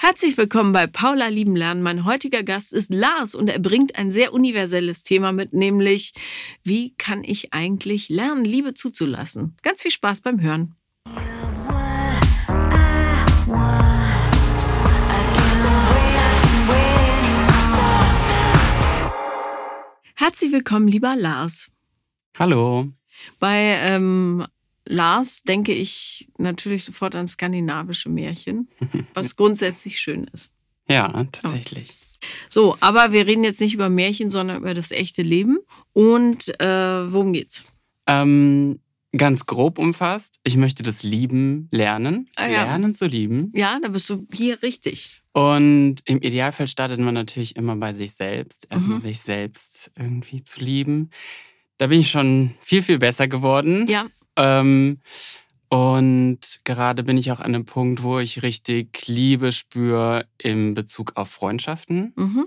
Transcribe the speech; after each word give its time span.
Herzlich 0.00 0.38
willkommen 0.38 0.72
bei 0.72 0.86
Paula 0.86 1.26
Lieben 1.26 1.56
Lernen. 1.56 1.82
Mein 1.82 2.04
heutiger 2.04 2.44
Gast 2.44 2.72
ist 2.72 2.94
Lars 2.94 3.34
und 3.34 3.48
er 3.48 3.58
bringt 3.58 3.98
ein 3.98 4.12
sehr 4.12 4.32
universelles 4.32 5.02
Thema 5.02 5.32
mit, 5.32 5.52
nämlich 5.52 6.12
wie 6.62 6.94
kann 6.94 7.24
ich 7.24 7.52
eigentlich 7.52 8.08
lernen, 8.08 8.44
Liebe 8.44 8.74
zuzulassen? 8.74 9.56
Ganz 9.62 9.82
viel 9.82 9.90
Spaß 9.90 10.20
beim 10.20 10.40
Hören. 10.40 10.76
Herzlich 20.14 20.52
willkommen, 20.52 20.86
lieber 20.86 21.16
Lars. 21.16 21.72
Hallo. 22.38 22.86
Bei 23.40 23.76
ähm, 23.80 24.46
Lars 24.88 25.42
denke 25.42 25.72
ich 25.72 26.28
natürlich 26.38 26.84
sofort 26.84 27.14
an 27.14 27.28
skandinavische 27.28 28.08
Märchen, 28.08 28.68
was 29.14 29.36
grundsätzlich 29.36 30.00
schön 30.00 30.24
ist. 30.32 30.50
Ja, 30.88 31.24
tatsächlich. 31.32 31.96
So, 32.48 32.76
aber 32.80 33.12
wir 33.12 33.26
reden 33.26 33.44
jetzt 33.44 33.60
nicht 33.60 33.74
über 33.74 33.88
Märchen, 33.88 34.30
sondern 34.30 34.58
über 34.58 34.74
das 34.74 34.90
echte 34.90 35.22
Leben. 35.22 35.58
Und 35.92 36.48
äh, 36.60 37.12
worum 37.12 37.32
geht's? 37.32 37.64
Ähm, 38.06 38.80
ganz 39.16 39.46
grob 39.46 39.78
umfasst, 39.78 40.40
ich 40.44 40.56
möchte 40.56 40.82
das 40.82 41.02
Lieben 41.02 41.68
lernen. 41.70 42.28
Ah, 42.36 42.48
ja. 42.48 42.64
Lernen 42.64 42.94
zu 42.94 43.06
lieben. 43.06 43.52
Ja, 43.54 43.78
da 43.80 43.88
bist 43.88 44.08
du 44.10 44.26
hier 44.32 44.62
richtig. 44.62 45.22
Und 45.32 45.96
im 46.06 46.18
Idealfall 46.20 46.66
startet 46.66 46.98
man 47.00 47.14
natürlich 47.14 47.54
immer 47.56 47.76
bei 47.76 47.92
sich 47.92 48.14
selbst. 48.14 48.66
Erstmal 48.70 48.98
Mhm. 48.98 49.02
sich 49.02 49.20
selbst 49.20 49.92
irgendwie 49.96 50.42
zu 50.42 50.60
lieben. 50.64 51.10
Da 51.76 51.86
bin 51.86 52.00
ich 52.00 52.10
schon 52.10 52.54
viel, 52.60 52.82
viel 52.82 52.98
besser 52.98 53.28
geworden. 53.28 53.86
Ja, 53.88 54.06
Ähm, 54.38 55.00
und 55.68 56.60
gerade 56.64 57.02
bin 57.02 57.18
ich 57.18 57.30
auch 57.30 57.40
an 57.40 57.54
einem 57.54 57.66
Punkt, 57.66 58.02
wo 58.02 58.18
ich 58.18 58.42
richtig 58.42 59.06
Liebe 59.06 59.52
spüre 59.52 60.26
im 60.38 60.72
Bezug 60.74 61.16
auf 61.16 61.28
Freundschaften. 61.30 62.12
mhm. 62.16 62.46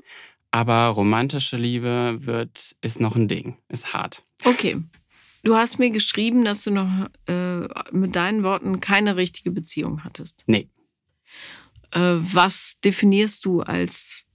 Aber 0.54 0.88
romantische 0.88 1.55
Liebe 1.55 2.18
wird, 2.20 2.76
ist 2.82 2.99
noch 2.99 3.15
ein 3.15 3.30
Ding, 3.30 3.57
ist 3.70 3.93
hart. 3.93 4.24
okay. 4.43 4.82
Du 5.43 5.55
hast 5.55 5.80
mir 5.80 5.90
geschrieben, 5.90 6.46
dass 6.46 6.63
du 6.63 6.71
noch 6.71 7.10
äh, 7.26 7.68
mit 7.91 8.15
deinen 8.15 8.43
Worten 8.43 8.80
keine 8.80 9.15
richtige 9.15 9.49
Beziehung 9.49 10.04
hattest. 10.04 10.43
Nee. 10.46 10.68
Äh, 11.91 12.18
was 12.20 12.77
definierst 12.84 13.46
du 13.46 13.62
als 13.62 14.26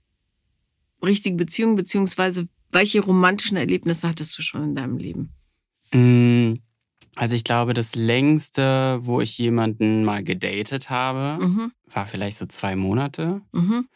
richtige 1.05 1.36
Beziehung, 1.36 1.77
beziehungsweise 1.77 2.48
welche 2.70 3.00
romantischen 3.00 3.56
Erlebnisse 3.56 4.08
hattest 4.08 4.36
du 4.36 4.42
schon 4.42 4.64
in 4.64 4.75
deinem 4.75 4.97
Leben? 4.97 5.33
Mm, 5.92 6.55
Also 7.17 7.34
ich 7.34 7.45
glaube, 7.45 7.75
das 7.75 7.95
längste, 7.95 9.00
wo 9.03 9.20
ich 9.20 9.36
jemanden 9.39 10.05
mal 10.05 10.22
gedatet 10.22 10.91
habe, 10.91 11.42
Mhm. 11.45 11.73
war 11.92 12.06
vielleicht 12.06 12.39
so 12.39 12.47
zwei 12.47 12.77
Monate. 12.77 13.41
Mhm. 13.53 13.89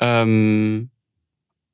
Ähm, 0.00 0.90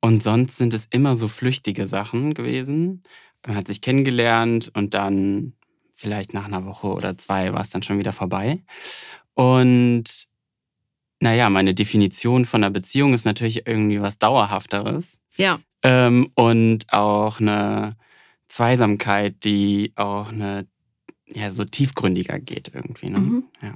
und 0.01 0.21
sonst 0.21 0.57
sind 0.57 0.73
es 0.73 0.85
immer 0.91 1.15
so 1.15 1.27
flüchtige 1.27 1.87
Sachen 1.87 2.33
gewesen. 2.33 3.03
Man 3.45 3.55
hat 3.55 3.67
sich 3.67 3.81
kennengelernt 3.81 4.71
und 4.75 4.93
dann 4.93 5.53
vielleicht 5.93 6.33
nach 6.33 6.45
einer 6.45 6.65
Woche 6.65 6.87
oder 6.87 7.15
zwei 7.15 7.53
war 7.53 7.61
es 7.61 7.69
dann 7.69 7.83
schon 7.83 7.99
wieder 7.99 8.13
vorbei. 8.13 8.63
Und 9.33 10.27
naja, 11.21 11.49
meine 11.49 11.73
Definition 11.73 12.43
von 12.43 12.63
einer 12.63 12.71
Beziehung 12.71 13.13
ist 13.13 13.25
natürlich 13.25 13.65
irgendwie 13.65 14.01
was 14.01 14.19
Dauerhafteres. 14.19 15.19
Ja, 15.37 15.59
Ähm, 15.85 16.29
und 16.35 16.91
auch 16.93 17.39
eine 17.39 17.95
Zweisamkeit, 18.47 19.43
die 19.43 19.91
auch 19.95 20.29
eine, 20.31 20.67
ja, 21.27 21.51
so 21.51 21.63
tiefgründiger 21.65 22.39
geht 22.39 22.71
irgendwie. 22.73 23.09
Ne? 23.09 23.19
Mhm. 23.19 23.43
Ja. 23.61 23.75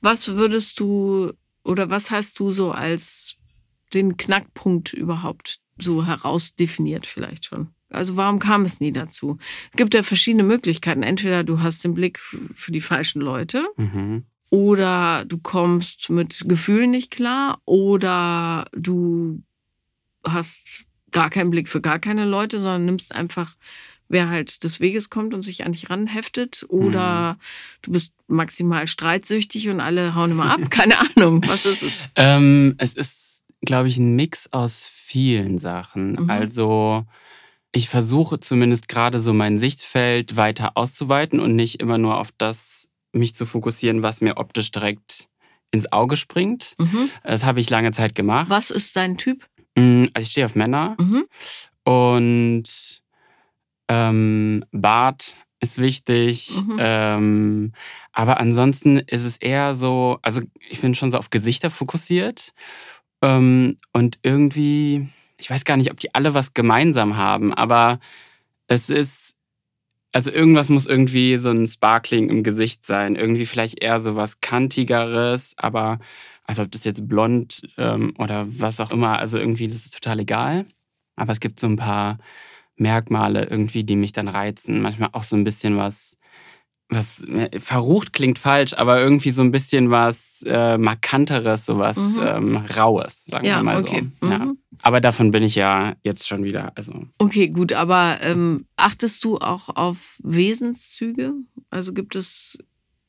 Was 0.00 0.28
würdest 0.28 0.78
du 0.80 1.32
oder 1.64 1.90
was 1.90 2.10
hast 2.10 2.38
du 2.38 2.52
so 2.52 2.70
als 2.70 3.36
den 3.92 4.16
Knackpunkt 4.16 4.92
überhaupt 4.92 5.58
so 5.78 6.06
herausdefiniert 6.06 7.06
vielleicht 7.06 7.44
schon? 7.46 7.68
Also 7.90 8.16
warum 8.16 8.38
kam 8.38 8.64
es 8.64 8.80
nie 8.80 8.92
dazu? 8.92 9.38
Es 9.70 9.76
gibt 9.76 9.94
ja 9.94 10.02
verschiedene 10.02 10.42
Möglichkeiten. 10.42 11.02
Entweder 11.02 11.44
du 11.44 11.60
hast 11.60 11.84
den 11.84 11.94
Blick 11.94 12.18
für 12.18 12.72
die 12.72 12.80
falschen 12.80 13.20
Leute 13.22 13.64
Mhm. 13.76 14.24
oder 14.50 15.24
du 15.24 15.38
kommst 15.38 16.10
mit 16.10 16.44
Gefühlen 16.48 16.90
nicht 16.90 17.10
klar 17.10 17.60
oder 17.64 18.68
du 18.72 19.42
hast 20.24 20.84
gar 21.12 21.30
keinen 21.30 21.50
Blick 21.50 21.68
für 21.68 21.80
gar 21.80 21.98
keine 21.98 22.24
Leute, 22.24 22.58
sondern 22.60 22.84
nimmst 22.86 23.14
einfach, 23.14 23.54
wer 24.08 24.28
halt 24.28 24.62
des 24.64 24.80
Weges 24.80 25.10
kommt 25.10 25.34
und 25.34 25.42
sich 25.42 25.64
an 25.64 25.72
dich 25.72 25.90
ranheftet 25.90 26.64
oder 26.68 27.38
du 27.82 27.92
bist 27.92 28.12
maximal 28.28 28.86
streitsüchtig 28.86 29.68
und 29.68 29.80
alle 29.80 30.14
hauen 30.14 30.30
immer 30.30 30.50
ab. 30.52 30.60
Keine 30.70 30.98
Ahnung, 30.98 31.42
was 31.46 31.66
ist 31.66 31.82
es? 31.82 32.02
Ähm, 32.16 32.74
es 32.78 32.94
ist, 32.94 33.44
glaube 33.62 33.88
ich, 33.88 33.96
ein 33.98 34.14
Mix 34.16 34.48
aus 34.52 34.86
vielen 34.92 35.58
Sachen. 35.58 36.12
Mhm. 36.12 36.30
Also 36.30 37.04
ich 37.72 37.88
versuche 37.88 38.40
zumindest 38.40 38.88
gerade 38.88 39.18
so 39.18 39.32
mein 39.34 39.58
Sichtfeld 39.58 40.36
weiter 40.36 40.72
auszuweiten 40.76 41.40
und 41.40 41.54
nicht 41.56 41.80
immer 41.80 41.98
nur 41.98 42.18
auf 42.18 42.30
das 42.38 42.88
mich 43.12 43.34
zu 43.34 43.44
fokussieren, 43.46 44.02
was 44.02 44.20
mir 44.20 44.36
optisch 44.36 44.70
direkt 44.72 45.28
ins 45.72 45.90
Auge 45.92 46.16
springt. 46.16 46.74
Mhm. 46.78 47.10
Das 47.24 47.44
habe 47.44 47.60
ich 47.60 47.68
lange 47.70 47.92
Zeit 47.92 48.14
gemacht. 48.14 48.48
Was 48.50 48.70
ist 48.70 48.94
dein 48.96 49.16
Typ? 49.18 49.46
Mm, 49.76 50.04
Also 50.14 50.22
ich 50.24 50.30
stehe 50.30 50.46
auf 50.46 50.54
Männer 50.54 50.96
Mhm. 50.98 51.26
und 51.84 52.64
ähm, 53.88 54.64
Bart 54.72 55.36
ist 55.60 55.78
wichtig. 55.78 56.62
Mhm. 56.66 56.76
Ähm, 56.78 57.72
aber 58.12 58.40
ansonsten 58.40 58.98
ist 58.98 59.24
es 59.24 59.36
eher 59.36 59.74
so, 59.74 60.18
also 60.22 60.42
ich 60.68 60.80
bin 60.80 60.94
schon 60.94 61.10
so 61.10 61.18
auf 61.18 61.30
Gesichter 61.30 61.70
fokussiert. 61.70 62.52
Ähm, 63.22 63.76
und 63.92 64.18
irgendwie, 64.22 65.08
ich 65.38 65.50
weiß 65.50 65.64
gar 65.64 65.76
nicht, 65.76 65.90
ob 65.90 66.00
die 66.00 66.14
alle 66.14 66.34
was 66.34 66.54
gemeinsam 66.54 67.16
haben, 67.16 67.54
aber 67.54 67.98
es 68.66 68.90
ist, 68.90 69.36
also 70.12 70.30
irgendwas 70.30 70.70
muss 70.70 70.86
irgendwie 70.86 71.36
so 71.36 71.50
ein 71.50 71.66
Sparkling 71.66 72.30
im 72.30 72.42
Gesicht 72.42 72.84
sein. 72.86 73.16
Irgendwie 73.16 73.46
vielleicht 73.46 73.82
eher 73.82 73.98
so 73.98 74.16
was 74.16 74.40
Kantigeres, 74.40 75.54
aber 75.58 75.98
also 76.44 76.62
ob 76.62 76.70
das 76.70 76.84
jetzt 76.84 77.08
blond 77.08 77.62
ähm, 77.76 78.14
oder 78.18 78.46
was 78.48 78.80
auch 78.80 78.92
immer, 78.92 79.18
also 79.18 79.38
irgendwie, 79.38 79.66
das 79.66 79.84
ist 79.84 79.94
total 79.94 80.20
egal. 80.20 80.66
Aber 81.16 81.32
es 81.32 81.40
gibt 81.40 81.58
so 81.58 81.66
ein 81.66 81.76
paar 81.76 82.18
Merkmale 82.76 83.44
irgendwie, 83.48 83.84
die 83.84 83.96
mich 83.96 84.12
dann 84.12 84.28
reizen. 84.28 84.82
Manchmal 84.82 85.10
auch 85.12 85.22
so 85.22 85.36
ein 85.36 85.44
bisschen 85.44 85.76
was, 85.76 86.16
was 86.88 87.24
äh, 87.24 87.58
verrucht 87.58 88.12
klingt 88.12 88.38
falsch, 88.38 88.74
aber 88.74 89.00
irgendwie 89.00 89.30
so 89.30 89.42
ein 89.42 89.50
bisschen 89.50 89.90
was 89.90 90.42
äh, 90.46 90.78
markanteres, 90.78 91.66
so 91.66 91.78
was 91.78 91.96
Mhm. 92.16 92.22
ähm, 92.26 92.56
raues, 92.76 93.24
sagen 93.24 93.46
Ja, 93.46 93.58
wir 93.58 93.64
mal 93.64 93.80
okay. 93.80 94.08
so. 94.22 94.28
Ja. 94.28 94.38
Mhm. 94.38 94.58
Aber 94.82 95.00
davon 95.00 95.30
bin 95.30 95.42
ich 95.42 95.54
ja 95.54 95.94
jetzt 96.04 96.28
schon 96.28 96.44
wieder, 96.44 96.72
also 96.76 96.92
Okay, 97.18 97.48
gut, 97.48 97.72
aber 97.72 98.18
ähm, 98.20 98.66
achtest 98.76 99.24
du 99.24 99.38
auch 99.38 99.70
auf 99.74 100.20
Wesenszüge? 100.22 101.32
Also 101.70 101.92
gibt 101.92 102.14
es 102.14 102.58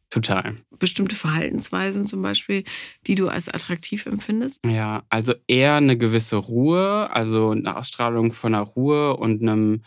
total. 0.09 0.57
bestimmte 0.79 1.15
Verhaltensweisen 1.15 2.05
zum 2.05 2.21
Beispiel, 2.21 2.63
die 3.05 3.15
du 3.15 3.27
als 3.27 3.49
attraktiv 3.49 4.05
empfindest? 4.05 4.63
Ja, 4.65 5.03
also 5.09 5.33
eher 5.47 5.75
eine 5.75 5.97
gewisse 5.97 6.37
Ruhe, 6.37 7.09
also 7.11 7.51
eine 7.51 7.75
Ausstrahlung 7.75 8.31
von 8.31 8.55
einer 8.55 8.63
Ruhe 8.63 9.17
und 9.17 9.41
einem 9.41 9.81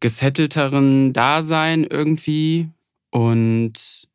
gesettelteren 0.00 1.12
Dasein 1.12 1.84
irgendwie. 1.84 2.68
Und 3.10 4.08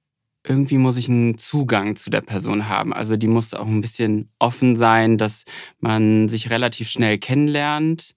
irgendwie 0.48 0.78
muss 0.78 0.98
ich 0.98 1.10
einen 1.10 1.38
Zugang 1.38 1.96
zu 1.96 2.10
der 2.10 2.22
Person 2.22 2.70
haben. 2.70 2.94
Also 2.94 3.18
die 3.18 3.28
muss 3.28 3.54
auch 3.54 3.68
ein 3.68 3.82
bisschen 3.82 4.30
offen 4.40 4.76
sein, 4.76 5.18
dass 5.18 5.46
man 5.80 6.28
sich 6.28 6.50
relativ 6.50 6.90
schnell 6.90 7.18
kennenlernt. 7.18 8.16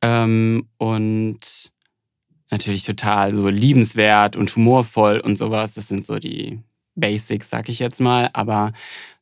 Ähm, 0.00 0.68
und 0.78 1.71
natürlich 2.52 2.84
total 2.84 3.32
so 3.32 3.48
liebenswert 3.48 4.36
und 4.36 4.54
humorvoll 4.54 5.18
und 5.18 5.36
sowas. 5.36 5.74
Das 5.74 5.88
sind 5.88 6.06
so 6.06 6.18
die 6.18 6.60
Basics, 6.94 7.50
sag 7.50 7.68
ich 7.68 7.78
jetzt 7.78 8.00
mal. 8.00 8.30
Aber 8.34 8.72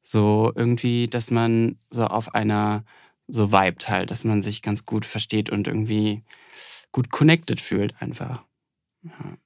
so 0.02 0.52
irgendwie, 0.54 1.06
dass 1.06 1.30
man 1.30 1.78
so 1.90 2.04
auf 2.04 2.34
einer 2.34 2.84
so 3.28 3.52
vibet 3.52 3.88
halt, 3.88 4.10
dass 4.10 4.24
man 4.24 4.42
sich 4.42 4.60
ganz 4.60 4.84
gut 4.84 5.06
versteht 5.06 5.50
und 5.50 5.68
irgendwie 5.68 6.22
gut 6.92 7.10
connected 7.10 7.60
fühlt 7.60 7.94
einfach. 8.02 8.42
Ja. 9.02 9.36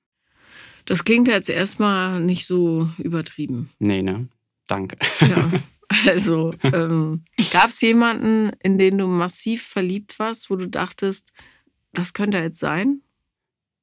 Das 0.86 1.04
klingt 1.04 1.28
jetzt 1.28 1.50
erstmal 1.50 2.20
nicht 2.20 2.46
so 2.46 2.88
übertrieben. 2.98 3.70
Nee, 3.78 4.02
ne? 4.02 4.28
Danke. 4.66 4.96
Ja. 5.20 5.50
Also, 6.06 6.54
ähm, 6.62 7.24
gab 7.52 7.68
es 7.68 7.80
jemanden, 7.82 8.50
in 8.62 8.78
den 8.78 8.98
du 8.98 9.06
massiv 9.06 9.62
verliebt 9.62 10.18
warst, 10.18 10.50
wo 10.50 10.56
du 10.56 10.66
dachtest, 10.66 11.30
das 11.92 12.14
könnte 12.14 12.38
er 12.38 12.44
jetzt 12.44 12.58
sein? 12.58 13.02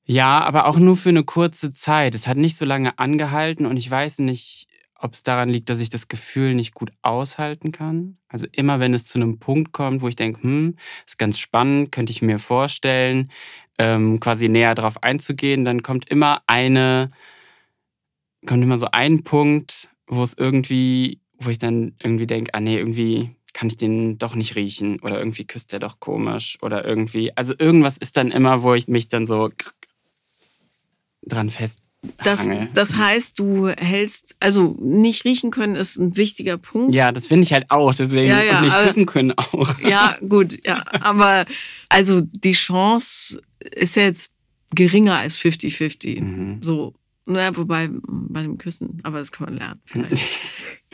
Ja, 0.06 0.42
aber 0.44 0.66
auch 0.66 0.78
nur 0.78 0.98
für 0.98 1.10
eine 1.10 1.24
kurze 1.24 1.72
Zeit. 1.72 2.16
Es 2.16 2.28
hat 2.28 2.38
nicht 2.38 2.58
so 2.58 2.66
lange 2.66 2.98
angehalten 3.00 3.66
und 3.66 3.78
ich 3.78 3.90
weiß 3.90 4.20
nicht, 4.20 4.68
ob 5.00 5.14
es 5.14 5.24
daran 5.24 5.50
liegt, 5.50 5.70
dass 5.70 5.80
ich 5.80 5.90
das 5.90 6.08
Gefühl 6.08 6.54
nicht 6.54 6.74
gut 6.74 6.92
aushalten 7.02 7.72
kann. 7.72 8.18
Also 8.28 8.46
immer, 8.52 8.80
wenn 8.80 8.94
es 8.94 9.06
zu 9.06 9.18
einem 9.20 9.40
Punkt 9.40 9.72
kommt, 9.74 10.02
wo 10.02 10.08
ich 10.08 10.16
denke, 10.16 10.44
hm, 10.44 10.76
ist 11.08 11.18
ganz 11.18 11.40
spannend, 11.40 11.92
könnte 11.92 12.12
ich 12.12 12.22
mir 12.22 12.40
vorstellen, 12.40 13.32
ähm, 13.80 14.20
quasi 14.20 14.48
näher 14.50 14.76
drauf 14.76 15.02
einzugehen, 15.04 15.66
dann 15.66 15.82
kommt 15.82 16.10
immer 16.10 16.42
eine, 16.48 17.10
kommt 18.46 18.64
immer 18.64 18.78
so 18.78 18.88
ein 18.92 19.24
Punkt, 19.24 19.90
wo 20.08 20.24
es 20.24 20.34
irgendwie, 20.38 21.20
wo 21.40 21.50
ich 21.50 21.60
dann 21.60 21.96
irgendwie 22.02 22.28
denke, 22.28 22.54
ah 22.54 22.60
nee, 22.60 22.78
irgendwie 22.78 23.36
kann 23.54 23.68
ich 23.68 23.78
den 23.78 24.18
doch 24.18 24.36
nicht 24.36 24.56
riechen 24.56 25.00
oder 25.02 25.20
irgendwie 25.20 25.46
küsst 25.46 25.72
der 25.74 25.80
doch 25.80 26.00
komisch 26.00 26.58
oder 26.62 26.86
irgendwie, 26.86 27.36
also 27.36 27.54
irgendwas 27.58 27.98
ist 27.98 28.18
dann 28.18 28.32
immer, 28.32 28.64
wo 28.64 28.74
ich 28.74 28.88
mich 28.88 29.08
dann 29.10 29.26
so 29.26 29.50
dran 31.24 31.50
fest 31.50 31.80
das, 32.24 32.50
das 32.74 32.96
heißt, 32.96 33.38
du 33.38 33.68
hältst, 33.68 34.36
also 34.40 34.76
nicht 34.80 35.24
riechen 35.24 35.52
können 35.52 35.76
ist 35.76 35.98
ein 35.98 36.18
wichtiger 36.18 36.58
Punkt. 36.58 36.96
Ja, 36.96 37.12
das 37.12 37.28
finde 37.28 37.44
ich 37.44 37.54
halt 37.54 37.70
auch, 37.70 37.94
deswegen 37.94 38.30
ja, 38.30 38.42
ja, 38.42 38.58
und 38.58 38.64
nicht 38.64 38.74
aber, 38.74 38.86
küssen 38.86 39.06
können 39.06 39.32
auch. 39.38 39.80
Ja, 39.80 40.18
gut, 40.28 40.66
ja, 40.66 40.84
aber 41.02 41.46
also 41.90 42.22
die 42.22 42.54
Chance 42.54 43.42
ist 43.60 43.96
ja 43.96 44.04
jetzt 44.04 44.34
geringer 44.74 45.18
als 45.18 45.38
50-50. 45.40 46.22
Mhm. 46.22 46.64
So, 46.64 46.94
naja, 47.26 47.56
wobei 47.56 47.90
bei 47.92 48.42
dem 48.42 48.58
Küssen, 48.58 49.00
aber 49.04 49.20
das 49.20 49.32
kann 49.32 49.46
man 49.50 49.58
lernen 49.58 49.82
vielleicht. 49.86 50.40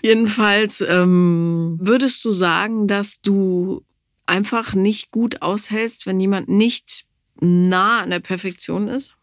Jedenfalls 0.01 0.81
ähm, 0.81 1.77
würdest 1.79 2.23
du 2.25 2.31
sagen, 2.31 2.87
dass 2.87 3.21
du 3.21 3.83
einfach 4.25 4.73
nicht 4.73 5.11
gut 5.11 5.41
aushältst, 5.41 6.05
wenn 6.05 6.19
jemand 6.19 6.49
nicht 6.49 7.05
nah 7.39 8.01
an 8.01 8.09
der 8.09 8.19
Perfektion 8.19 8.89
ist? 8.89 9.16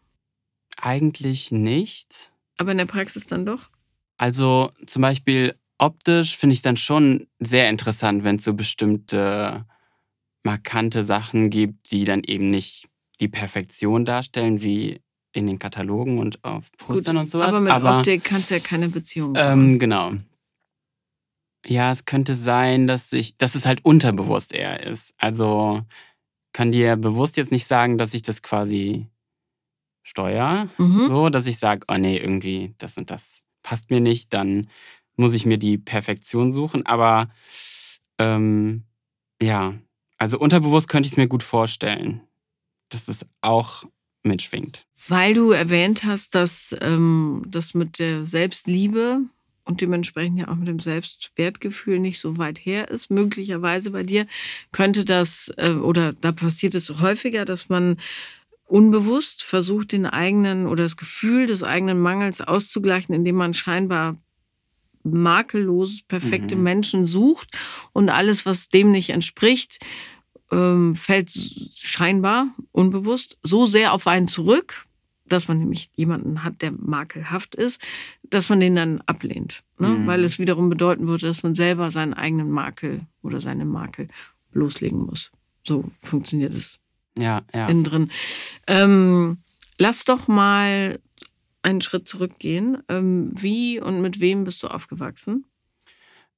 Eigentlich 0.77 1.51
nicht. 1.51 2.31
Aber 2.57 2.71
in 2.71 2.77
der 2.77 2.85
Praxis 2.85 3.25
dann 3.25 3.45
doch? 3.45 3.69
Also 4.17 4.71
zum 4.85 5.01
Beispiel 5.01 5.55
optisch 5.77 6.37
finde 6.37 6.53
ich 6.53 6.61
dann 6.61 6.77
schon 6.77 7.27
sehr 7.39 7.69
interessant, 7.69 8.23
wenn 8.23 8.37
es 8.37 8.45
so 8.45 8.53
bestimmte 8.53 9.65
markante 10.43 11.03
Sachen 11.03 11.49
gibt, 11.49 11.91
die 11.91 12.05
dann 12.05 12.23
eben 12.23 12.49
nicht 12.49 12.87
die 13.19 13.27
Perfektion 13.27 14.05
darstellen, 14.05 14.61
wie 14.61 15.01
in 15.33 15.47
den 15.47 15.59
Katalogen 15.59 16.19
und 16.19 16.43
auf 16.43 16.71
Postern 16.77 17.15
Gut, 17.15 17.23
und 17.23 17.31
sowas. 17.31 17.47
Aber 17.47 17.59
mit 17.59 17.73
aber, 17.73 17.97
Optik 17.97 18.23
kannst 18.23 18.49
du 18.49 18.55
ja 18.55 18.61
keine 18.61 18.87
Beziehung 18.89 19.33
ähm, 19.35 19.79
Genau. 19.79 20.13
Ja, 21.67 21.91
es 21.91 22.05
könnte 22.05 22.35
sein, 22.35 22.85
dass 22.85 23.11
ich, 23.11 23.37
dass 23.37 23.55
es 23.55 23.65
halt 23.65 23.83
unterbewusst 23.83 24.53
eher 24.53 24.85
ist. 24.85 25.15
Also 25.17 25.81
kann 26.53 26.71
dir 26.71 26.95
bewusst 26.95 27.37
jetzt 27.37 27.51
nicht 27.51 27.65
sagen, 27.65 27.97
dass 27.97 28.13
ich 28.13 28.21
das 28.21 28.41
quasi 28.43 29.07
steuere, 30.05 30.69
mhm. 30.77 31.01
so, 31.01 31.29
dass 31.29 31.47
ich 31.47 31.57
sage, 31.57 31.85
oh 31.89 31.97
nee, 31.97 32.17
irgendwie 32.17 32.73
das 32.77 32.97
und 32.97 33.09
das 33.09 33.41
passt 33.63 33.89
mir 33.89 33.99
nicht, 33.99 34.33
dann 34.33 34.69
muss 35.17 35.33
ich 35.33 35.45
mir 35.45 35.57
die 35.57 35.77
Perfektion 35.77 36.51
suchen. 36.51 36.85
Aber 36.85 37.29
ähm, 38.19 38.83
ja, 39.41 39.73
also 40.17 40.39
unterbewusst 40.39 40.87
könnte 40.87 41.07
ich 41.07 41.13
es 41.13 41.17
mir 41.17 41.27
gut 41.27 41.43
vorstellen, 41.43 42.21
dass 42.89 43.07
es 43.07 43.25
auch 43.41 43.83
mitschwingt. 44.23 44.85
Weil 45.07 45.33
du 45.33 45.51
erwähnt 45.51 46.03
hast, 46.03 46.35
dass 46.35 46.75
ähm, 46.81 47.43
das 47.47 47.73
mit 47.73 47.99
der 47.99 48.27
Selbstliebe 48.27 49.21
und 49.63 49.81
dementsprechend 49.81 50.37
ja 50.37 50.47
auch 50.47 50.55
mit 50.55 50.67
dem 50.67 50.79
Selbstwertgefühl 50.79 51.99
nicht 51.99 52.19
so 52.19 52.37
weit 52.37 52.59
her 52.59 52.89
ist, 52.89 53.09
möglicherweise 53.09 53.89
bei 53.89 54.03
dir, 54.03 54.27
könnte 54.71 55.03
das 55.03 55.51
äh, 55.57 55.71
oder 55.71 56.13
da 56.13 56.31
passiert 56.31 56.75
es 56.75 57.01
häufiger, 57.01 57.45
dass 57.45 57.69
man 57.69 57.97
unbewusst 58.65 59.43
versucht, 59.43 59.91
den 59.91 60.05
eigenen 60.05 60.67
oder 60.67 60.83
das 60.83 60.97
Gefühl 60.97 61.45
des 61.45 61.63
eigenen 61.63 61.99
Mangels 61.99 62.41
auszugleichen, 62.41 63.13
indem 63.13 63.35
man 63.35 63.53
scheinbar 63.53 64.17
makellos 65.03 66.01
perfekte 66.01 66.55
mhm. 66.55 66.63
Menschen 66.63 67.05
sucht 67.05 67.57
und 67.93 68.09
alles, 68.09 68.45
was 68.45 68.69
dem 68.69 68.91
nicht 68.91 69.11
entspricht, 69.11 69.85
ähm, 70.51 70.95
fällt 70.95 71.31
scheinbar 71.31 72.47
unbewusst 72.71 73.37
so 73.43 73.65
sehr 73.65 73.93
auf 73.93 74.07
einen 74.07 74.27
zurück, 74.27 74.85
dass 75.27 75.47
man 75.47 75.59
nämlich 75.59 75.89
jemanden 75.95 76.43
hat, 76.43 76.61
der 76.61 76.71
makelhaft 76.71 77.55
ist, 77.55 77.81
dass 78.29 78.49
man 78.49 78.59
den 78.59 78.75
dann 78.75 79.01
ablehnt. 79.01 79.63
Ne? 79.79 79.89
Mhm. 79.89 80.07
Weil 80.07 80.23
es 80.23 80.39
wiederum 80.39 80.69
bedeuten 80.69 81.07
würde, 81.07 81.27
dass 81.27 81.43
man 81.43 81.55
selber 81.55 81.91
seinen 81.91 82.13
eigenen 82.13 82.49
Makel 82.49 83.01
oder 83.21 83.41
seine 83.41 83.65
Makel 83.65 84.07
loslegen 84.53 84.99
muss. 84.99 85.31
So 85.63 85.91
funktioniert 86.01 86.53
es 86.53 86.79
ja, 87.17 87.41
ja. 87.53 87.67
innen 87.67 87.83
drin. 87.83 88.11
Ähm, 88.67 89.37
lass 89.77 90.05
doch 90.05 90.27
mal 90.27 90.99
einen 91.61 91.81
Schritt 91.81 92.07
zurückgehen. 92.07 92.83
Ähm, 92.89 93.29
wie 93.33 93.79
und 93.79 94.01
mit 94.01 94.19
wem 94.19 94.43
bist 94.43 94.61
du 94.63 94.67
aufgewachsen? 94.67 95.45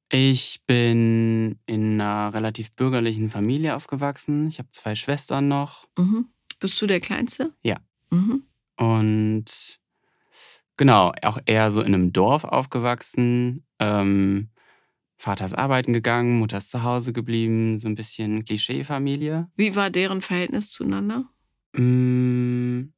Ich 0.09 0.62
bin 0.65 1.59
in 1.65 2.00
einer 2.00 2.33
relativ 2.33 2.71
bürgerlichen 2.71 3.29
Familie 3.29 3.75
aufgewachsen. 3.75 4.47
Ich 4.47 4.57
habe 4.59 4.69
zwei 4.71 4.95
Schwestern 4.95 5.50
noch. 5.50 5.88
Mhm. 5.97 6.27
Bist 6.59 6.81
du 6.81 6.88
der 6.88 7.01
Kleinste? 7.01 7.53
Ja. 7.62 7.77
Mhm. 8.09 8.44
Und 8.77 9.79
genau, 10.77 11.12
auch 11.24 11.39
eher 11.45 11.71
so 11.71 11.81
in 11.81 11.94
einem 11.94 12.13
Dorf 12.13 12.45
aufgewachsen. 12.45 13.65
Ähm, 13.79 14.50
Vater 15.18 15.46
ist 15.46 15.58
arbeiten 15.58 15.94
gegangen, 15.94 16.40
Mutter 16.40 16.58
ist 16.58 16.69
zu 16.69 16.84
Hause 16.84 17.12
geblieben, 17.12 17.80
so 17.80 17.88
ein 17.88 17.96
bisschen 17.96 18.46
Klischee-Familie. 18.46 19.50
Wie 19.56 19.75
war 19.75 19.90
deren 19.90 20.22
Verhältnis 20.22 20.69
zueinander? 20.69 21.25
Mm, 21.74 22.90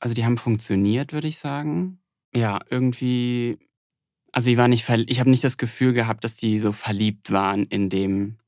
also 0.00 0.14
die 0.14 0.24
haben 0.24 0.38
funktioniert, 0.38 1.12
würde 1.12 1.28
ich 1.28 1.38
sagen. 1.38 2.00
Ja, 2.34 2.60
irgendwie. 2.68 3.58
Also 4.32 4.50
ich 4.50 4.56
war 4.56 4.66
nicht 4.66 4.88
ich 4.88 5.20
habe 5.20 5.30
nicht 5.30 5.44
das 5.44 5.56
Gefühl 5.56 5.92
gehabt, 5.92 6.24
dass 6.24 6.36
die 6.36 6.58
so 6.58 6.72
verliebt 6.72 7.30
waren 7.30 7.64
in 7.66 7.88
dem, 7.88 8.38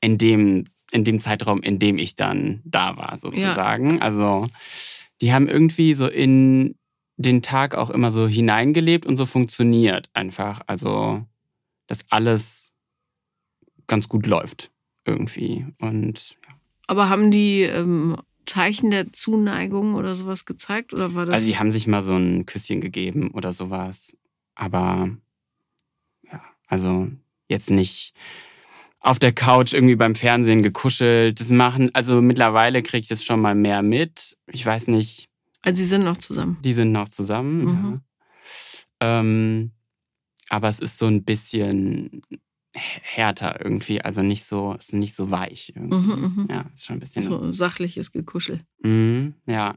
in 0.00 0.18
dem, 0.18 0.64
in 0.90 1.04
dem 1.04 1.20
Zeitraum, 1.20 1.60
in 1.62 1.78
dem 1.78 1.98
ich 1.98 2.16
dann 2.16 2.62
da 2.64 2.96
war, 2.96 3.16
sozusagen. 3.16 3.96
Ja. 3.96 4.00
Also 4.00 4.46
die 5.20 5.32
haben 5.32 5.46
irgendwie 5.46 5.94
so 5.94 6.08
in 6.08 6.76
den 7.18 7.42
Tag 7.42 7.74
auch 7.74 7.90
immer 7.90 8.10
so 8.10 8.26
hineingelebt 8.26 9.04
und 9.04 9.16
so 9.16 9.26
funktioniert 9.26 10.08
einfach. 10.14 10.62
Also 10.66 11.24
dass 11.88 12.04
alles 12.10 12.72
ganz 13.88 14.08
gut 14.08 14.26
läuft 14.26 14.70
irgendwie. 15.04 15.66
Und 15.80 16.38
ja. 16.46 16.54
Aber 16.86 17.08
haben 17.08 17.30
die 17.32 17.62
ähm, 17.62 18.16
Zeichen 18.46 18.90
der 18.90 19.12
Zuneigung 19.12 19.94
oder 19.94 20.14
sowas 20.14 20.44
gezeigt? 20.44 20.94
Oder 20.94 21.14
war 21.14 21.26
das 21.26 21.36
also, 21.36 21.50
die 21.50 21.58
haben 21.58 21.72
sich 21.72 21.86
mal 21.86 22.02
so 22.02 22.14
ein 22.16 22.46
Küsschen 22.46 22.80
gegeben 22.80 23.30
oder 23.32 23.52
sowas. 23.52 24.16
Aber 24.54 25.10
ja, 26.30 26.40
also 26.66 27.08
jetzt 27.48 27.70
nicht 27.70 28.14
auf 29.00 29.18
der 29.18 29.32
Couch 29.32 29.72
irgendwie 29.72 29.96
beim 29.96 30.14
Fernsehen 30.14 30.62
gekuschelt. 30.62 31.40
Das 31.40 31.50
machen, 31.50 31.94
also 31.94 32.20
mittlerweile 32.20 32.82
kriege 32.82 33.02
ich 33.02 33.08
das 33.08 33.24
schon 33.24 33.40
mal 33.40 33.54
mehr 33.54 33.82
mit. 33.82 34.36
Ich 34.46 34.64
weiß 34.64 34.88
nicht. 34.88 35.28
Also, 35.62 35.78
sie 35.78 35.86
sind 35.86 36.04
noch 36.04 36.16
zusammen. 36.16 36.58
Die 36.62 36.74
sind 36.74 36.92
noch 36.92 37.08
zusammen, 37.08 37.64
mhm. 37.64 38.00
ja. 39.00 39.20
Ähm, 39.20 39.72
aber 40.48 40.68
es 40.68 40.80
ist 40.80 40.98
so 40.98 41.06
ein 41.06 41.24
bisschen 41.24 42.22
härter 42.72 43.60
irgendwie, 43.64 44.02
also 44.02 44.22
nicht 44.22 44.44
so, 44.44 44.74
es 44.78 44.88
ist 44.88 44.94
nicht 44.94 45.14
so 45.14 45.30
weich. 45.30 45.72
Mhm, 45.74 45.90
mhm, 45.90 46.46
ja, 46.50 46.70
ist 46.74 46.84
schon 46.84 46.96
ein 46.96 47.00
bisschen. 47.00 47.22
So 47.22 47.50
sachliches 47.52 48.12
Gekuschel. 48.12 48.60
Mhm, 48.82 49.34
ja. 49.46 49.74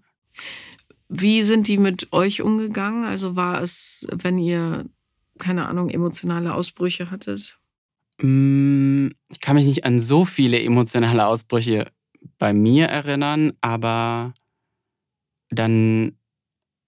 Wie 1.10 1.44
sind 1.44 1.68
die 1.68 1.78
mit 1.78 2.14
euch 2.14 2.42
umgegangen? 2.42 3.04
Also 3.04 3.36
war 3.36 3.62
es, 3.62 4.08
wenn 4.12 4.38
ihr, 4.38 4.86
keine 5.40 5.68
Ahnung, 5.68 5.90
emotionale 5.90 6.54
Ausbrüche 6.54 7.12
hattet? 7.12 7.60
Mm, 8.22 9.10
ich 9.30 9.42
kann 9.42 9.56
mich 9.56 9.66
nicht 9.66 9.84
an 9.84 10.00
so 10.00 10.26
viele 10.26 10.62
emotionale 10.62 11.26
Ausbrüche 11.26 11.92
bei 12.38 12.54
mir 12.54 12.86
erinnern, 12.86 13.54
aber 13.62 14.34
dann 15.50 16.18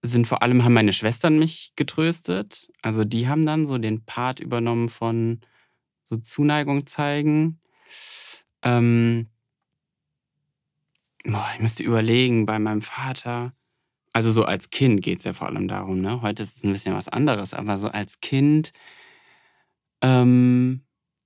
sind 0.03 0.27
vor 0.27 0.43
allem 0.43 0.63
haben 0.63 0.73
meine 0.73 0.93
Schwestern 0.93 1.39
mich 1.39 1.71
getröstet. 1.75 2.69
Also 2.81 3.05
die 3.05 3.27
haben 3.27 3.45
dann 3.45 3.65
so 3.65 3.77
den 3.77 4.05
Part 4.05 4.39
übernommen 4.41 4.89
von 4.89 5.39
so 6.09 6.17
Zuneigung 6.17 6.85
zeigen. 6.85 7.61
Ähm, 8.61 9.29
boah, 11.23 11.49
ich 11.55 11.61
müsste 11.61 11.83
überlegen 11.83 12.45
bei 12.45 12.59
meinem 12.59 12.81
Vater. 12.81 13.53
Also 14.11 14.31
so 14.31 14.43
als 14.45 14.69
Kind 14.69 15.01
geht 15.01 15.19
es 15.19 15.23
ja 15.23 15.33
vor 15.33 15.47
allem 15.47 15.67
darum, 15.67 16.01
ne? 16.01 16.21
Heute 16.21 16.43
ist 16.43 16.57
es 16.57 16.63
ein 16.63 16.73
bisschen 16.73 16.93
was 16.95 17.09
anderes, 17.09 17.53
aber 17.53 17.77
so 17.77 17.87
als 17.87 18.19
Kind 18.19 18.73
ähm, 20.01 20.83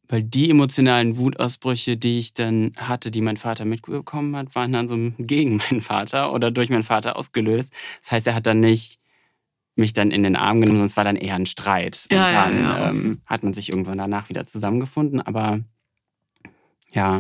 weil 0.10 0.24
die 0.24 0.50
emotionalen 0.50 1.18
Wutausbrüche, 1.18 1.98
die 1.98 2.20
ich 2.20 2.34
dann 2.34 2.72
hatte, 2.78 3.12
die 3.12 3.22
mein 3.22 3.38
Vater 3.38 3.66
mitbekommen 3.66 4.36
hat, 4.36 4.56
waren 4.56 4.72
dann 4.72 4.88
so 4.88 4.98
gegen 5.18 5.58
meinen 5.70 5.82
Vater 5.82 6.34
oder 6.34 6.52
durch 6.52 6.70
meinen 6.70 6.84
Vater 6.84 7.18
ausgelöst. 7.18 7.74
Das 8.02 8.12
heißt, 8.12 8.28
er 8.28 8.36
hat 8.36 8.48
dann 8.48 8.60
nicht 8.60 9.00
mich 9.76 9.94
dann 9.94 10.12
in 10.12 10.24
den 10.24 10.36
Arm 10.36 10.60
genommen, 10.60 10.78
sondern 10.78 10.88
es 10.88 10.98
war 10.98 11.04
dann 11.04 11.16
eher 11.16 11.36
ein 11.36 11.46
Streit. 11.46 12.08
Ja, 12.12 12.26
und 12.26 12.34
dann 12.34 12.58
ja, 12.58 12.78
ja. 12.80 12.90
Ähm, 12.90 13.22
hat 13.28 13.44
man 13.44 13.54
sich 13.54 13.70
irgendwann 13.70 14.00
danach 14.00 14.30
wieder 14.30 14.46
zusammengefunden. 14.48 15.22
Aber 15.22 15.60
ja, 16.92 17.18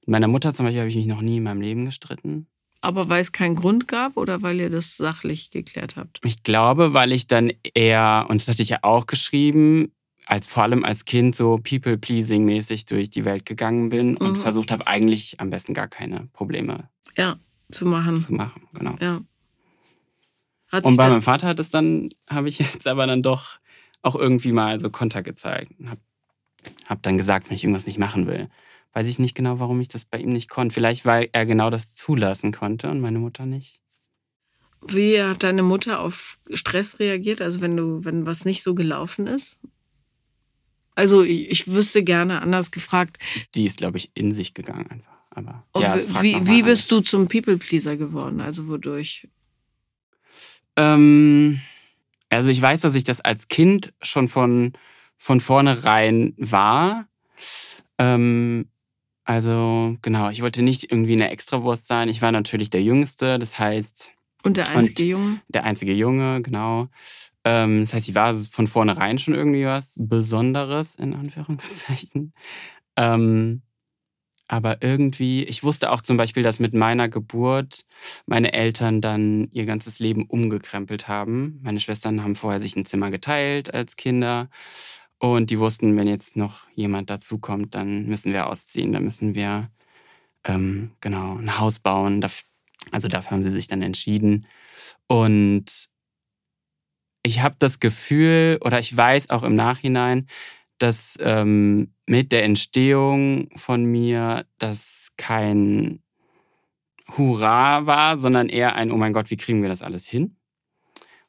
mit 0.00 0.08
meiner 0.08 0.28
Mutter 0.28 0.52
zum 0.52 0.66
Beispiel 0.66 0.80
habe 0.80 0.90
ich 0.90 0.96
mich 0.96 1.06
noch 1.06 1.22
nie 1.22 1.38
in 1.38 1.44
meinem 1.44 1.62
Leben 1.62 1.86
gestritten. 1.86 2.46
Aber 2.82 3.08
weil 3.08 3.22
es 3.22 3.32
keinen 3.32 3.56
Grund 3.56 3.88
gab 3.88 4.16
oder 4.16 4.42
weil 4.42 4.60
ihr 4.60 4.70
das 4.70 4.96
sachlich 4.96 5.50
geklärt 5.50 5.96
habt? 5.96 6.20
Ich 6.24 6.42
glaube, 6.42 6.92
weil 6.92 7.10
ich 7.12 7.26
dann 7.26 7.50
eher, 7.74 8.26
und 8.28 8.40
das 8.40 8.48
hatte 8.48 8.62
ich 8.62 8.68
ja 8.68 8.78
auch 8.82 9.06
geschrieben, 9.06 9.92
als 10.26 10.46
vor 10.46 10.64
allem 10.64 10.84
als 10.84 11.04
Kind 11.04 11.34
so 11.34 11.56
People-Pleasing-mäßig 11.56 12.86
durch 12.86 13.10
die 13.10 13.24
Welt 13.24 13.46
gegangen 13.46 13.88
bin 13.88 14.16
und 14.16 14.30
mhm. 14.30 14.36
versucht 14.36 14.70
habe, 14.70 14.86
eigentlich 14.86 15.40
am 15.40 15.50
besten 15.50 15.72
gar 15.72 15.88
keine 15.88 16.28
Probleme 16.32 16.90
ja, 17.16 17.38
zu 17.70 17.86
machen. 17.86 18.20
Zu 18.20 18.34
machen, 18.34 18.68
genau. 18.74 18.96
Ja. 19.00 19.20
und 20.82 20.96
bei 20.96 21.08
meinem 21.08 21.22
Vater 21.22 21.46
hat 21.46 21.60
es 21.60 21.70
dann, 21.70 22.10
habe 22.28 22.48
ich 22.48 22.58
jetzt 22.58 22.86
aber 22.86 23.06
dann 23.06 23.22
doch 23.22 23.58
auch 24.02 24.14
irgendwie 24.14 24.52
mal 24.52 24.78
so 24.78 24.90
Konter 24.90 25.22
gezeigt 25.22 25.72
und 25.78 25.90
habe 25.90 26.00
habe 26.86 27.00
dann 27.02 27.16
gesagt, 27.16 27.48
wenn 27.48 27.54
ich 27.54 27.64
irgendwas 27.64 27.86
nicht 27.86 27.98
machen 27.98 28.26
will. 28.26 28.48
Weiß 28.92 29.06
ich 29.06 29.18
nicht 29.18 29.34
genau, 29.34 29.60
warum 29.60 29.80
ich 29.80 29.88
das 29.88 30.04
bei 30.04 30.18
ihm 30.18 30.30
nicht 30.30 30.48
konnte. 30.48 30.72
Vielleicht, 30.72 31.04
weil 31.04 31.28
er 31.32 31.46
genau 31.46 31.70
das 31.70 31.94
zulassen 31.94 32.52
konnte 32.52 32.90
und 32.90 33.00
meine 33.00 33.18
Mutter 33.18 33.46
nicht. 33.46 33.80
Wie 34.88 35.20
hat 35.20 35.42
deine 35.42 35.62
Mutter 35.62 36.00
auf 36.00 36.38
Stress 36.52 36.98
reagiert? 36.98 37.40
Also 37.40 37.60
wenn 37.60 37.76
du, 37.76 38.04
wenn 38.04 38.26
was 38.26 38.44
nicht 38.44 38.62
so 38.62 38.74
gelaufen 38.74 39.26
ist? 39.26 39.58
Also 40.96 41.22
ich, 41.22 41.50
ich 41.50 41.70
wüsste 41.70 42.02
gerne 42.02 42.42
anders 42.42 42.72
gefragt. 42.72 43.18
Die 43.54 43.64
ist, 43.64 43.76
glaube 43.76 43.98
ich, 43.98 44.10
in 44.14 44.32
sich 44.32 44.54
gegangen 44.54 44.90
einfach. 44.90 45.12
Aber 45.30 45.64
ja, 45.76 45.96
wie, 46.22 46.46
wie 46.46 46.62
bist 46.62 46.90
du 46.90 47.00
zum 47.00 47.28
People-Pleaser 47.28 47.98
geworden? 47.98 48.40
Also 48.40 48.68
wodurch? 48.68 49.28
Ähm, 50.76 51.60
also 52.30 52.48
ich 52.48 52.60
weiß, 52.60 52.80
dass 52.80 52.94
ich 52.94 53.04
das 53.04 53.20
als 53.20 53.48
Kind 53.48 53.92
schon 54.00 54.28
von, 54.28 54.72
von 55.18 55.40
vornherein 55.40 56.32
war. 56.38 57.06
Ähm, 57.98 58.70
also 59.24 59.96
genau, 60.00 60.30
ich 60.30 60.40
wollte 60.40 60.62
nicht 60.62 60.90
irgendwie 60.90 61.12
eine 61.12 61.30
Extrawurst 61.30 61.86
sein. 61.86 62.08
Ich 62.08 62.22
war 62.22 62.32
natürlich 62.32 62.70
der 62.70 62.82
Jüngste, 62.82 63.38
das 63.38 63.58
heißt 63.58 64.15
Und 64.42 64.56
der 64.56 64.68
einzige 64.68 65.02
Und- 65.02 65.08
Junge? 65.08 65.40
der 65.48 65.64
einzige 65.64 65.92
Junge, 65.92 66.42
genau. 66.42 66.88
Ähm, 67.44 67.80
das 67.80 67.94
heißt, 67.94 68.08
ich 68.08 68.14
war 68.14 68.34
von 68.34 68.66
vornherein 68.66 69.18
schon 69.18 69.34
irgendwie 69.34 69.66
was 69.66 69.94
Besonderes, 69.98 70.94
in 70.96 71.14
Anführungszeichen. 71.14 72.32
Ähm, 72.96 73.62
aber 74.48 74.80
irgendwie, 74.80 75.42
ich 75.44 75.64
wusste 75.64 75.90
auch 75.90 76.00
zum 76.00 76.16
Beispiel, 76.16 76.42
dass 76.44 76.60
mit 76.60 76.72
meiner 76.72 77.08
Geburt 77.08 77.84
meine 78.26 78.52
Eltern 78.52 79.00
dann 79.00 79.48
ihr 79.50 79.66
ganzes 79.66 79.98
Leben 79.98 80.24
umgekrempelt 80.26 81.08
haben. 81.08 81.58
Meine 81.62 81.80
Schwestern 81.80 82.22
haben 82.22 82.36
vorher 82.36 82.60
sich 82.60 82.76
ein 82.76 82.84
Zimmer 82.84 83.10
geteilt 83.10 83.74
als 83.74 83.96
Kinder. 83.96 84.48
Und 85.18 85.50
die 85.50 85.58
wussten, 85.58 85.96
wenn 85.96 86.06
jetzt 86.06 86.36
noch 86.36 86.68
jemand 86.74 87.10
dazukommt, 87.10 87.74
dann 87.74 88.06
müssen 88.06 88.32
wir 88.32 88.46
ausziehen, 88.46 88.92
dann 88.92 89.02
müssen 89.04 89.34
wir 89.34 89.68
ähm, 90.44 90.92
genau 91.00 91.36
ein 91.36 91.58
Haus 91.58 91.78
bauen. 91.80 92.20
Also 92.92 93.08
dafür 93.08 93.32
haben 93.32 93.42
sie 93.42 93.50
sich 93.50 93.66
dann 93.66 93.82
entschieden. 93.82 94.46
Und 95.06 95.88
ich 97.22 97.42
habe 97.42 97.56
das 97.58 97.80
Gefühl, 97.80 98.58
oder 98.64 98.78
ich 98.78 98.96
weiß 98.96 99.30
auch 99.30 99.42
im 99.42 99.54
Nachhinein, 99.54 100.26
dass 100.78 101.18
ähm, 101.20 101.92
mit 102.06 102.32
der 102.32 102.44
Entstehung 102.44 103.48
von 103.56 103.84
mir 103.84 104.46
das 104.58 105.12
kein 105.16 106.02
Hurra 107.16 107.86
war, 107.86 108.16
sondern 108.16 108.48
eher 108.48 108.74
ein, 108.74 108.90
oh 108.90 108.96
mein 108.96 109.12
Gott, 109.12 109.30
wie 109.30 109.36
kriegen 109.36 109.62
wir 109.62 109.68
das 109.68 109.82
alles 109.82 110.06
hin? 110.06 110.36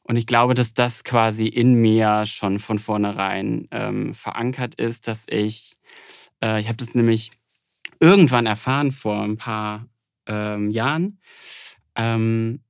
Und 0.02 0.16
ich 0.16 0.26
glaube, 0.26 0.54
dass 0.54 0.72
das 0.72 1.04
quasi 1.04 1.46
in 1.46 1.74
mir 1.74 2.24
schon 2.26 2.58
von 2.58 2.78
vornherein 2.78 3.68
ähm, 3.70 4.14
verankert 4.14 4.74
ist, 4.74 5.06
dass 5.06 5.26
ich, 5.28 5.76
äh, 6.42 6.60
ich 6.60 6.68
habe 6.68 6.78
das 6.78 6.94
nämlich 6.94 7.30
irgendwann 8.00 8.46
erfahren 8.46 8.90
vor 8.90 9.22
ein 9.22 9.36
paar 9.36 9.86
ähm, 10.28 10.70
Jahren. 10.70 11.18
Ähm, 11.96 12.60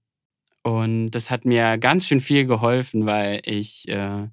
und 0.62 1.10
das 1.10 1.30
hat 1.30 1.44
mir 1.44 1.78
ganz 1.78 2.06
schön 2.06 2.20
viel 2.20 2.46
geholfen, 2.46 3.06
weil 3.06 3.40
ich 3.44 3.88
äh, 3.88 4.28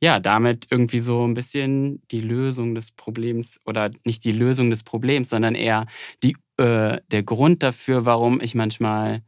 ja 0.00 0.20
damit 0.20 0.68
irgendwie 0.70 1.00
so 1.00 1.26
ein 1.26 1.34
bisschen 1.34 2.02
die 2.10 2.20
Lösung 2.20 2.74
des 2.74 2.90
Problems 2.90 3.60
oder 3.64 3.90
nicht 4.04 4.24
die 4.24 4.32
Lösung 4.32 4.70
des 4.70 4.82
Problems, 4.82 5.30
sondern 5.30 5.54
eher 5.54 5.86
die, 6.22 6.36
äh, 6.58 6.98
der 7.10 7.22
Grund 7.22 7.62
dafür, 7.62 8.04
warum 8.04 8.40
ich 8.40 8.54
manchmal 8.54 9.22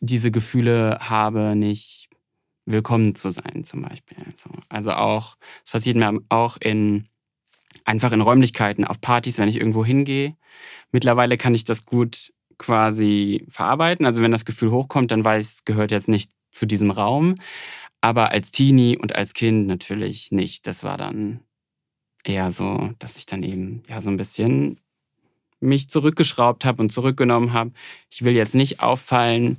diese 0.00 0.30
Gefühle 0.30 0.98
habe, 1.00 1.56
nicht 1.56 2.08
willkommen 2.66 3.14
zu 3.14 3.30
sein, 3.30 3.64
zum 3.64 3.82
Beispiel. 3.82 4.18
So. 4.34 4.50
Also 4.68 4.92
auch, 4.92 5.36
es 5.64 5.70
passiert 5.70 5.96
mir 5.96 6.18
auch 6.28 6.56
in 6.58 7.08
einfach 7.84 8.12
in 8.12 8.20
Räumlichkeiten, 8.20 8.84
auf 8.84 9.00
Partys, 9.00 9.38
wenn 9.38 9.48
ich 9.48 9.58
irgendwo 9.58 9.84
hingehe. 9.84 10.36
Mittlerweile 10.90 11.36
kann 11.36 11.54
ich 11.54 11.64
das 11.64 11.84
gut 11.84 12.32
quasi 12.58 13.44
verarbeiten. 13.48 14.06
Also 14.06 14.22
wenn 14.22 14.30
das 14.30 14.44
Gefühl 14.44 14.70
hochkommt, 14.70 15.10
dann 15.10 15.24
weiß 15.24 15.64
gehört 15.64 15.92
jetzt 15.92 16.08
nicht 16.08 16.30
zu 16.50 16.66
diesem 16.66 16.90
Raum. 16.90 17.36
Aber 18.00 18.30
als 18.30 18.50
Teenie 18.50 18.96
und 18.96 19.16
als 19.16 19.34
Kind 19.34 19.66
natürlich 19.66 20.30
nicht. 20.32 20.66
Das 20.66 20.84
war 20.84 20.96
dann 20.96 21.40
eher 22.24 22.50
so, 22.50 22.90
dass 22.98 23.16
ich 23.16 23.26
dann 23.26 23.42
eben 23.42 23.82
ja 23.88 24.00
so 24.00 24.10
ein 24.10 24.16
bisschen 24.16 24.78
mich 25.60 25.88
zurückgeschraubt 25.88 26.64
habe 26.64 26.82
und 26.82 26.92
zurückgenommen 26.92 27.52
habe. 27.52 27.72
Ich 28.10 28.24
will 28.24 28.36
jetzt 28.36 28.54
nicht 28.54 28.80
auffallen, 28.80 29.58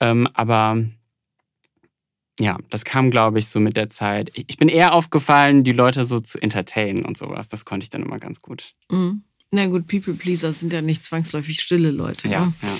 ähm, 0.00 0.28
aber 0.34 0.84
ja, 2.40 2.58
das 2.70 2.84
kam, 2.84 3.10
glaube 3.10 3.38
ich, 3.38 3.48
so 3.48 3.60
mit 3.60 3.76
der 3.76 3.88
Zeit. 3.88 4.30
Ich 4.34 4.44
ich 4.48 4.56
bin 4.56 4.68
eher 4.68 4.92
aufgefallen, 4.94 5.64
die 5.64 5.72
Leute 5.72 6.04
so 6.04 6.20
zu 6.20 6.40
entertainen 6.40 7.04
und 7.04 7.16
sowas. 7.16 7.48
Das 7.48 7.64
konnte 7.64 7.84
ich 7.84 7.90
dann 7.90 8.02
immer 8.02 8.18
ganz 8.18 8.42
gut. 8.42 8.74
Mhm. 8.90 9.22
Na 9.50 9.66
gut, 9.66 9.86
People-Pleaser 9.86 10.52
sind 10.52 10.72
ja 10.72 10.82
nicht 10.82 11.04
zwangsläufig 11.04 11.60
stille 11.60 11.90
Leute. 11.90 12.28
Ja, 12.28 12.46
ne? 12.46 12.54
ja. 12.62 12.78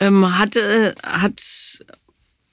Ähm, 0.00 0.38
hatte, 0.38 0.94
hat 1.02 1.84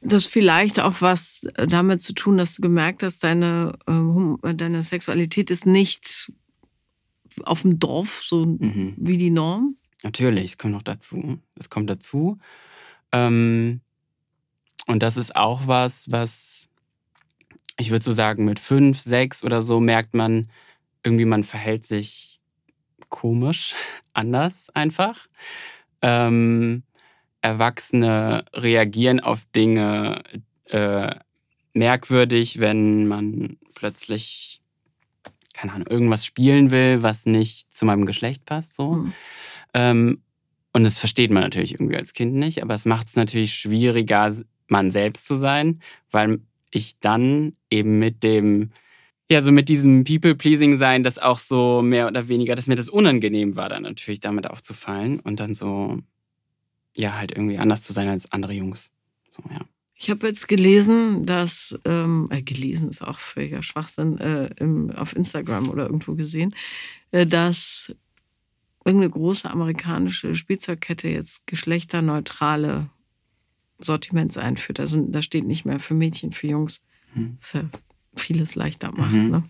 das 0.02 0.26
vielleicht 0.26 0.80
auch 0.80 1.02
was 1.02 1.42
damit 1.56 2.02
zu 2.02 2.14
tun, 2.14 2.38
dass 2.38 2.56
du 2.56 2.62
gemerkt 2.62 3.04
hast, 3.04 3.24
deine, 3.24 3.78
ähm, 3.88 4.40
deine 4.42 4.82
Sexualität 4.82 5.52
ist 5.52 5.66
nicht 5.66 6.32
auf 7.44 7.62
dem 7.62 7.80
Dorf 7.80 8.24
so 8.26 8.46
Mhm. 8.46 8.96
wie 8.98 9.18
die 9.18 9.30
Norm? 9.30 9.76
Natürlich, 10.04 10.46
es 10.52 10.58
kommt 10.58 10.74
noch 10.74 10.82
dazu. 10.82 11.40
Es 11.60 11.70
kommt 11.70 11.90
dazu. 11.90 12.38
Ähm, 13.12 13.82
und 14.88 15.04
das 15.04 15.18
ist 15.18 15.36
auch 15.36 15.68
was, 15.68 16.10
was 16.10 16.70
ich 17.78 17.92
würde 17.92 18.04
so 18.04 18.12
sagen, 18.14 18.46
mit 18.46 18.60
fünf, 18.60 19.00
sechs 19.00 19.44
oder 19.44 19.62
so 19.62 19.80
merkt 19.80 20.14
man, 20.14 20.50
irgendwie 21.04 21.26
man 21.26 21.44
verhält 21.44 21.86
sich 21.86 22.39
komisch, 23.10 23.76
anders 24.14 24.70
einfach. 24.74 25.28
Ähm, 26.02 26.84
Erwachsene 27.42 28.46
reagieren 28.54 29.20
auf 29.20 29.46
Dinge 29.56 30.22
äh, 30.66 31.16
merkwürdig, 31.74 32.60
wenn 32.60 33.08
man 33.08 33.58
plötzlich, 33.76 34.62
keine 35.54 35.74
Ahnung, 35.74 35.88
irgendwas 35.88 36.26
spielen 36.26 36.72
will, 36.72 37.02
was 37.02 37.26
nicht 37.26 37.72
zu 37.72 37.86
meinem 37.86 38.06
Geschlecht 38.06 38.46
passt. 38.46 38.74
So. 38.76 38.94
Mhm. 38.94 39.14
Ähm, 39.74 40.22
und 40.74 40.84
das 40.84 40.98
versteht 40.98 41.32
man 41.32 41.44
natürlich 41.44 41.74
irgendwie 41.74 41.98
als 41.98 42.14
Kind 42.14 42.36
nicht, 42.36 42.62
aber 42.62 42.74
es 42.74 42.86
macht 42.86 43.08
es 43.08 43.16
natürlich 43.16 43.54
schwieriger, 43.54 44.36
man 44.68 44.92
selbst 44.92 45.26
zu 45.26 45.36
sein, 45.36 45.82
weil 46.12 46.42
ich 46.72 47.00
dann 47.00 47.56
eben 47.72 47.98
mit 47.98 48.24
dem, 48.24 48.72
ja, 49.32 49.42
so 49.42 49.52
mit 49.52 49.70
diesem 49.70 50.04
People-Pleasing-Sein, 50.04 51.04
das 51.04 51.20
auch 51.20 51.38
so 51.38 51.82
mehr 51.84 52.08
oder 52.08 52.28
weniger, 52.28 52.56
dass 52.56 52.68
mir 52.68 52.76
das 52.76 52.90
unangenehm 52.90 53.56
war, 53.56 53.70
dann 53.70 53.84
natürlich 53.84 54.20
damit 54.20 54.50
aufzufallen 54.50 55.20
und 55.20 55.40
dann 55.40 55.54
so, 55.54 56.00
ja, 56.98 57.16
halt 57.16 57.32
irgendwie 57.32 57.60
anders 57.60 57.84
zu 57.84 57.94
sein 57.94 58.08
als 58.08 58.32
andere 58.32 58.54
Jungs. 58.54 58.90
So, 59.30 59.44
ja. 59.52 59.60
Ich 59.94 60.10
habe 60.10 60.28
jetzt 60.28 60.48
gelesen, 60.48 61.26
dass, 61.26 61.78
ähm, 61.86 62.28
äh, 62.32 62.42
gelesen 62.42 62.90
ist 62.90 63.02
auch 63.02 63.20
völliger 63.20 63.62
Schwachsinn, 63.62 64.18
äh, 64.18 64.50
im, 64.58 64.92
auf 64.92 65.16
Instagram 65.16 65.70
oder 65.70 65.86
irgendwo 65.86 66.16
gesehen, 66.16 66.56
äh, 67.12 67.26
dass 67.28 67.94
irgendeine 68.84 69.12
große 69.12 69.50
amerikanische 69.50 70.34
Spielzeugkette 70.34 71.10
jetzt 71.10 71.46
geschlechterneutrale 71.46 72.90
Sortiments 73.78 74.38
einführt. 74.38 74.80
Also 74.80 75.02
da 75.02 75.22
steht 75.22 75.46
nicht 75.46 75.66
mehr 75.66 75.80
für 75.80 75.94
Mädchen, 75.94 76.32
für 76.32 76.48
Jungs. 76.48 76.82
Mhm. 77.14 77.38
Was 77.42 77.54
ja 77.54 77.70
vieles 78.20 78.56
leichter 78.56 78.92
macht. 78.92 79.12
Mhm. 79.12 79.30
Ne? 79.32 79.44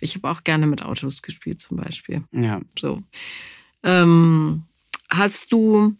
Ich 0.00 0.14
habe 0.14 0.28
auch 0.30 0.44
gerne 0.44 0.66
mit 0.66 0.82
Autos 0.82 1.22
gespielt 1.22 1.60
zum 1.60 1.76
Beispiel. 1.76 2.24
Ja. 2.32 2.60
So. 2.78 3.02
Ähm, 3.82 4.64
hast 5.08 5.52
du, 5.52 5.96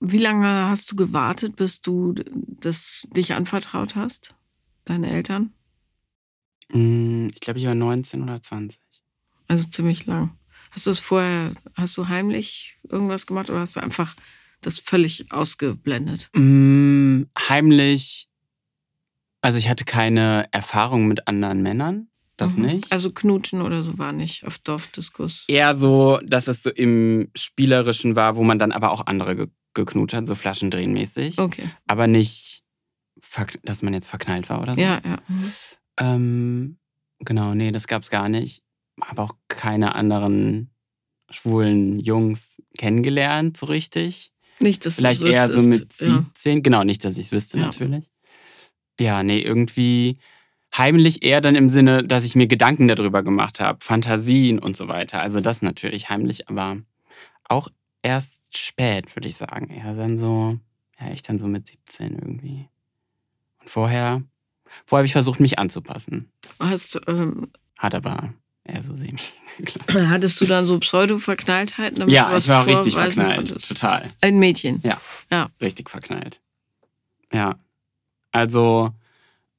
wie 0.00 0.18
lange 0.18 0.46
hast 0.68 0.90
du 0.90 0.96
gewartet, 0.96 1.56
bis 1.56 1.80
du 1.80 2.14
das 2.60 3.06
dich 3.16 3.34
anvertraut 3.34 3.96
hast? 3.96 4.34
Deine 4.84 5.10
Eltern? 5.10 5.52
Mm, 6.70 7.28
Ich 7.32 7.40
glaube, 7.40 7.58
ich 7.58 7.66
war 7.66 7.74
19 7.74 8.22
oder 8.22 8.40
20. 8.40 8.80
Also 9.48 9.66
ziemlich 9.68 10.06
lang. 10.06 10.36
Hast 10.70 10.86
du 10.86 10.90
es 10.90 10.98
vorher, 10.98 11.54
hast 11.76 11.96
du 11.96 12.08
heimlich 12.08 12.76
irgendwas 12.88 13.26
gemacht 13.26 13.48
oder 13.50 13.60
hast 13.60 13.76
du 13.76 13.80
einfach 13.80 14.14
das 14.60 14.78
völlig 14.78 15.30
ausgeblendet? 15.32 16.28
Mm, 16.34 17.22
Heimlich, 17.48 18.28
also 19.42 19.58
ich 19.58 19.68
hatte 19.68 19.84
keine 19.84 20.46
Erfahrung 20.52 21.06
mit 21.08 21.28
anderen 21.28 21.62
Männern, 21.62 22.08
das 22.36 22.56
Mhm. 22.56 22.66
nicht. 22.66 22.92
Also 22.92 23.10
knutschen 23.10 23.62
oder 23.62 23.82
so 23.82 23.98
war 23.98 24.12
nicht 24.12 24.44
auf 24.46 24.58
Dorfdiskus. 24.58 25.44
eher 25.48 25.76
so, 25.76 26.18
dass 26.24 26.48
es 26.48 26.62
so 26.62 26.70
im 26.70 27.30
Spielerischen 27.36 28.16
war, 28.16 28.36
wo 28.36 28.42
man 28.44 28.58
dann 28.58 28.72
aber 28.72 28.90
auch 28.90 29.06
andere 29.06 29.36
ge 29.36 29.46
geknutscht 29.74 30.14
hat, 30.14 30.26
so 30.26 30.34
Flaschendrehenmäßig. 30.34 31.38
Okay. 31.38 31.68
Aber 31.86 32.06
nicht, 32.06 32.62
dass 33.64 33.82
man 33.82 33.92
jetzt 33.92 34.08
verknallt 34.08 34.48
war 34.48 34.62
oder 34.62 34.74
so. 34.74 34.80
Ja, 34.80 35.02
ja. 35.04 35.18
Mhm. 35.28 35.52
Ähm, 35.98 36.78
genau, 37.20 37.54
nee, 37.54 37.72
das 37.72 37.86
gab's 37.86 38.08
gar 38.10 38.28
nicht. 38.30 38.62
Habe 39.02 39.20
auch 39.22 39.34
keine 39.48 39.94
anderen 39.94 40.70
schwulen 41.30 41.98
Jungs 42.00 42.62
kennengelernt, 42.78 43.56
so 43.58 43.66
richtig. 43.66 44.32
Nicht, 44.60 44.86
dass 44.86 44.94
Vielleicht 44.96 45.22
eher 45.22 45.50
so 45.50 45.56
wüsstest. 45.64 46.00
mit 46.00 46.08
Ja. 46.08 46.16
17. 46.28 46.62
Genau, 46.62 46.82
nicht, 46.84 47.04
dass 47.04 47.18
ich 47.18 47.26
es 47.26 47.32
wüsste, 47.32 47.58
Ja. 47.58 47.66
natürlich. 47.66 48.10
Ja, 48.98 49.22
nee, 49.22 49.40
irgendwie 49.40 50.16
heimlich 50.76 51.22
eher 51.22 51.40
dann 51.40 51.54
im 51.54 51.68
Sinne, 51.68 52.04
dass 52.04 52.24
ich 52.24 52.36
mir 52.36 52.46
Gedanken 52.46 52.88
darüber 52.88 53.22
gemacht 53.22 53.60
habe, 53.60 53.78
Fantasien 53.82 54.58
und 54.58 54.76
so 54.76 54.88
weiter. 54.88 55.20
Also 55.20 55.40
das 55.40 55.62
natürlich 55.62 56.10
heimlich, 56.10 56.48
aber 56.48 56.78
auch 57.44 57.68
erst 58.02 58.56
spät, 58.56 59.14
würde 59.16 59.28
ich 59.28 59.36
sagen. 59.36 59.70
Eher 59.70 59.94
dann 59.94 60.18
so, 60.18 60.58
ja, 61.00 61.10
ich 61.12 61.22
dann 61.22 61.38
so 61.38 61.46
mit 61.46 61.66
17 61.66 62.14
irgendwie. 62.14 62.68
Und 63.60 63.70
vorher, 63.70 64.22
vorher 64.86 65.00
habe 65.00 65.06
ich 65.06 65.12
versucht, 65.12 65.40
mich 65.40 65.58
anzupassen. 65.58 66.30
Hast, 66.58 67.00
ähm, 67.06 67.48
Hat 67.78 67.94
aber 67.94 68.34
eher 68.64 68.82
so 68.82 68.94
semi. 68.94 69.18
hattest 69.88 70.40
du 70.40 70.46
dann 70.46 70.64
so 70.64 70.78
Pseudo-Verknalltheiten? 70.78 72.08
ja, 72.08 72.36
ich 72.36 72.48
war 72.48 72.62
auch 72.62 72.66
richtig 72.66 72.94
verknallt. 72.94 73.36
konntest? 73.36 73.68
Total. 73.68 74.08
Ein 74.20 74.38
Mädchen. 74.38 74.80
Ja. 74.82 75.00
Ja. 75.30 75.50
Richtig 75.60 75.88
verknallt. 75.90 76.40
Ja. 77.32 77.58
Also, 78.36 78.90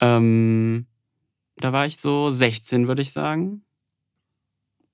ähm, 0.02 0.86
da 1.56 1.74
war 1.74 1.88
ich 1.88 1.98
so 1.98 2.30
16, 2.30 2.88
würde 2.88 3.02
ich 3.02 3.12
sagen. 3.12 3.64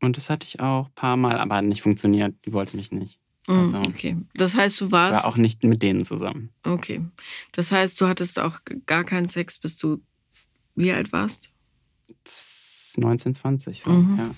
Und 0.02 0.16
das 0.16 0.30
hatte 0.30 0.46
ich 0.46 0.62
auch 0.62 0.88
ein 0.88 0.94
paar 0.96 1.18
Mal, 1.18 1.38
aber 1.38 1.56
hat 1.58 1.66
nicht 1.66 1.82
funktioniert. 1.82 2.34
Die 2.46 2.54
wollten 2.54 2.78
mich 2.78 2.92
nicht. 2.94 3.20
Mhm, 3.48 3.56
Also- 3.58 3.80
okay. 3.80 4.16
Das 4.36 4.56
heißt, 4.56 4.80
du 4.80 4.86
Ich 4.86 4.92
warst. 4.94 5.24
war 5.24 5.30
auch 5.30 5.36
nicht 5.36 5.64
mit 5.66 5.84
denen 5.84 6.06
zusammen. 6.06 6.50
Okay. 6.64 7.02
Das 7.52 7.74
heißt, 7.74 8.00
du 8.00 8.08
hattest 8.08 8.40
auch 8.40 8.60
gar 8.86 9.04
keinen 9.04 9.28
Sex, 9.28 9.58
bis 9.58 9.78
du 9.78 10.02
wie 10.76 10.94
alt 10.94 11.12
warst? 11.12 11.52
19, 12.96 13.34
20, 13.34 13.82
so, 13.82 13.90
Mhm. 13.92 14.18
ja. 14.18 14.36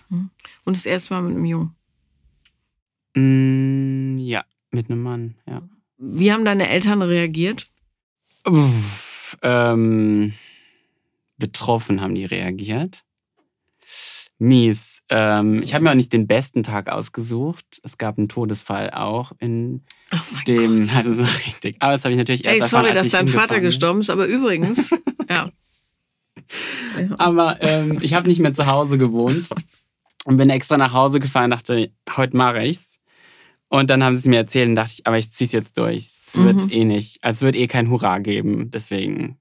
Und 0.63 0.75
das 0.75 0.87
erste 0.87 1.13
Mal 1.13 1.21
mit 1.21 1.35
einem 1.35 1.45
Jungen. 1.45 1.75
Mm, 3.15 4.17
ja, 4.17 4.43
mit 4.71 4.89
einem 4.89 5.03
Mann, 5.03 5.35
ja. 5.47 5.61
Wie 5.97 6.31
haben 6.31 6.45
deine 6.45 6.67
Eltern 6.67 7.01
reagiert? 7.03 7.69
Uff, 8.45 9.14
ähm, 9.41 10.33
betroffen 11.37 12.01
haben 12.01 12.15
die 12.15 12.25
reagiert. 12.25 13.03
Mies. 14.37 15.01
Ähm, 15.09 15.61
ich 15.63 15.73
habe 15.73 15.83
mir 15.83 15.91
auch 15.91 15.95
nicht 15.95 16.11
den 16.11 16.27
besten 16.27 16.63
Tag 16.63 16.89
ausgesucht. 16.89 17.65
Es 17.83 17.97
gab 17.97 18.17
einen 18.17 18.27
Todesfall 18.27 18.91
auch 18.91 19.31
in 19.39 19.83
Oh 20.11 20.17
mein 20.33 20.43
dem, 20.45 20.81
Gott. 20.81 20.89
also 20.95 21.13
so 21.13 21.23
richtig. 21.23 21.77
Aber 21.79 21.93
das 21.93 22.03
habe 22.03 22.13
ich 22.13 22.17
natürlich 22.17 22.43
erst 22.43 22.55
Ey, 22.55 22.61
erfahren, 22.61 22.85
sorry, 22.85 22.97
als 22.97 23.03
dass 23.03 23.11
dein 23.11 23.27
Vater 23.27 23.59
gestorben 23.61 24.01
ist, 24.01 24.09
aber 24.09 24.25
übrigens, 24.25 24.91
ja. 25.29 25.51
ja. 26.99 27.15
Aber 27.17 27.61
ähm, 27.61 27.99
ich 28.01 28.13
habe 28.13 28.27
nicht 28.27 28.39
mehr 28.39 28.53
zu 28.53 28.65
Hause 28.65 28.97
gewohnt 28.97 29.49
und 30.25 30.37
bin 30.37 30.49
extra 30.49 30.77
nach 30.77 30.93
Hause 30.93 31.19
gefahren, 31.19 31.51
dachte, 31.51 31.91
heute 32.15 32.35
mache 32.35 32.63
ich's. 32.65 32.99
Und 33.79 33.89
dann 33.89 34.03
haben 34.03 34.15
sie 34.15 34.19
es 34.19 34.25
mir 34.25 34.37
erzählt 34.37 34.69
und 34.69 34.75
dachte 34.75 34.93
ich, 34.97 35.07
aber 35.07 35.17
ich 35.17 35.29
zieh's 35.31 35.51
jetzt 35.51 35.77
durch. 35.77 36.05
Es 36.05 36.31
wird 36.37 36.65
Mhm. 36.65 36.71
eh 36.71 36.85
nicht, 36.85 37.23
also 37.23 37.37
es 37.37 37.41
wird 37.41 37.55
eh 37.55 37.67
kein 37.67 37.89
Hurra 37.89 38.19
geben. 38.19 38.71
Deswegen, 38.71 39.37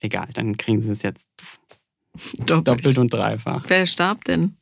egal, 0.00 0.28
dann 0.34 0.56
kriegen 0.56 0.80
sie 0.82 0.90
es 0.92 1.02
jetzt 1.02 1.28
Doppelt. 2.38 2.68
doppelt 2.68 2.98
und 2.98 3.12
dreifach. 3.12 3.64
Wer 3.68 3.86
starb 3.86 4.24
denn? 4.24 4.56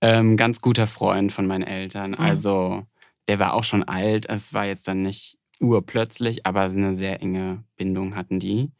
Ähm, 0.00 0.36
ganz 0.36 0.60
guter 0.60 0.86
Freund 0.86 1.30
von 1.32 1.46
meinen 1.46 1.62
Eltern. 1.62 2.10
Mhm. 2.12 2.18
Also, 2.20 2.86
der 3.28 3.38
war 3.38 3.54
auch 3.54 3.64
schon 3.64 3.84
alt. 3.84 4.26
Es 4.28 4.52
war 4.52 4.66
jetzt 4.66 4.88
dann 4.88 5.02
nicht 5.02 5.38
urplötzlich, 5.60 6.44
aber 6.44 6.62
eine 6.62 6.94
sehr 6.94 7.20
enge 7.22 7.62
Bindung 7.76 8.16
hatten 8.16 8.40
die. 8.40 8.72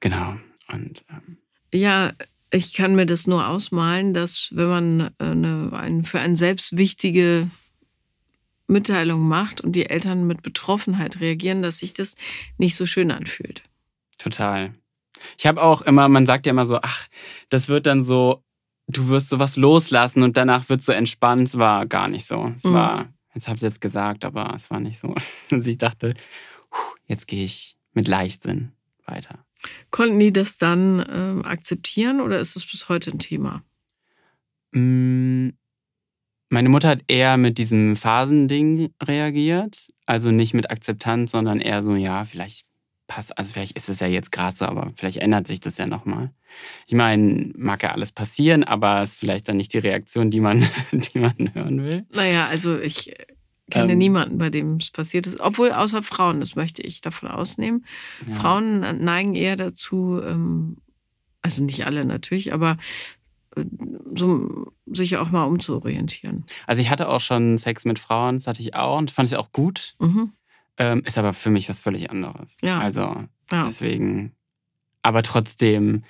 Genau. 0.00 0.34
Und 0.72 1.04
ähm, 1.10 1.38
Ja, 1.72 2.12
ich 2.50 2.74
kann 2.74 2.96
mir 2.96 3.06
das 3.06 3.26
nur 3.26 3.46
ausmalen, 3.46 4.12
dass 4.12 4.50
wenn 4.54 4.68
man 4.68 5.00
äh, 5.18 5.24
eine, 5.24 5.70
ein, 5.72 6.02
für 6.04 6.18
einen 6.20 6.36
selbst 6.36 6.76
wichtige 6.76 7.48
Mitteilung 8.72 9.28
macht 9.28 9.60
und 9.60 9.72
die 9.72 9.86
Eltern 9.86 10.26
mit 10.26 10.42
Betroffenheit 10.42 11.20
reagieren, 11.20 11.62
dass 11.62 11.78
sich 11.78 11.92
das 11.92 12.16
nicht 12.58 12.74
so 12.74 12.86
schön 12.86 13.10
anfühlt. 13.10 13.62
Total. 14.18 14.74
Ich 15.38 15.46
habe 15.46 15.62
auch 15.62 15.82
immer, 15.82 16.08
man 16.08 16.26
sagt 16.26 16.46
ja 16.46 16.50
immer 16.50 16.66
so, 16.66 16.80
ach, 16.82 17.06
das 17.48 17.68
wird 17.68 17.86
dann 17.86 18.02
so, 18.04 18.42
du 18.88 19.08
wirst 19.08 19.28
sowas 19.28 19.56
loslassen 19.56 20.22
und 20.22 20.36
danach 20.36 20.68
wird 20.68 20.82
so 20.82 20.92
entspannt. 20.92 21.48
Es 21.48 21.58
war 21.58 21.86
gar 21.86 22.08
nicht 22.08 22.26
so. 22.26 22.52
Es 22.56 22.64
Mhm. 22.64 22.72
war, 22.74 23.12
jetzt 23.34 23.46
habe 23.46 23.56
ich 23.56 23.62
jetzt 23.62 23.80
gesagt, 23.80 24.24
aber 24.24 24.52
es 24.54 24.70
war 24.70 24.80
nicht 24.80 24.98
so. 24.98 25.14
Also 25.50 25.70
ich 25.70 25.78
dachte, 25.78 26.14
jetzt 27.06 27.28
gehe 27.28 27.44
ich 27.44 27.76
mit 27.92 28.08
Leichtsinn 28.08 28.72
weiter. 29.06 29.44
Konnten 29.90 30.18
die 30.18 30.32
das 30.32 30.58
dann 30.58 31.04
ähm, 31.08 31.44
akzeptieren 31.44 32.20
oder 32.20 32.40
ist 32.40 32.56
das 32.56 32.64
bis 32.64 32.88
heute 32.88 33.10
ein 33.12 33.18
Thema? 33.20 33.62
Mm, 34.72 35.50
Meine 36.52 36.68
Mutter 36.68 36.90
hat 36.90 37.04
eher 37.08 37.38
mit 37.38 37.56
diesem 37.56 37.96
Phasending 37.96 38.92
reagiert. 39.02 39.88
Also 40.04 40.30
nicht 40.30 40.52
mit 40.52 40.70
Akzeptanz, 40.70 41.30
sondern 41.30 41.60
eher 41.60 41.82
so, 41.82 41.94
ja, 41.94 42.24
vielleicht 42.24 42.66
passt, 43.06 43.38
also 43.38 43.54
vielleicht 43.54 43.74
ist 43.74 43.88
es 43.88 44.00
ja 44.00 44.06
jetzt 44.06 44.30
gerade 44.32 44.54
so, 44.54 44.66
aber 44.66 44.92
vielleicht 44.94 45.16
ändert 45.16 45.46
sich 45.46 45.60
das 45.60 45.78
ja 45.78 45.86
nochmal. 45.86 46.30
Ich 46.86 46.92
meine, 46.92 47.52
mag 47.56 47.82
ja 47.82 47.92
alles 47.92 48.12
passieren, 48.12 48.64
aber 48.64 49.00
es 49.00 49.12
ist 49.12 49.18
vielleicht 49.20 49.48
dann 49.48 49.56
nicht 49.56 49.72
die 49.72 49.78
Reaktion, 49.78 50.30
die 50.30 50.40
man, 50.40 50.62
die 50.92 51.18
man 51.18 51.54
hören 51.54 51.84
will. 51.84 52.04
Naja, 52.12 52.48
also 52.48 52.78
ich 52.78 53.14
kenne 53.70 53.92
Ähm. 53.92 53.98
niemanden, 53.98 54.36
bei 54.36 54.50
dem 54.50 54.74
es 54.74 54.90
passiert 54.90 55.26
ist. 55.26 55.40
Obwohl 55.40 55.72
außer 55.72 56.02
Frauen, 56.02 56.38
das 56.40 56.54
möchte 56.54 56.82
ich 56.82 57.00
davon 57.00 57.30
ausnehmen. 57.30 57.86
Ja. 58.28 58.34
Frauen 58.34 58.80
neigen 59.02 59.34
eher 59.34 59.56
dazu, 59.56 60.20
ähm, 60.22 60.76
also 61.40 61.64
nicht 61.64 61.86
alle 61.86 62.04
natürlich, 62.04 62.52
aber 62.52 62.76
so 64.14 64.72
sich 64.86 65.16
auch 65.16 65.30
mal 65.30 65.44
umzuorientieren. 65.44 66.44
Also 66.66 66.82
ich 66.82 66.90
hatte 66.90 67.08
auch 67.08 67.20
schon 67.20 67.58
Sex 67.58 67.84
mit 67.84 67.98
Frauen, 67.98 68.36
das 68.36 68.46
hatte 68.46 68.60
ich 68.62 68.74
auch 68.74 68.98
und 68.98 69.10
fand 69.10 69.28
ich 69.30 69.36
auch 69.36 69.52
gut. 69.52 69.94
Mhm. 70.00 70.32
Ähm, 70.78 71.02
ist 71.04 71.18
aber 71.18 71.32
für 71.32 71.50
mich 71.50 71.68
was 71.68 71.80
völlig 71.80 72.10
anderes. 72.10 72.56
Ja. 72.62 72.78
Also 72.78 73.00
Ja. 73.50 73.66
deswegen, 73.66 74.32
aber 75.02 75.22
trotzdem, 75.22 76.02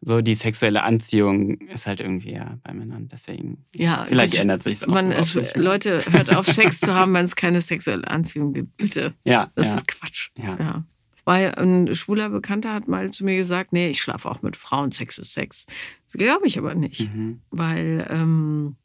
so 0.00 0.20
die 0.20 0.34
sexuelle 0.34 0.82
Anziehung 0.82 1.58
ist 1.62 1.86
halt 1.86 2.00
irgendwie 2.00 2.32
ja 2.32 2.58
bei 2.62 2.72
Männern. 2.72 3.08
Deswegen, 3.08 3.64
ja, 3.74 4.04
vielleicht 4.08 4.34
gut. 4.34 4.40
ändert 4.40 4.62
sich 4.62 4.76
es 4.76 4.84
auch. 4.84 4.88
Man. 4.88 5.12
Leute, 5.54 6.04
hört 6.10 6.34
auf, 6.34 6.46
Sex 6.46 6.80
zu 6.80 6.94
haben, 6.94 7.12
wenn 7.14 7.24
es 7.24 7.34
keine 7.36 7.60
sexuelle 7.60 8.06
Anziehung 8.08 8.52
gibt. 8.54 8.76
Bitte. 8.76 9.14
ja, 9.24 9.50
Das 9.54 9.68
ja, 9.68 9.74
ist 9.76 9.88
Quatsch. 9.88 10.30
ja. 10.36 10.84
Weil 11.28 11.54
ein 11.56 11.94
schwuler 11.94 12.30
Bekannter 12.30 12.72
hat 12.72 12.88
mal 12.88 13.10
zu 13.10 13.22
mir 13.22 13.36
gesagt, 13.36 13.74
nee, 13.74 13.90
ich 13.90 14.00
schlafe 14.00 14.30
auch 14.30 14.40
mit 14.40 14.56
Frauen, 14.56 14.92
Sex 14.92 15.18
ist 15.18 15.34
Sex. 15.34 15.66
Das 16.06 16.14
glaube 16.14 16.46
ich 16.46 16.56
aber 16.56 16.74
nicht. 16.74 17.14
Mhm. 17.14 17.42
Weil 17.50 18.08
ähm, 18.08 18.76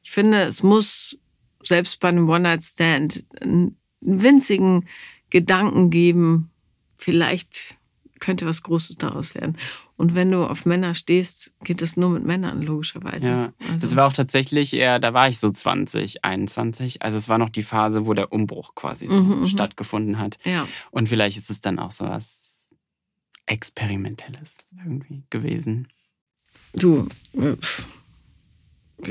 ich 0.00 0.12
finde, 0.12 0.42
es 0.42 0.62
muss 0.62 1.18
selbst 1.60 1.98
bei 1.98 2.06
einem 2.06 2.28
One-Night-Stand 2.28 3.24
einen 3.40 3.80
winzigen 4.00 4.86
Gedanken 5.30 5.90
geben, 5.90 6.52
vielleicht 6.98 7.74
könnte 8.20 8.46
was 8.46 8.62
Großes 8.62 8.94
daraus 8.98 9.34
werden. 9.34 9.56
Und 9.98 10.14
wenn 10.14 10.30
du 10.30 10.44
auf 10.46 10.64
Männer 10.64 10.94
stehst, 10.94 11.52
geht 11.64 11.82
es 11.82 11.96
nur 11.96 12.08
mit 12.08 12.24
Männern, 12.24 12.62
logischerweise. 12.62 13.26
Ja, 13.28 13.52
also, 13.66 13.78
Das 13.80 13.96
war 13.96 14.06
auch 14.06 14.12
tatsächlich 14.12 14.72
eher, 14.72 14.98
da 15.00 15.12
war 15.12 15.28
ich 15.28 15.38
so 15.38 15.50
20, 15.50 16.24
21. 16.24 17.02
Also 17.02 17.18
es 17.18 17.28
war 17.28 17.36
noch 17.36 17.48
die 17.50 17.64
Phase, 17.64 18.06
wo 18.06 18.14
der 18.14 18.32
Umbruch 18.32 18.74
quasi 18.76 19.08
so 19.08 19.20
Mhm, 19.20 19.40
mhm. 19.40 19.46
stattgefunden 19.46 20.18
hat. 20.18 20.38
ja. 20.44 20.66
Und 20.92 21.08
vielleicht 21.08 21.36
ist 21.36 21.50
es 21.50 21.60
dann 21.60 21.78
auch 21.80 21.90
so 21.90 22.04
was 22.06 22.74
Experimentelles 23.46 24.58
irgendwie 24.84 25.24
gewesen. 25.30 25.88
Du, 26.74 27.08
äh, 27.34 27.56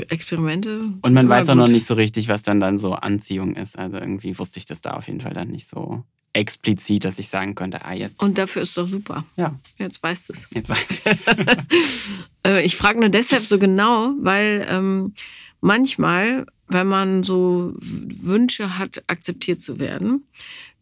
Experimente. 0.09 0.79
Und 1.01 1.13
man 1.13 1.27
weiß 1.29 1.49
auch 1.49 1.55
noch 1.55 1.65
gut. 1.65 1.73
nicht 1.73 1.85
so 1.85 1.93
richtig, 1.93 2.27
was 2.27 2.43
dann 2.43 2.59
dann 2.59 2.77
so 2.77 2.93
Anziehung 2.93 3.55
ist. 3.55 3.77
Also 3.77 3.97
irgendwie 3.97 4.37
wusste 4.37 4.59
ich 4.59 4.65
das 4.65 4.81
da 4.81 4.91
auf 4.91 5.07
jeden 5.07 5.21
Fall 5.21 5.33
dann 5.33 5.49
nicht 5.49 5.67
so 5.67 6.03
explizit, 6.37 7.03
dass 7.05 7.19
ich 7.19 7.27
sagen 7.29 7.55
könnte, 7.55 7.83
ah, 7.83 7.93
jetzt, 7.93 8.21
Und 8.21 8.37
dafür 8.37 8.61
ist 8.61 8.77
doch 8.77 8.87
super. 8.87 9.25
ja, 9.35 9.57
Jetzt 9.77 10.01
weißt 10.01 10.29
du 10.29 10.33
es. 10.33 10.47
jetzt 10.53 10.69
weiß 10.69 10.89
ich 10.89 11.01
es. 11.05 11.25
Äh, 12.45 12.63
ich 12.63 12.77
frage 12.77 12.99
nur 12.99 13.09
deshalb 13.09 13.45
so 13.45 13.57
genau, 13.59 14.13
weil 14.21 14.65
ähm, 14.69 15.13
manchmal, 15.59 16.45
wenn 16.67 16.87
man 16.87 17.23
so 17.23 17.73
Wünsche 17.77 18.77
hat, 18.77 19.03
akzeptiert 19.07 19.61
zu 19.61 19.79
werden, 19.79 20.25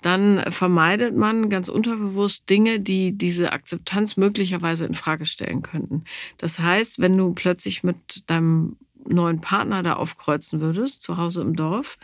dann 0.01 0.43
vermeidet 0.51 1.15
man 1.15 1.49
ganz 1.49 1.69
unterbewusst 1.69 2.47
Dinge, 2.49 2.79
die 2.79 3.17
diese 3.17 3.51
Akzeptanz 3.53 4.17
möglicherweise 4.17 4.85
in 4.85 4.93
Frage 4.93 5.25
stellen 5.25 5.63
könnten. 5.63 6.03
Das 6.37 6.59
heißt, 6.59 6.99
wenn 6.99 7.17
du 7.17 7.33
plötzlich 7.33 7.83
mit 7.83 8.29
deinem 8.29 8.75
neuen 9.07 9.41
Partner 9.41 9.81
da 9.81 9.93
aufkreuzen 9.93 10.59
würdest, 10.61 11.01
zu 11.01 11.17
Hause 11.17 11.41
im 11.41 11.55
Dorf, 11.55 11.97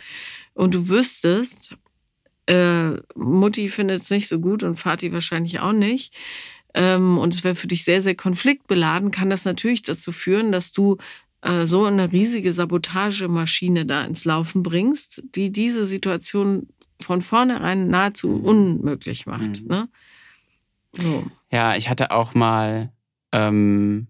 und 0.55 0.73
du 0.73 0.89
wüsstest, 0.89 1.75
äh, 2.51 2.99
Mutti 3.15 3.69
findet 3.69 4.01
es 4.01 4.09
nicht 4.09 4.27
so 4.27 4.39
gut 4.39 4.63
und 4.63 4.75
Vati 4.77 5.11
wahrscheinlich 5.13 5.59
auch 5.59 5.73
nicht, 5.73 6.13
ähm, 6.73 7.17
und 7.17 7.33
es 7.35 7.43
wäre 7.43 7.55
für 7.55 7.67
dich 7.67 7.83
sehr, 7.83 8.01
sehr 8.01 8.15
konfliktbeladen, 8.15 9.11
kann 9.11 9.29
das 9.29 9.45
natürlich 9.45 9.81
dazu 9.83 10.11
führen, 10.11 10.51
dass 10.51 10.71
du 10.71 10.97
äh, 11.41 11.65
so 11.67 11.85
eine 11.85 12.11
riesige 12.11 12.51
Sabotagemaschine 12.51 13.85
da 13.85 14.03
ins 14.05 14.25
Laufen 14.25 14.63
bringst, 14.63 15.23
die 15.35 15.51
diese 15.51 15.83
Situation 15.85 16.67
von 17.01 17.21
vornherein 17.21 17.87
nahezu 17.87 18.27
Mhm. 18.27 18.45
unmöglich 18.45 19.25
macht. 19.25 19.61
Mhm. 19.63 19.67
Ne? 19.67 19.89
So. 20.93 21.25
Ja, 21.51 21.75
ich 21.75 21.89
hatte 21.89 22.11
auch 22.11 22.35
mal, 22.35 22.91
ähm, 23.31 24.07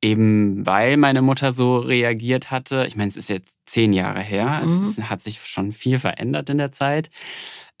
eben 0.00 0.64
weil 0.66 0.96
meine 0.96 1.22
Mutter 1.22 1.52
so 1.52 1.78
reagiert 1.78 2.50
hatte, 2.50 2.84
ich 2.86 2.96
meine, 2.96 3.08
es 3.08 3.16
ist 3.16 3.28
jetzt 3.28 3.58
zehn 3.66 3.92
Jahre 3.92 4.20
her, 4.20 4.58
Mhm. 4.58 4.64
es 4.64 4.70
ist, 4.98 5.10
hat 5.10 5.20
sich 5.22 5.40
schon 5.44 5.72
viel 5.72 5.98
verändert 5.98 6.48
in 6.50 6.58
der 6.58 6.70
Zeit. 6.72 7.10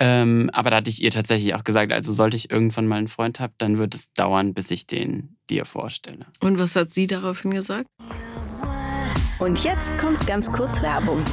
Ähm, 0.00 0.50
aber 0.52 0.70
da 0.70 0.76
hatte 0.76 0.90
ich 0.90 1.02
ihr 1.02 1.10
tatsächlich 1.10 1.54
auch 1.54 1.64
gesagt, 1.64 1.92
also 1.92 2.12
sollte 2.12 2.36
ich 2.36 2.50
irgendwann 2.50 2.86
mal 2.86 2.96
einen 2.96 3.08
Freund 3.08 3.40
haben, 3.40 3.54
dann 3.58 3.78
wird 3.78 3.94
es 3.94 4.12
dauern, 4.14 4.54
bis 4.54 4.70
ich 4.70 4.86
den 4.86 5.36
dir 5.50 5.64
vorstelle. 5.64 6.26
Und 6.40 6.58
was 6.58 6.76
hat 6.76 6.92
sie 6.92 7.06
daraufhin 7.06 7.52
gesagt? 7.52 7.86
Und 9.38 9.62
jetzt 9.64 9.96
kommt 9.98 10.26
ganz 10.26 10.50
kurz 10.52 10.82
Werbung. 10.82 11.24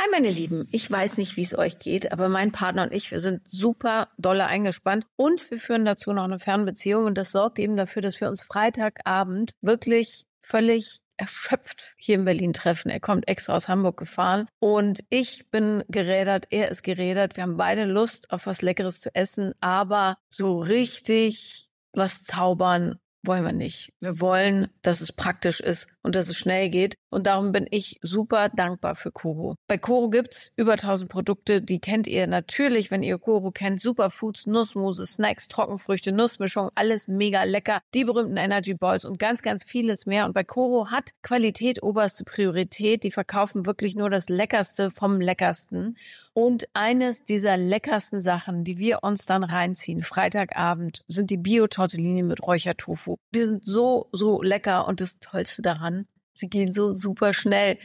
Hi 0.00 0.06
meine 0.10 0.30
Lieben, 0.30 0.66
ich 0.72 0.90
weiß 0.90 1.18
nicht, 1.18 1.36
wie 1.36 1.42
es 1.42 1.58
euch 1.58 1.78
geht, 1.78 2.10
aber 2.10 2.30
mein 2.30 2.52
Partner 2.52 2.84
und 2.84 2.94
ich, 2.94 3.10
wir 3.10 3.18
sind 3.18 3.42
super 3.46 4.08
dolle 4.16 4.46
eingespannt 4.46 5.04
und 5.16 5.50
wir 5.50 5.58
führen 5.58 5.84
dazu 5.84 6.14
noch 6.14 6.24
eine 6.24 6.38
Fernbeziehung 6.38 7.04
und 7.04 7.18
das 7.18 7.32
sorgt 7.32 7.58
eben 7.58 7.76
dafür, 7.76 8.00
dass 8.00 8.18
wir 8.18 8.30
uns 8.30 8.40
Freitagabend 8.40 9.52
wirklich 9.60 10.24
völlig 10.40 11.00
erschöpft 11.18 11.92
hier 11.98 12.14
in 12.14 12.24
Berlin 12.24 12.54
treffen. 12.54 12.88
Er 12.88 12.98
kommt 12.98 13.28
extra 13.28 13.54
aus 13.54 13.68
Hamburg 13.68 13.98
gefahren 13.98 14.48
und 14.58 15.04
ich 15.10 15.50
bin 15.50 15.84
gerädert, 15.88 16.46
er 16.48 16.70
ist 16.70 16.82
gerädert. 16.82 17.36
Wir 17.36 17.42
haben 17.42 17.58
beide 17.58 17.84
Lust 17.84 18.30
auf 18.30 18.46
was 18.46 18.62
Leckeres 18.62 19.00
zu 19.00 19.14
essen, 19.14 19.52
aber 19.60 20.16
so 20.30 20.60
richtig 20.60 21.68
was 21.92 22.24
zaubern 22.24 22.98
wollen 23.22 23.44
wir 23.44 23.52
nicht. 23.52 23.92
Wir 24.00 24.18
wollen, 24.18 24.68
dass 24.80 25.02
es 25.02 25.12
praktisch 25.12 25.60
ist 25.60 25.88
und 26.02 26.14
dass 26.14 26.28
es 26.28 26.36
schnell 26.36 26.70
geht. 26.70 26.94
Und 27.10 27.26
darum 27.26 27.52
bin 27.52 27.66
ich 27.70 27.98
super 28.02 28.48
dankbar 28.48 28.94
für 28.94 29.10
Koro. 29.10 29.56
Bei 29.66 29.78
Koro 29.78 30.10
gibt's 30.10 30.52
über 30.56 30.72
1000 30.72 31.10
Produkte, 31.10 31.60
die 31.60 31.80
kennt 31.80 32.06
ihr 32.06 32.26
natürlich, 32.26 32.90
wenn 32.90 33.02
ihr 33.02 33.18
Koro 33.18 33.50
kennt. 33.50 33.80
Superfoods, 33.80 34.46
Nussmuse, 34.46 35.04
Snacks, 35.04 35.48
Trockenfrüchte, 35.48 36.12
Nussmischung, 36.12 36.70
alles 36.74 37.08
mega 37.08 37.42
lecker. 37.42 37.80
Die 37.94 38.04
berühmten 38.04 38.36
Energy 38.36 38.74
Balls 38.74 39.04
und 39.04 39.18
ganz, 39.18 39.42
ganz 39.42 39.64
vieles 39.64 40.06
mehr. 40.06 40.26
Und 40.26 40.32
bei 40.32 40.44
Koro 40.44 40.90
hat 40.90 41.10
Qualität 41.22 41.82
oberste 41.82 42.24
Priorität. 42.24 43.02
Die 43.02 43.10
verkaufen 43.10 43.66
wirklich 43.66 43.96
nur 43.96 44.10
das 44.10 44.28
Leckerste 44.28 44.90
vom 44.90 45.20
Leckersten. 45.20 45.96
Und 46.32 46.68
eines 46.74 47.24
dieser 47.24 47.56
leckersten 47.56 48.20
Sachen, 48.20 48.64
die 48.64 48.78
wir 48.78 49.02
uns 49.02 49.26
dann 49.26 49.42
reinziehen, 49.42 50.02
Freitagabend, 50.02 51.02
sind 51.08 51.30
die 51.30 51.36
Bio-Tortellini 51.36 52.22
mit 52.22 52.42
Räuchertofu. 52.42 53.16
Die 53.34 53.42
sind 53.42 53.64
so, 53.64 54.08
so 54.12 54.42
lecker 54.42 54.86
und 54.86 55.00
das 55.00 55.18
Tollste 55.18 55.62
daran, 55.62 55.99
sie 56.32 56.48
gehen 56.48 56.72
so 56.72 56.92
super 56.92 57.32
schnell. 57.32 57.78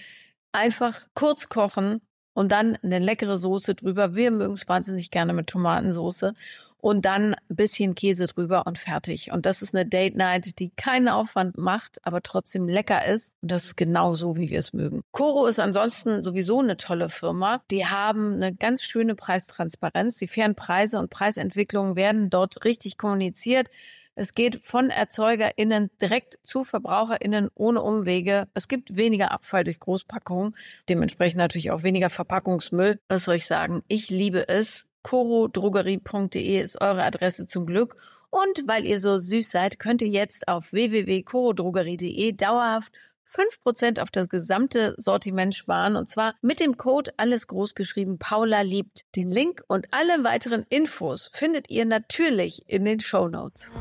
Einfach 0.51 1.01
kurz 1.13 1.49
kochen 1.49 2.01
und 2.35 2.51
dann 2.51 2.77
eine 2.83 2.99
leckere 2.99 3.37
Soße 3.37 3.75
drüber. 3.75 4.13
Wir 4.13 4.29
mögen 4.29 4.53
es 4.53 4.67
wahnsinnig 4.67 5.09
gerne 5.09 5.33
mit 5.33 5.47
Tomatensoße 5.47 6.33
und 6.77 7.05
dann 7.05 7.33
ein 7.33 7.55
bisschen 7.55 7.95
Käse 7.95 8.25
drüber 8.25 8.67
und 8.67 8.77
fertig. 8.77 9.31
Und 9.31 9.45
das 9.45 9.61
ist 9.61 9.73
eine 9.73 9.87
Date 9.87 10.15
Night, 10.15 10.59
die 10.59 10.69
keinen 10.69 11.07
Aufwand 11.07 11.57
macht, 11.57 12.05
aber 12.05 12.21
trotzdem 12.21 12.67
lecker 12.67 13.05
ist. 13.05 13.33
Und 13.41 13.51
das 13.51 13.63
ist 13.63 13.75
genau 13.77 14.13
so, 14.13 14.35
wie 14.35 14.49
wir 14.49 14.59
es 14.59 14.73
mögen. 14.73 15.01
Coro 15.11 15.47
ist 15.47 15.59
ansonsten 15.59 16.21
sowieso 16.21 16.59
eine 16.59 16.77
tolle 16.77 17.09
Firma. 17.09 17.63
Die 17.71 17.87
haben 17.87 18.33
eine 18.33 18.53
ganz 18.53 18.83
schöne 18.83 19.15
Preistransparenz. 19.15 20.17
Die 20.17 20.27
fairen 20.27 20.55
Preise 20.55 20.99
und 20.99 21.09
Preisentwicklungen 21.09 21.95
werden 21.95 22.29
dort 22.29 22.65
richtig 22.65 22.97
kommuniziert. 22.97 23.71
Es 24.15 24.33
geht 24.33 24.63
von 24.63 24.89
ErzeugerInnen 24.89 25.91
direkt 26.01 26.39
zu 26.43 26.63
VerbraucherInnen 26.63 27.49
ohne 27.53 27.81
Umwege. 27.81 28.47
Es 28.53 28.69
gibt 28.69 28.95
weniger 28.95 29.31
Abfall 29.31 29.65
durch 29.65 29.79
Großpackungen, 29.79 30.55
dementsprechend 30.87 31.37
natürlich 31.37 31.71
auch 31.71 31.83
weniger 31.83 32.09
Verpackungsmüll. 32.09 32.99
Was 33.09 33.25
soll 33.25 33.35
ich 33.35 33.45
sagen? 33.45 33.83
Ich 33.87 34.09
liebe 34.09 34.47
es. 34.47 34.89
corodrogerie.de 35.03 36.61
ist 36.61 36.81
eure 36.81 37.03
Adresse 37.03 37.45
zum 37.45 37.65
Glück. 37.65 37.97
Und 38.29 38.67
weil 38.67 38.85
ihr 38.85 38.99
so 38.99 39.17
süß 39.17 39.51
seid, 39.51 39.79
könnt 39.79 40.01
ihr 40.01 40.09
jetzt 40.09 40.47
auf 40.47 40.73
www.corodrogerie.de 40.73 42.31
dauerhaft 42.33 42.93
5% 43.27 44.01
auf 44.01 44.11
das 44.11 44.29
gesamte 44.29 44.95
Sortiment 44.97 45.55
sparen 45.55 45.95
und 45.95 46.07
zwar 46.07 46.35
mit 46.41 46.59
dem 46.59 46.77
Code 46.77 47.11
alles 47.17 47.47
großgeschrieben 47.47 48.19
Paula 48.19 48.61
liebt. 48.61 49.05
Den 49.15 49.31
Link 49.31 49.63
und 49.67 49.87
alle 49.91 50.23
weiteren 50.23 50.65
Infos 50.69 51.29
findet 51.33 51.69
ihr 51.69 51.85
natürlich 51.85 52.63
in 52.67 52.85
den 52.85 52.99
Show 52.99 53.27
Notes. 53.27 53.73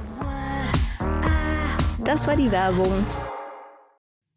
Das 2.05 2.27
war 2.27 2.37
die 2.37 2.51
Werbung. 2.51 3.07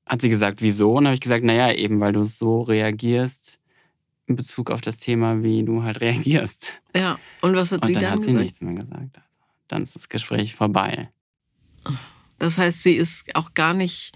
Hat 0.05 0.21
sie 0.21 0.29
gesagt, 0.29 0.61
wieso? 0.61 0.93
Und 0.93 1.05
habe 1.05 1.15
ich 1.15 1.21
gesagt, 1.21 1.43
naja, 1.43 1.73
eben 1.73 1.99
weil 1.99 2.13
du 2.13 2.23
so 2.23 2.61
reagierst 2.61 3.59
in 4.25 4.35
Bezug 4.35 4.71
auf 4.71 4.81
das 4.81 4.99
Thema, 4.99 5.41
wie 5.41 5.63
du 5.63 5.83
halt 5.83 6.01
reagierst. 6.01 6.75
Ja. 6.95 7.17
Und 7.41 7.55
was 7.55 7.71
hat 7.71 7.81
Und 7.81 7.87
sie 7.87 7.93
dann 7.93 8.03
dann 8.03 8.11
hat 8.11 8.21
sie 8.21 8.27
gesagt? 8.27 8.43
nichts 8.43 8.61
mehr 8.61 8.73
gesagt. 8.75 9.17
Also, 9.17 9.37
dann 9.67 9.81
ist 9.81 9.95
das 9.95 10.09
Gespräch 10.09 10.55
vorbei. 10.55 11.09
Das 12.39 12.57
heißt, 12.57 12.83
sie 12.83 12.95
ist 12.95 13.33
auch 13.35 13.53
gar 13.53 13.73
nicht 13.73 14.13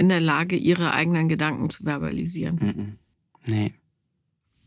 in 0.00 0.08
der 0.08 0.20
Lage, 0.20 0.56
ihre 0.56 0.92
eigenen 0.92 1.28
Gedanken 1.28 1.68
zu 1.68 1.84
verbalisieren. 1.84 2.98
Nee. 3.46 3.74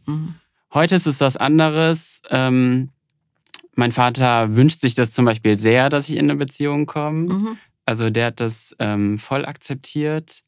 Mhm. 0.05 0.35
Heute 0.71 0.95
ist 0.95 1.07
es 1.07 1.21
was 1.21 1.37
anderes. 1.37 2.21
Ähm, 2.29 2.89
mein 3.73 3.91
Vater 3.91 4.55
wünscht 4.55 4.81
sich 4.81 4.93
das 4.93 5.11
zum 5.11 5.25
Beispiel 5.25 5.55
sehr, 5.55 5.89
dass 5.89 6.07
ich 6.07 6.17
in 6.17 6.29
eine 6.29 6.35
Beziehung 6.35 6.85
komme. 6.85 7.33
Mhm. 7.33 7.57
Also 7.83 8.11
der 8.11 8.27
hat 8.27 8.39
das 8.39 8.75
ähm, 8.77 9.17
voll 9.17 9.43
akzeptiert. 9.43 10.43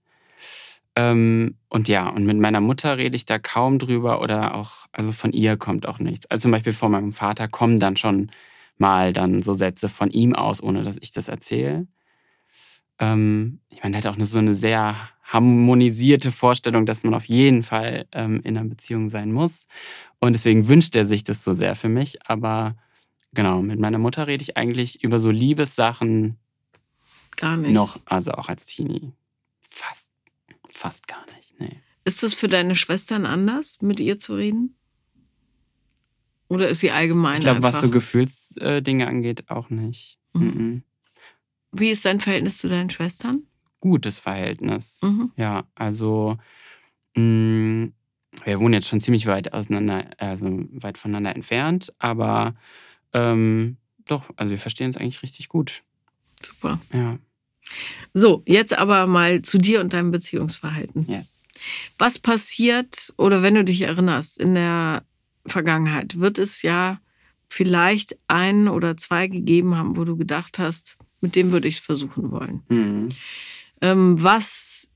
Ähm, 0.96 1.56
und 1.68 1.88
ja, 1.88 2.08
und 2.08 2.26
mit 2.26 2.38
meiner 2.38 2.62
Mutter 2.62 2.98
rede 2.98 3.16
ich 3.16 3.26
da 3.26 3.40
kaum 3.40 3.80
drüber 3.80 4.22
oder 4.22 4.54
auch, 4.54 4.86
also 4.92 5.12
von 5.12 5.32
ihr 5.32 5.58
kommt 5.58 5.88
auch 5.88 5.98
nichts. 5.98 6.28
Also 6.28 6.44
zum 6.44 6.52
Beispiel 6.52 6.74
von 6.74 6.92
meinem 6.92 7.12
Vater 7.12 7.48
kommen 7.48 7.80
dann 7.80 7.98
schon 7.98 8.30
mal 8.78 9.14
dann 9.14 9.42
so 9.42 9.56
Sätze 9.56 9.90
von 9.90 10.12
ihm 10.12 10.36
aus, 10.36 10.62
ohne 10.62 10.84
dass 10.84 10.98
ich 11.02 11.12
das 11.12 11.28
erzähle. 11.28 11.88
Ähm, 13.00 13.60
ich 13.70 13.84
meine, 13.84 13.96
er 13.96 13.98
hat 14.00 14.08
auch 14.08 14.16
eine, 14.16 14.26
so 14.26 14.40
eine 14.40 14.54
sehr 14.54 14.96
harmonisierte 15.24 16.32
Vorstellung, 16.32 16.86
dass 16.86 17.04
man 17.04 17.14
auf 17.14 17.26
jeden 17.26 17.64
Fall 17.64 18.08
ähm, 18.12 18.42
in 18.44 18.58
einer 18.58 18.70
Beziehung 18.70 19.10
sein 19.10 19.32
muss. 19.32 19.68
Und 20.20 20.34
deswegen 20.34 20.68
wünscht 20.68 20.96
er 20.96 21.06
sich 21.06 21.24
das 21.24 21.44
so 21.44 21.54
sehr 21.54 21.76
für 21.76 21.90
mich. 21.90 22.18
Aber 22.30 22.76
genau, 23.34 23.62
mit 23.62 23.80
meiner 23.80 23.98
Mutter 23.98 24.28
rede 24.28 24.44
ich 24.44 24.56
eigentlich 24.56 25.04
über 25.04 25.20
so 25.20 25.32
Liebessachen 25.32 26.38
Gar 27.38 27.58
nicht. 27.58 27.72
noch, 27.72 28.00
also 28.06 28.32
auch 28.32 28.50
als 28.50 28.66
Teenie. 28.66 29.12
Fast, 29.70 30.12
fast 30.74 31.08
gar 31.08 31.26
nicht. 31.36 31.60
Nee. 31.60 31.82
Ist 32.06 32.24
es 32.24 32.36
für 32.36 32.48
deine 32.48 32.76
Schwestern 32.76 33.26
anders, 33.26 33.82
mit 33.82 34.00
ihr 34.00 34.20
zu 34.20 34.36
reden? 34.36 34.76
Oder 36.48 36.70
ist 36.70 36.80
sie 36.80 36.92
allgemein 36.92 37.36
Ich 37.36 37.40
glaube, 37.42 37.64
was 37.64 37.82
so 37.82 37.90
Gefühlsdinge 37.90 39.08
angeht, 39.08 39.50
auch 39.50 39.72
nicht. 39.72 40.20
Mhm. 40.34 40.44
Mhm. 40.44 40.84
Wie 41.78 41.90
ist 41.90 42.06
dein 42.06 42.20
Verhältnis 42.20 42.58
zu 42.58 42.68
deinen 42.68 42.90
Schwestern? 42.90 43.44
Gutes 43.80 44.20
Verhältnis. 44.20 45.02
Mhm. 45.04 45.32
Ja, 45.36 45.66
also 45.76 46.38
mh, 47.16 47.90
wir 48.44 48.60
wohnen 48.60 48.74
jetzt 48.74 48.88
schon 48.88 49.00
ziemlich 49.02 49.28
weit 49.28 49.54
auseinander, 49.54 50.10
also 50.18 50.46
weit 50.72 50.98
voneinander 50.98 51.36
entfernt, 51.36 51.94
aber 52.00 52.56
ähm, 53.14 53.78
doch, 54.06 54.30
also 54.36 54.52
wir 54.52 54.60
verstehen 54.60 54.88
uns 54.88 54.98
eigentlich 54.98 55.24
richtig 55.24 55.50
gut. 55.50 55.84
Super. 56.44 56.80
Ja, 56.94 57.16
So, 58.14 58.44
jetzt 58.46 58.74
aber 58.78 59.08
mal 59.08 59.42
zu 59.42 59.58
dir 59.58 59.82
und 59.82 59.94
deinem 59.94 60.12
Beziehungsverhalten. 60.12 61.06
yes. 61.08 61.46
Was 61.98 62.20
passiert, 62.20 63.14
oder 63.18 63.42
wenn 63.42 63.56
du 63.56 63.64
dich 63.64 63.82
erinnerst, 63.82 64.38
in 64.40 64.56
der 64.56 65.06
Vergangenheit, 65.48 66.20
wird 66.20 66.38
es 66.38 66.62
ja 66.62 67.00
vielleicht 67.48 68.18
ein 68.28 68.68
oder 68.68 68.98
zwei 68.98 69.28
gegeben 69.28 69.76
haben, 69.76 69.96
wo 69.96 70.04
du 70.04 70.18
gedacht 70.18 70.60
hast, 70.60 70.98
mit 71.22 71.36
dem 71.36 71.52
würde 71.52 71.68
ich 71.68 71.76
es 71.76 71.80
versuchen 71.80 72.32
wollen. 72.32 72.64
Mhm. 72.70 73.10
Ähm, 73.82 74.22
was, 74.22 74.90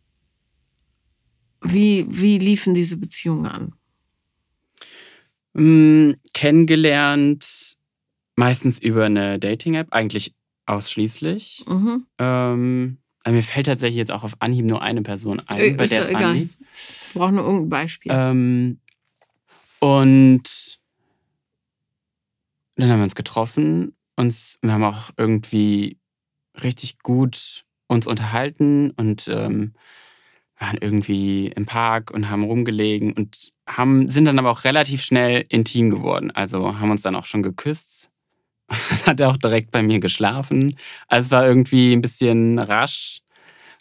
wie, 1.62 2.06
wie 2.08 2.38
liefen 2.38 2.74
diese 2.74 2.98
Beziehungen 2.98 3.46
an? 3.46 3.74
Mm, 5.54 6.14
kennengelernt, 6.34 7.78
meistens 8.36 8.80
über 8.80 9.06
eine 9.06 9.40
Dating-App, 9.40 9.88
eigentlich 9.92 10.34
ausschließlich. 10.66 11.66
Mhm. 11.68 12.06
Ähm, 12.20 12.98
aber 13.24 13.36
mir 13.36 13.44
fällt 13.44 13.66
tatsächlich 13.66 13.98
jetzt 13.98 14.12
auch 14.12 14.24
auf 14.24 14.36
Anhieb 14.40 14.66
nur 14.66 14.82
eine 14.82 15.02
Person 15.02 15.40
ein, 15.42 15.60
Äh, 15.60 15.70
bei 15.74 15.88
der 15.88 16.02
es 16.02 16.08
egal. 16.10 16.24
anlief. 16.26 16.58
Wir 17.14 17.20
brauchen 17.20 17.36
nur 17.36 17.44
irgendein 17.46 17.70
Beispiel. 17.70 18.12
Ähm, 18.16 18.80
und 19.80 20.80
dann 22.76 22.90
haben 22.90 23.00
wir 23.00 23.04
uns 23.04 23.16
getroffen 23.16 23.96
und 24.16 24.58
wir 24.62 24.72
haben 24.72 24.84
auch 24.84 25.10
irgendwie 25.18 25.99
richtig 26.64 27.00
gut 27.00 27.66
uns 27.88 28.08
unterhalten 28.08 28.92
und 28.92 29.28
ähm, 29.28 29.74
waren 30.58 30.78
irgendwie 30.80 31.48
im 31.48 31.66
Park 31.66 32.12
und 32.12 32.30
haben 32.30 32.44
rumgelegen 32.44 33.14
und 33.14 33.52
haben, 33.68 34.10
sind 34.10 34.26
dann 34.26 34.40
aber 34.40 34.52
auch 34.52 34.64
relativ 34.64 35.02
schnell 35.02 35.46
intim 35.50 35.90
geworden. 35.90 36.32
Also 36.32 36.80
haben 36.80 36.92
uns 36.92 37.02
dann 37.02 37.16
auch 37.16 37.26
schon 37.26 37.44
geküsst. 37.44 38.12
Hat 39.06 39.20
er 39.20 39.30
auch 39.30 39.38
direkt 39.38 39.72
bei 39.72 39.82
mir 39.82 40.00
geschlafen. 40.00 40.76
Also 41.08 41.28
es 41.28 41.32
war 41.32 41.48
irgendwie 41.48 41.94
ein 41.94 42.02
bisschen 42.02 42.60
rasch, 42.60 43.22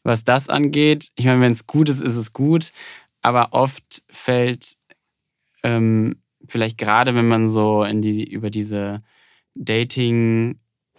was 0.05 0.25
das 0.25 0.49
angeht. 0.49 1.09
Ich 1.17 1.27
meine, 1.27 1.41
wenn 1.41 1.53
es 1.53 1.67
gut 1.67 1.89
ist, 1.89 2.01
ist 2.01 2.17
es 2.17 2.33
gut. 2.33 2.73
Aber 3.21 3.53
oft 3.53 4.03
fällt 4.09 4.77
ähm, 5.65 6.23
vielleicht 6.47 6.79
gerade, 6.79 7.15
wenn 7.15 7.29
man 7.29 7.49
so 7.49 7.83
in 7.83 8.01
die, 8.01 8.25
über 8.25 8.51
diese 8.51 9.03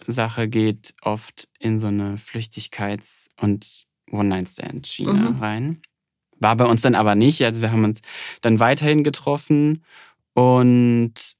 Dating-Sache 0.00 0.48
geht, 0.48 0.94
oft 1.02 1.48
in 1.58 1.78
so 1.78 1.88
eine 1.88 2.16
Flüchtigkeits- 2.16 3.28
und 3.40 3.86
One-Night-Stand-Schiene 4.10 5.30
Mhm. 5.30 5.38
rein. 5.38 5.82
War 6.38 6.56
bei 6.56 6.64
uns 6.64 6.80
dann 6.82 6.94
aber 6.94 7.14
nicht. 7.14 7.42
Also 7.44 7.60
wir 7.60 7.70
haben 7.70 7.84
uns 7.84 8.00
dann 8.40 8.60
weiterhin 8.60 9.04
getroffen 9.04 9.84
und 10.34 11.36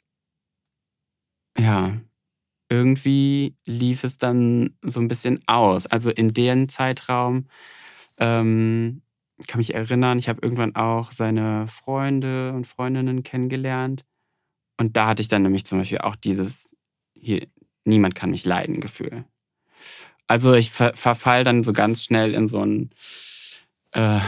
ja, 1.58 1.98
irgendwie 2.68 3.56
lief 3.66 4.04
es 4.04 4.18
dann 4.18 4.76
so 4.82 5.00
ein 5.00 5.08
bisschen 5.08 5.40
aus. 5.46 5.86
Also 5.86 6.10
in 6.10 6.32
dem 6.32 6.68
Zeitraum 6.68 7.46
ähm, 8.18 9.02
kann 9.48 9.58
mich 9.58 9.74
erinnern, 9.74 10.18
ich 10.18 10.28
habe 10.28 10.40
irgendwann 10.42 10.76
auch 10.76 11.12
seine 11.12 11.66
Freunde 11.66 12.52
und 12.52 12.66
Freundinnen 12.66 13.22
kennengelernt. 13.22 14.04
Und 14.78 14.96
da 14.96 15.08
hatte 15.08 15.22
ich 15.22 15.28
dann 15.28 15.42
nämlich 15.42 15.64
zum 15.66 15.78
Beispiel 15.78 15.98
auch 15.98 16.16
dieses, 16.16 16.76
hier, 17.14 17.46
niemand 17.90 18.14
kann 18.14 18.30
mich 18.30 18.46
leiden 18.46 18.80
Gefühl. 18.80 19.24
Also 20.26 20.54
ich 20.54 20.70
ver 20.70 20.92
verfall 20.94 21.44
dann 21.44 21.62
so 21.64 21.72
ganz 21.72 22.04
schnell 22.04 22.34
in 22.34 22.48
so 22.48 22.64
ein, 22.64 22.90
äh, 23.92 24.20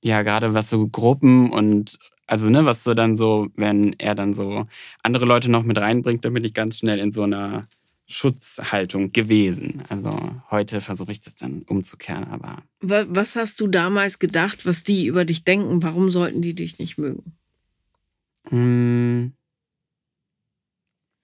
ja, 0.00 0.22
gerade 0.22 0.54
was 0.54 0.70
so 0.70 0.86
Gruppen 0.88 1.50
und, 1.50 1.98
also 2.26 2.48
ne, 2.50 2.64
was 2.66 2.84
so 2.84 2.94
dann 2.94 3.16
so, 3.16 3.48
wenn 3.56 3.94
er 3.98 4.14
dann 4.14 4.34
so 4.34 4.66
andere 5.02 5.24
Leute 5.24 5.50
noch 5.50 5.64
mit 5.64 5.78
reinbringt, 5.78 6.24
dann 6.24 6.34
bin 6.34 6.44
ich 6.44 6.54
ganz 6.54 6.78
schnell 6.78 6.98
in 7.00 7.10
so 7.10 7.22
einer 7.24 7.66
Schutzhaltung 8.06 9.12
gewesen. 9.12 9.82
Also 9.88 10.10
heute 10.50 10.80
versuche 10.80 11.12
ich 11.12 11.20
das 11.20 11.34
dann 11.34 11.62
umzukehren, 11.62 12.24
aber 12.28 12.62
Wa- 12.80 13.06
Was 13.08 13.36
hast 13.36 13.60
du 13.60 13.66
damals 13.66 14.18
gedacht, 14.18 14.66
was 14.66 14.82
die 14.84 15.06
über 15.06 15.24
dich 15.24 15.44
denken? 15.44 15.82
Warum 15.82 16.10
sollten 16.10 16.40
die 16.42 16.54
dich 16.54 16.78
nicht 16.78 16.96
mögen? 16.98 17.34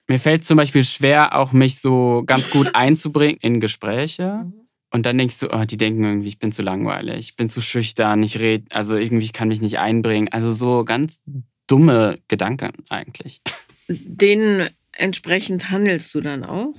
Mir 0.07 0.19
fällt 0.19 0.43
es 0.43 0.47
zum 0.47 0.57
Beispiel 0.57 0.85
schwer, 0.85 1.39
auch 1.39 1.53
mich 1.53 1.81
so 1.81 2.23
ganz 2.27 2.51
gut 2.51 2.71
einzubringen 2.75 3.39
in 3.41 3.61
Gespräche. 3.61 4.53
Und 4.91 5.07
dann 5.07 5.19
denkst 5.19 5.41
du, 5.41 5.49
oh, 5.53 5.65
die 5.65 5.77
denken 5.77 6.05
irgendwie, 6.05 6.29
ich 6.29 6.39
bin 6.39 6.53
zu 6.53 6.63
langweilig, 6.63 7.19
ich 7.19 7.37
bin 7.37 7.49
zu 7.49 7.61
schüchtern, 7.61 8.23
ich 8.23 8.39
rede, 8.39 8.67
also 8.71 8.95
irgendwie 8.95 9.25
ich 9.25 9.33
kann 9.33 9.49
mich 9.49 9.61
nicht 9.61 9.79
einbringen. 9.79 10.29
Also 10.31 10.53
so 10.53 10.85
ganz 10.85 11.21
dumme 11.67 12.19
Gedanken 12.29 12.71
eigentlich. 12.91 13.41
Denen 13.89 14.71
entsprechend 14.93 15.71
handelst 15.71 16.15
du 16.15 16.21
dann 16.21 16.45
auch? 16.45 16.75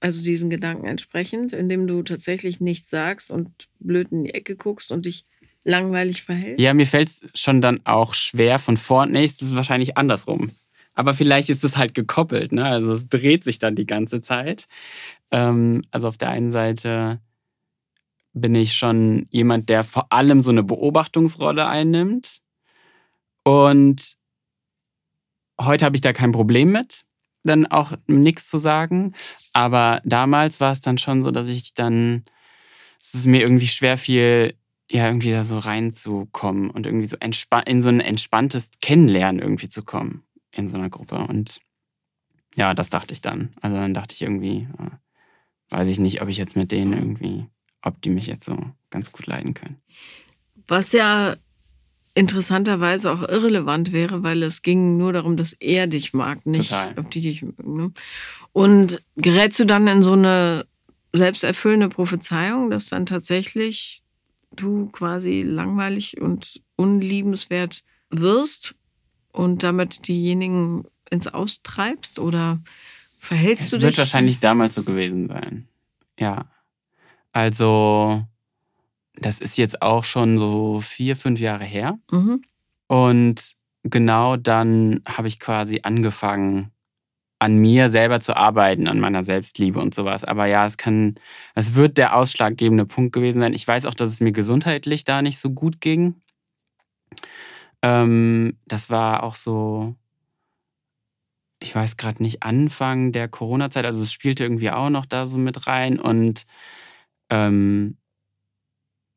Also 0.00 0.22
diesen 0.22 0.50
Gedanken 0.50 0.86
entsprechend, 0.86 1.52
indem 1.52 1.88
du 1.88 2.02
tatsächlich 2.02 2.60
nichts 2.60 2.90
sagst 2.90 3.32
und 3.32 3.50
blöd 3.80 4.12
in 4.12 4.24
die 4.24 4.34
Ecke 4.34 4.54
guckst 4.54 4.92
und 4.92 5.06
dich 5.06 5.24
langweilig 5.64 6.22
verhältst? 6.22 6.60
Ja, 6.60 6.72
mir 6.74 6.86
fällt 6.86 7.08
es 7.08 7.24
schon 7.34 7.60
dann 7.60 7.80
auch 7.84 8.14
schwer 8.14 8.60
von 8.60 8.76
vorne. 8.76 9.12
Nee, 9.12 9.24
es 9.24 9.42
ist 9.42 9.56
wahrscheinlich 9.56 9.96
andersrum. 9.96 10.52
Aber 10.98 11.14
vielleicht 11.14 11.48
ist 11.48 11.62
es 11.62 11.76
halt 11.76 11.94
gekoppelt, 11.94 12.50
ne? 12.50 12.64
Also 12.64 12.92
es 12.92 13.08
dreht 13.08 13.44
sich 13.44 13.60
dann 13.60 13.76
die 13.76 13.86
ganze 13.86 14.20
Zeit. 14.20 14.66
Ähm, 15.30 15.84
also 15.92 16.08
auf 16.08 16.18
der 16.18 16.30
einen 16.30 16.50
Seite 16.50 17.20
bin 18.32 18.56
ich 18.56 18.72
schon 18.72 19.28
jemand, 19.30 19.68
der 19.68 19.84
vor 19.84 20.12
allem 20.12 20.40
so 20.40 20.50
eine 20.50 20.64
Beobachtungsrolle 20.64 21.68
einnimmt. 21.68 22.38
Und 23.44 24.16
heute 25.60 25.84
habe 25.84 25.94
ich 25.94 26.00
da 26.00 26.12
kein 26.12 26.32
Problem 26.32 26.72
mit, 26.72 27.04
dann 27.44 27.66
auch 27.66 27.92
nichts 28.08 28.50
zu 28.50 28.58
sagen. 28.58 29.14
Aber 29.52 30.00
damals 30.04 30.60
war 30.60 30.72
es 30.72 30.80
dann 30.80 30.98
schon 30.98 31.22
so, 31.22 31.30
dass 31.30 31.46
ich 31.46 31.74
dann, 31.74 32.24
es 33.00 33.14
ist 33.14 33.26
mir 33.26 33.40
irgendwie 33.40 33.68
schwer 33.68 33.98
fiel, 33.98 34.56
ja, 34.90 35.06
irgendwie 35.06 35.30
da 35.30 35.44
so 35.44 35.58
reinzukommen 35.58 36.70
und 36.70 36.86
irgendwie 36.86 37.06
so 37.06 37.16
in 37.66 37.82
so 37.82 37.88
ein 37.88 38.00
entspanntes 38.00 38.72
Kennenlernen 38.80 39.40
irgendwie 39.40 39.68
zu 39.68 39.84
kommen 39.84 40.24
in 40.52 40.68
so 40.68 40.76
einer 40.76 40.90
Gruppe. 40.90 41.18
Und 41.18 41.60
ja, 42.56 42.74
das 42.74 42.90
dachte 42.90 43.12
ich 43.12 43.20
dann. 43.20 43.50
Also 43.60 43.76
dann 43.76 43.94
dachte 43.94 44.14
ich 44.14 44.22
irgendwie, 44.22 44.68
äh, 44.78 44.90
weiß 45.70 45.88
ich 45.88 45.98
nicht, 45.98 46.22
ob 46.22 46.28
ich 46.28 46.38
jetzt 46.38 46.56
mit 46.56 46.72
denen 46.72 46.92
irgendwie, 46.92 47.46
ob 47.82 48.00
die 48.02 48.10
mich 48.10 48.26
jetzt 48.26 48.44
so 48.44 48.58
ganz 48.90 49.12
gut 49.12 49.26
leiden 49.26 49.54
können. 49.54 49.80
Was 50.66 50.92
ja 50.92 51.36
interessanterweise 52.14 53.12
auch 53.12 53.22
irrelevant 53.22 53.92
wäre, 53.92 54.22
weil 54.24 54.42
es 54.42 54.62
ging 54.62 54.96
nur 54.96 55.12
darum, 55.12 55.36
dass 55.36 55.52
er 55.52 55.86
dich 55.86 56.14
mag, 56.14 56.44
nicht 56.46 56.70
Total. 56.70 56.98
ob 56.98 57.10
die 57.10 57.20
dich 57.20 57.42
mögen. 57.42 57.76
Ne? 57.76 57.92
Und 58.52 59.02
gerätst 59.16 59.60
du 59.60 59.64
dann 59.64 59.86
in 59.86 60.02
so 60.02 60.14
eine 60.14 60.66
selbsterfüllende 61.12 61.88
Prophezeiung, 61.88 62.70
dass 62.70 62.88
dann 62.88 63.06
tatsächlich 63.06 64.00
du 64.50 64.88
quasi 64.88 65.42
langweilig 65.42 66.20
und 66.20 66.60
unliebenswert 66.76 67.84
wirst 68.10 68.74
und 69.38 69.62
damit 69.62 70.08
diejenigen 70.08 70.84
ins 71.10 71.28
Austreibst 71.28 72.18
oder 72.18 72.58
verhältst 73.20 73.66
Es 73.66 73.70
du 73.70 73.80
wird 73.80 73.92
dich? 73.92 73.98
wahrscheinlich 73.98 74.40
damals 74.40 74.74
so 74.74 74.82
gewesen 74.82 75.28
sein. 75.28 75.68
Ja. 76.18 76.46
Also, 77.32 78.24
das 79.14 79.40
ist 79.40 79.56
jetzt 79.56 79.80
auch 79.80 80.02
schon 80.02 80.38
so 80.38 80.80
vier, 80.80 81.14
fünf 81.14 81.38
Jahre 81.38 81.62
her. 81.64 82.00
Mhm. 82.10 82.42
Und 82.88 83.52
genau 83.84 84.36
dann 84.36 85.02
habe 85.06 85.28
ich 85.28 85.38
quasi 85.38 85.80
angefangen, 85.84 86.72
an 87.38 87.58
mir 87.58 87.88
selber 87.90 88.18
zu 88.18 88.36
arbeiten, 88.36 88.88
an 88.88 88.98
meiner 88.98 89.22
Selbstliebe 89.22 89.78
und 89.78 89.94
sowas. 89.94 90.24
Aber 90.24 90.46
ja, 90.46 90.66
es 90.66 90.76
kann, 90.78 91.14
es 91.54 91.74
wird 91.76 91.96
der 91.96 92.16
ausschlaggebende 92.16 92.86
Punkt 92.86 93.12
gewesen 93.12 93.40
sein. 93.40 93.54
Ich 93.54 93.68
weiß 93.68 93.86
auch, 93.86 93.94
dass 93.94 94.08
es 94.08 94.18
mir 94.18 94.32
gesundheitlich 94.32 95.04
da 95.04 95.22
nicht 95.22 95.38
so 95.38 95.50
gut 95.50 95.80
ging. 95.80 96.16
Ähm, 97.82 98.58
das 98.66 98.90
war 98.90 99.22
auch 99.22 99.34
so, 99.34 99.94
ich 101.60 101.74
weiß 101.74 101.96
gerade 101.96 102.22
nicht, 102.22 102.42
Anfang 102.42 103.12
der 103.12 103.28
Corona-Zeit. 103.28 103.86
Also 103.86 104.02
es 104.02 104.12
spielte 104.12 104.44
irgendwie 104.44 104.70
auch 104.70 104.90
noch 104.90 105.06
da 105.06 105.26
so 105.26 105.38
mit 105.38 105.66
rein 105.66 105.98
und 106.00 106.46
ähm, 107.30 107.98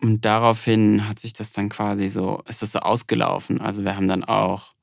und 0.02 0.26
daraufhin 0.26 1.08
hat 1.08 1.20
sich 1.20 1.34
das 1.34 1.52
dann 1.52 1.70
quasi 1.70 2.10
so, 2.10 2.42
ist 2.48 2.64
das 2.64 2.72
so 2.72 2.80
ausgelaufen. 2.80 3.62
Also 3.62 3.84
wir 3.84 3.96
haben 3.96 4.08
dann 4.08 4.24
auch 4.24 4.74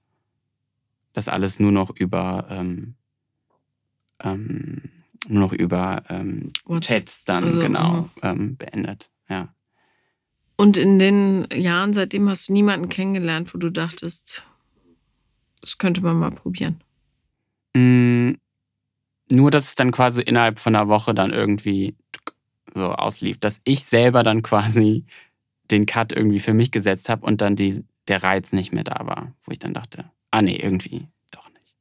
das 1.13 1.29
alles 1.29 1.59
nur 1.59 1.73
noch 1.73 1.91
über, 1.91 2.47
ähm, 2.51 2.95
ähm, 4.21 4.91
nur 5.27 5.41
noch 5.41 5.53
über 5.53 6.05
ähm. 6.09 6.53
Chats 6.81 7.25
dann 7.25 7.45
Also, 7.45 7.61
genau 7.61 8.03
mhm. 8.03 8.11
ähm, 8.23 8.57
beendet. 8.57 9.11
Ja. 9.29 9.49
Und 10.61 10.77
in 10.77 10.99
den 10.99 11.47
Jahren 11.55 11.93
seitdem 11.93 12.29
hast 12.29 12.49
du 12.49 12.53
niemanden 12.53 12.89
kennengelernt, 12.89 13.55
wo 13.55 13.59
du 13.59 13.71
dachtest, 13.71 14.45
das 15.61 15.79
könnte 15.79 16.01
man 16.01 16.19
mal 16.19 16.33
probieren. 16.33 16.83
Mm, 17.75 18.33
nur, 19.31 19.53
dass 19.53 19.69
es 19.69 19.75
dann 19.77 19.93
quasi 19.93 20.21
innerhalb 20.21 20.59
von 20.59 20.75
einer 20.75 20.89
Woche 20.89 21.15
dann 21.15 21.33
irgendwie 21.33 21.95
so 22.75 22.91
auslief, 22.91 23.39
dass 23.39 23.61
ich 23.63 23.85
selber 23.85 24.25
dann 24.25 24.43
quasi 24.43 25.05
den 25.71 25.87
Cut 25.87 26.13
irgendwie 26.13 26.41
für 26.41 26.55
mich 26.55 26.73
gesetzt 26.73 27.09
habe 27.09 27.25
und 27.25 27.41
dann 27.41 27.55
die, 27.55 27.85
der 28.09 28.25
Reiz 28.25 28.53
nicht 28.53 28.73
mehr 28.73 28.85
da 28.85 29.07
war, 29.07 29.33
wo 29.45 29.53
ich 29.53 29.61
dann 29.61 29.75
dachte, 29.75 30.11
ah 30.33 30.43
nee, 30.43 30.57
irgendwie 30.57 31.07
doch 31.31 31.49
nicht. 31.51 31.77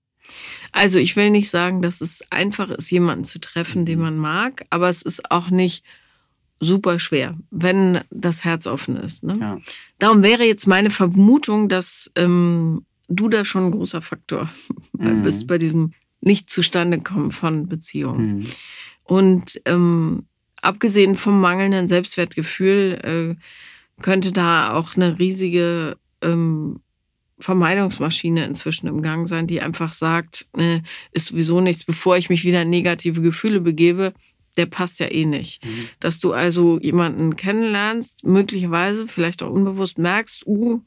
Also 0.72 1.00
ich 1.00 1.16
will 1.16 1.32
nicht 1.32 1.50
sagen, 1.50 1.82
dass 1.82 2.02
es 2.02 2.32
einfach 2.32 2.70
ist, 2.70 2.92
jemanden 2.92 3.24
zu 3.24 3.40
treffen, 3.40 3.86
den 3.86 4.00
man 4.00 4.18
mag, 4.18 4.66
aber 4.70 4.88
es 4.88 5.02
ist 5.02 5.32
auch 5.32 5.50
nicht 5.50 5.84
super 6.60 7.00
schwer, 7.00 7.38
wenn 7.52 8.02
das 8.10 8.44
Herz 8.44 8.68
offen 8.68 8.98
ist. 8.98 9.24
Ne? 9.24 9.38
Ja. 9.40 9.58
Darum 10.00 10.24
wäre 10.24 10.44
jetzt 10.44 10.68
meine 10.68 10.90
Vermutung, 10.90 11.70
dass 11.70 12.12
ähm, 12.16 12.86
du 13.08 13.30
da 13.30 13.46
schon 13.46 13.66
ein 13.66 13.72
großer 13.72 14.02
Faktor 14.02 14.50
Mhm. 14.98 15.22
bist 15.22 15.48
bei 15.48 15.58
diesem 15.58 15.94
nicht 16.22 16.50
zustande 16.50 16.98
kommen 17.00 17.32
von 17.32 17.68
Beziehungen. 17.68 18.38
Mhm. 18.38 18.46
Und 19.04 19.62
ähm, 19.66 20.26
abgesehen 20.62 21.16
vom 21.16 21.40
mangelnden 21.40 21.88
Selbstwertgefühl 21.88 23.36
äh, 23.38 24.02
könnte 24.02 24.32
da 24.32 24.74
auch 24.74 24.96
eine 24.96 25.20
riesige 25.20 25.98
ähm, 26.22 26.80
Vermeidungsmaschine 27.40 28.46
inzwischen 28.46 28.88
im 28.88 29.02
Gang 29.02 29.28
sein, 29.28 29.48
die 29.48 29.62
einfach 29.62 29.92
sagt, 29.92 30.48
äh, 30.58 30.82
ist 31.12 31.28
sowieso 31.28 31.62
nichts, 31.62 31.84
bevor 31.84 32.18
ich 32.18 32.30
mich 32.30 32.44
wieder 32.44 32.64
in 32.64 32.70
negative 32.70 33.22
Gefühle 33.22 33.62
begebe, 33.62 34.14
der 34.58 34.66
passt 34.66 35.00
ja 35.00 35.12
eh 35.12 35.26
nicht. 35.26 35.64
Mhm. 35.66 35.90
Dass 36.00 36.20
du 36.20 36.34
also 36.34 36.80
jemanden 36.80 37.36
kennenlernst, 37.36 38.26
möglicherweise, 38.26 39.08
vielleicht 39.08 39.44
auch 39.44 39.52
unbewusst 39.52 39.98
merkst, 39.98 40.46
uh, 40.46 40.82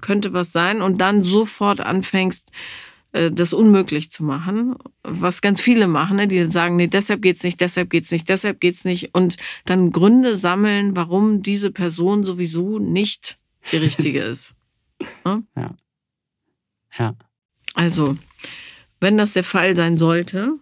könnte 0.00 0.32
was 0.32 0.52
sein 0.52 0.82
und 0.82 1.00
dann 1.00 1.22
sofort 1.22 1.80
anfängst, 1.80 2.52
äh, 3.12 3.30
das 3.30 3.52
unmöglich 3.52 4.10
zu 4.10 4.22
machen, 4.24 4.76
was 5.02 5.40
ganz 5.40 5.60
viele 5.60 5.88
machen, 5.88 6.16
ne? 6.16 6.28
die 6.28 6.44
sagen, 6.44 6.76
nee, 6.76 6.86
deshalb 6.86 7.22
geht's 7.22 7.42
nicht, 7.42 7.60
deshalb 7.60 7.90
geht's 7.90 8.10
nicht, 8.12 8.28
deshalb 8.28 8.60
geht's 8.60 8.84
nicht 8.84 9.14
und 9.14 9.36
dann 9.64 9.90
Gründe 9.90 10.34
sammeln, 10.34 10.94
warum 10.94 11.42
diese 11.42 11.70
Person 11.70 12.24
sowieso 12.24 12.78
nicht 12.78 13.38
die 13.72 13.78
richtige 13.78 14.22
ist. 14.22 14.54
Ja. 16.98 17.14
Also, 17.74 18.18
wenn 18.98 19.16
das 19.16 19.34
der 19.34 19.44
Fall 19.44 19.76
sein 19.76 19.96
sollte, 19.96 20.58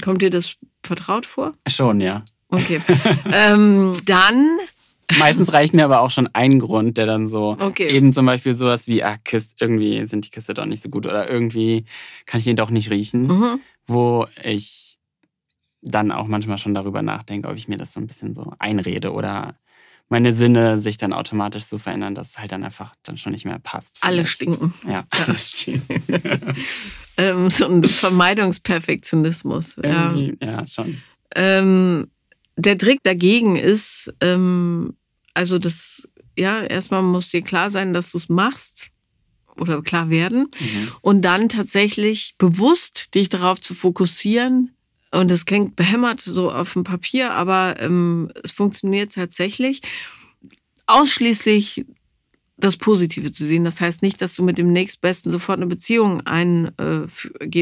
kommt 0.00 0.22
dir 0.22 0.30
das 0.30 0.56
vertraut 0.82 1.26
vor? 1.26 1.54
Schon, 1.68 2.00
ja. 2.00 2.24
Okay. 2.48 2.80
ähm, 3.32 3.96
dann, 4.04 4.58
Meistens 5.18 5.52
reicht 5.52 5.74
mir 5.74 5.84
aber 5.84 6.00
auch 6.02 6.10
schon 6.10 6.28
ein 6.34 6.58
Grund, 6.60 6.96
der 6.96 7.06
dann 7.06 7.26
so 7.26 7.56
okay. 7.58 7.88
eben 7.88 8.12
zum 8.12 8.26
Beispiel 8.26 8.54
sowas 8.54 8.86
wie, 8.86 9.02
ah, 9.02 9.16
Küsst, 9.24 9.56
irgendwie 9.60 10.06
sind 10.06 10.24
die 10.24 10.30
Küsse 10.30 10.54
doch 10.54 10.66
nicht 10.66 10.82
so 10.82 10.88
gut 10.88 11.04
oder 11.06 11.28
irgendwie 11.28 11.84
kann 12.26 12.38
ich 12.38 12.44
den 12.44 12.56
doch 12.56 12.70
nicht 12.70 12.90
riechen, 12.90 13.26
Mhm. 13.26 13.60
wo 13.86 14.26
ich 14.44 14.98
dann 15.82 16.12
auch 16.12 16.26
manchmal 16.26 16.58
schon 16.58 16.74
darüber 16.74 17.02
nachdenke, 17.02 17.48
ob 17.48 17.56
ich 17.56 17.66
mir 17.66 17.78
das 17.78 17.92
so 17.92 18.00
ein 18.00 18.06
bisschen 18.06 18.34
so 18.34 18.52
einrede 18.58 19.12
oder 19.12 19.56
meine 20.10 20.34
Sinne 20.34 20.78
sich 20.78 20.96
dann 20.96 21.12
automatisch 21.12 21.64
so 21.64 21.78
verändern, 21.78 22.14
dass 22.14 22.30
es 22.30 22.38
halt 22.38 22.52
dann 22.52 22.64
einfach 22.64 22.94
dann 23.04 23.16
schon 23.16 23.32
nicht 23.32 23.44
mehr 23.44 23.60
passt. 23.60 23.98
Alle 24.00 24.26
stinken. 24.26 24.74
Ja, 24.86 25.04
alle 25.10 25.38
stinken. 25.38 26.02
ähm, 27.16 27.48
so 27.48 27.66
ein 27.66 27.84
Vermeidungsperfektionismus. 27.84 29.76
Ja. 29.82 30.14
ja, 30.42 30.66
schon. 30.66 31.00
Ähm, 31.34 32.10
der 32.56 32.76
Trick 32.76 33.02
dagegen 33.04 33.54
ist, 33.54 34.12
ähm, 34.20 34.96
also 35.32 35.58
das, 35.58 36.08
ja, 36.36 36.60
erstmal 36.60 37.02
muss 37.02 37.30
dir 37.30 37.42
klar 37.42 37.70
sein, 37.70 37.92
dass 37.92 38.10
du 38.10 38.18
es 38.18 38.28
machst 38.28 38.90
oder 39.56 39.80
klar 39.80 40.10
werden 40.10 40.48
mhm. 40.58 40.92
und 41.02 41.22
dann 41.22 41.48
tatsächlich 41.48 42.34
bewusst 42.36 43.14
dich 43.14 43.28
darauf 43.28 43.60
zu 43.60 43.74
fokussieren. 43.74 44.72
Und 45.12 45.30
das 45.30 45.44
klingt 45.44 45.76
behämmert 45.76 46.20
so 46.20 46.52
auf 46.52 46.72
dem 46.72 46.84
Papier, 46.84 47.32
aber 47.32 47.80
ähm, 47.80 48.30
es 48.42 48.52
funktioniert 48.52 49.12
tatsächlich. 49.14 49.82
Ausschließlich 50.86 51.84
das 52.60 52.76
Positive 52.76 53.32
zu 53.32 53.44
sehen. 53.44 53.64
Das 53.64 53.80
heißt 53.80 54.02
nicht, 54.02 54.20
dass 54.20 54.34
du 54.34 54.42
mit 54.42 54.58
dem 54.58 54.72
nächstbesten 54.72 55.30
sofort 55.30 55.58
eine 55.58 55.66
Beziehung 55.66 56.20
eingehen 56.26 57.08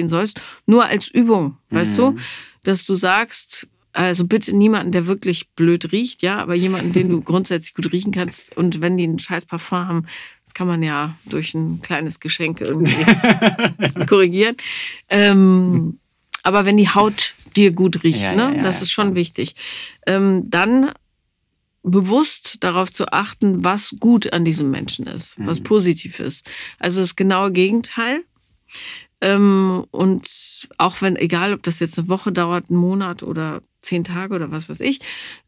äh, 0.06 0.08
sollst, 0.08 0.42
nur 0.66 0.84
als 0.84 1.08
Übung, 1.08 1.56
weißt 1.70 1.98
mhm. 1.98 2.02
du, 2.02 2.16
dass 2.64 2.84
du 2.84 2.94
sagst, 2.94 3.68
also 3.92 4.26
bitte 4.26 4.54
niemanden, 4.54 4.92
der 4.92 5.06
wirklich 5.06 5.50
blöd 5.50 5.92
riecht, 5.92 6.22
ja, 6.22 6.38
aber 6.38 6.54
jemanden, 6.54 6.92
den 6.92 7.08
du 7.08 7.20
grundsätzlich 7.24 7.74
gut 7.74 7.90
riechen 7.92 8.12
kannst. 8.12 8.56
Und 8.56 8.80
wenn 8.80 8.96
die 8.96 9.04
einen 9.04 9.18
scheiß 9.18 9.46
Parfum 9.46 9.78
haben, 9.78 10.06
das 10.44 10.54
kann 10.54 10.66
man 10.66 10.82
ja 10.82 11.16
durch 11.26 11.54
ein 11.54 11.80
kleines 11.82 12.20
Geschenk 12.20 12.60
irgendwie 12.60 13.04
korrigieren. 14.06 14.56
Ähm, 15.08 15.98
aber 16.42 16.64
wenn 16.64 16.76
die 16.76 16.88
Haut 16.88 17.34
dir 17.58 17.72
gut 17.72 18.04
riecht, 18.04 18.22
ja, 18.22 18.34
ne, 18.34 18.56
ja, 18.56 18.62
das 18.62 18.82
ist 18.82 18.92
schon 18.92 19.14
wichtig. 19.14 19.54
Ähm, 20.06 20.44
dann 20.46 20.92
bewusst 21.82 22.58
darauf 22.60 22.92
zu 22.92 23.12
achten, 23.12 23.64
was 23.64 23.96
gut 24.00 24.32
an 24.32 24.44
diesem 24.44 24.70
Menschen 24.70 25.06
ist, 25.06 25.36
was 25.38 25.60
mhm. 25.60 25.64
positiv 25.64 26.20
ist. 26.20 26.48
Also 26.78 27.00
das 27.00 27.16
genaue 27.16 27.52
Gegenteil. 27.52 28.24
Ähm, 29.20 29.84
und 29.90 30.68
auch 30.78 31.02
wenn, 31.02 31.16
egal 31.16 31.52
ob 31.52 31.62
das 31.62 31.80
jetzt 31.80 31.98
eine 31.98 32.08
Woche 32.08 32.30
dauert, 32.30 32.70
einen 32.70 32.78
Monat 32.78 33.22
oder 33.22 33.62
zehn 33.80 34.04
Tage 34.04 34.34
oder 34.34 34.50
was 34.50 34.68
weiß 34.68 34.80
ich, 34.80 35.00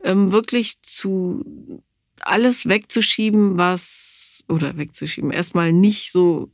ähm, 0.02 0.32
wirklich 0.32 0.82
zu 0.82 1.82
alles 2.20 2.68
wegzuschieben, 2.68 3.56
was, 3.56 4.44
oder 4.48 4.76
wegzuschieben, 4.76 5.30
erstmal 5.30 5.72
nicht 5.72 6.10
so 6.10 6.50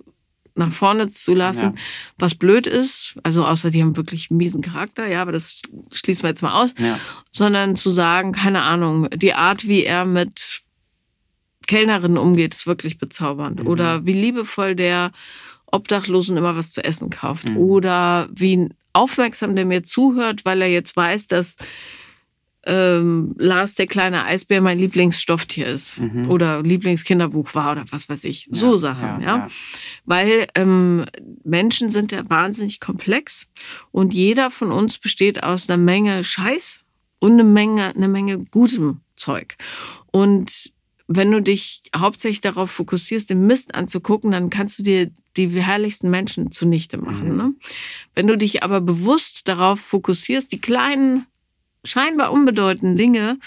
nach 0.56 0.72
vorne 0.72 1.10
zu 1.10 1.34
lassen, 1.34 1.74
ja. 1.76 1.82
was 2.18 2.34
blöd 2.34 2.66
ist, 2.66 3.16
also 3.22 3.44
außer 3.44 3.70
die 3.70 3.82
haben 3.82 3.96
wirklich 3.96 4.30
einen 4.30 4.38
miesen 4.38 4.62
Charakter, 4.62 5.06
ja, 5.06 5.22
aber 5.22 5.32
das 5.32 5.62
schließen 5.92 6.24
wir 6.24 6.30
jetzt 6.30 6.42
mal 6.42 6.62
aus, 6.62 6.74
ja. 6.78 6.98
sondern 7.30 7.76
zu 7.76 7.90
sagen, 7.90 8.32
keine 8.32 8.62
Ahnung, 8.62 9.08
die 9.10 9.34
Art, 9.34 9.68
wie 9.68 9.84
er 9.84 10.04
mit 10.04 10.62
Kellnerinnen 11.66 12.18
umgeht, 12.18 12.54
ist 12.54 12.66
wirklich 12.66 12.98
bezaubernd. 12.98 13.60
Mhm. 13.60 13.66
Oder 13.66 14.06
wie 14.06 14.12
liebevoll 14.12 14.74
der 14.74 15.12
Obdachlosen 15.66 16.36
immer 16.36 16.56
was 16.56 16.72
zu 16.72 16.84
essen 16.84 17.10
kauft. 17.10 17.50
Mhm. 17.50 17.56
Oder 17.56 18.28
wie 18.32 18.68
aufmerksam 18.92 19.54
der 19.54 19.66
mir 19.66 19.82
zuhört, 19.82 20.44
weil 20.44 20.62
er 20.62 20.68
jetzt 20.68 20.96
weiß, 20.96 21.26
dass 21.26 21.56
ähm, 22.66 23.34
Lars 23.38 23.74
der 23.74 23.86
kleine 23.86 24.24
Eisbär 24.24 24.60
mein 24.60 24.78
Lieblingsstofftier 24.78 25.68
ist 25.68 26.00
mhm. 26.00 26.28
oder 26.28 26.62
Lieblingskinderbuch 26.62 27.54
war 27.54 27.72
oder 27.72 27.84
was 27.90 28.08
weiß 28.08 28.24
ich. 28.24 28.48
So 28.50 28.72
ja, 28.72 28.76
Sachen, 28.76 29.06
ja. 29.06 29.20
ja. 29.20 29.36
ja. 29.36 29.48
Weil 30.04 30.48
ähm, 30.54 31.06
Menschen 31.44 31.90
sind 31.90 32.12
ja 32.12 32.28
wahnsinnig 32.28 32.80
komplex 32.80 33.48
und 33.92 34.12
jeder 34.12 34.50
von 34.50 34.72
uns 34.72 34.98
besteht 34.98 35.42
aus 35.42 35.70
einer 35.70 35.82
Menge 35.82 36.24
Scheiß 36.24 36.82
und 37.20 37.32
eine 37.32 37.44
Menge, 37.44 37.94
eine 37.94 38.08
Menge 38.08 38.38
gutem 38.50 39.00
Zeug. 39.16 39.56
Und 40.10 40.72
wenn 41.08 41.30
du 41.30 41.40
dich 41.40 41.82
hauptsächlich 41.94 42.40
darauf 42.40 42.70
fokussierst, 42.70 43.30
den 43.30 43.46
Mist 43.46 43.74
anzugucken, 43.74 44.32
dann 44.32 44.50
kannst 44.50 44.78
du 44.78 44.82
dir 44.82 45.10
die 45.36 45.48
herrlichsten 45.48 46.10
Menschen 46.10 46.50
zunichte 46.50 46.98
machen. 46.98 47.30
Mhm. 47.30 47.36
Ne? 47.36 47.54
Wenn 48.14 48.26
du 48.26 48.36
dich 48.36 48.62
aber 48.62 48.80
bewusst 48.80 49.46
darauf 49.46 49.80
fokussierst, 49.80 50.50
die 50.50 50.60
kleinen, 50.60 51.26
scheinbar 51.86 52.32
unbedeutenden 52.32 52.96
Dinge, 52.96 53.38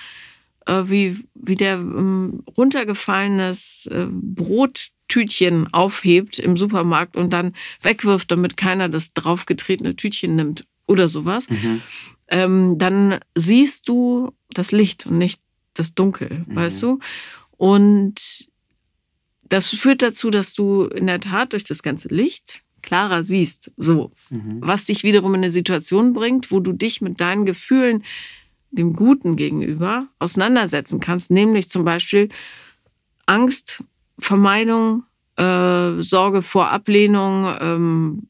äh, 0.65 0.84
wie, 0.86 1.17
wie 1.36 1.56
der 1.56 1.75
ähm, 1.75 2.43
runtergefallenes 2.58 3.89
äh, 3.91 4.08
Brottütchen 4.10 5.73
aufhebt 5.73 6.39
im 6.39 6.58
Supermarkt 6.58 7.17
und 7.17 7.32
dann 7.32 7.54
wegwirft, 7.82 8.32
damit 8.32 8.58
keiner 8.58 8.89
das 8.89 9.13
draufgetretene 9.13 9.95
Tütchen 9.95 10.36
nimmt 10.36 10.65
oder 10.88 11.08
sowas, 11.08 11.49
mhm. 11.49 11.82
ähm, 12.30 12.78
dann 12.78 13.19
siehst 13.36 13.88
du 13.88 14.34
das 14.52 14.71
Licht 14.71 15.06
und 15.06 15.17
nicht 15.17 15.41
das 15.73 15.93
Dunkel, 15.93 16.45
mhm. 16.47 16.56
weißt 16.56 16.82
du? 16.84 16.99
Und 17.58 18.49
das 19.47 19.69
führt 19.69 20.02
dazu, 20.02 20.30
dass 20.30 20.54
du 20.54 20.86
in 20.86 21.08
der 21.08 21.19
Tat 21.19 21.54
durch 21.54 21.63
das 21.63 21.84
ganze 21.84 22.08
Licht 22.10 22.62
klarer 22.89 23.23
siehst, 23.23 23.71
so, 23.78 24.10
mhm. 24.32 24.58
was 24.62 24.86
dich 24.86 25.04
wiederum 25.04 25.36
in 25.36 25.41
eine 25.41 25.52
Situation 25.52 26.13
bringt, 26.13 26.49
wo 26.49 26.60
du 26.60 26.73
dich 26.73 27.02
mit 27.02 27.21
deinen 27.21 27.45
Gefühlen 27.45 28.04
dem 28.71 28.93
Guten 28.93 29.36
gegenüber 29.36 30.08
auseinandersetzen 30.17 30.99
kannst, 30.99 31.30
nämlich 31.30 31.69
zum 31.69 31.86
Beispiel 31.86 32.30
Angst, 33.28 33.84
Vermeidung, 34.17 35.04
äh, 35.38 36.02
Sorge 36.02 36.41
vor 36.41 36.71
Ablehnung, 36.71 37.56
ähm, 37.62 38.28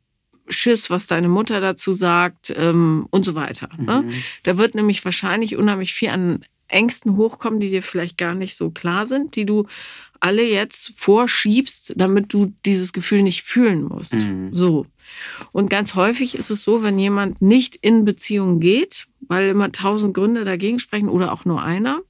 Schiss, 0.50 0.90
was 0.90 1.08
deine 1.08 1.30
Mutter 1.30 1.62
dazu 1.62 1.94
sagt 1.94 2.54
ähm, 2.54 3.08
und 3.12 3.24
so 3.24 3.36
weiter. 3.36 3.70
Ne? 3.78 4.02
Mhm. 4.02 4.14
Da 4.44 4.58
wird 4.58 4.76
nämlich 4.76 5.06
wahrscheinlich 5.06 5.56
unheimlich 5.56 5.94
viel 5.94 6.10
an 6.10 6.44
Ängsten 6.68 7.16
hochkommen, 7.16 7.62
die 7.62 7.70
dir 7.70 7.82
vielleicht 7.82 8.18
gar 8.18 8.36
nicht 8.36 8.58
so 8.58 8.72
klar 8.72 9.06
sind, 9.06 9.38
die 9.38 9.46
du 9.46 9.68
alle 10.20 10.44
jetzt 10.44 10.94
vorschiebst, 10.96 11.94
damit 11.96 12.34
du 12.34 12.54
dieses 12.66 12.94
Gefühl 12.94 13.24
nicht 13.24 13.44
fühlen 13.44 13.84
musst. 13.84 14.14
Mhm. 14.14 14.50
So. 14.54 14.86
Und 15.52 15.70
ganz 15.70 15.96
häufig 15.96 16.36
ist 16.36 16.50
es 16.50 16.64
so, 16.64 16.84
wenn 16.84 17.00
jemand 17.00 17.42
nicht 17.42 17.76
in 17.76 18.06
Beziehung 18.06 18.60
geht, 18.60 19.08
weil 19.22 19.50
immer 19.50 19.72
tausend 19.72 20.14
Gründe 20.14 20.44
dagegen 20.44 20.80
sprechen 20.80 21.10
oder 21.10 21.32
auch 21.32 21.46
nur 21.46 21.62
einer, 21.62 22.02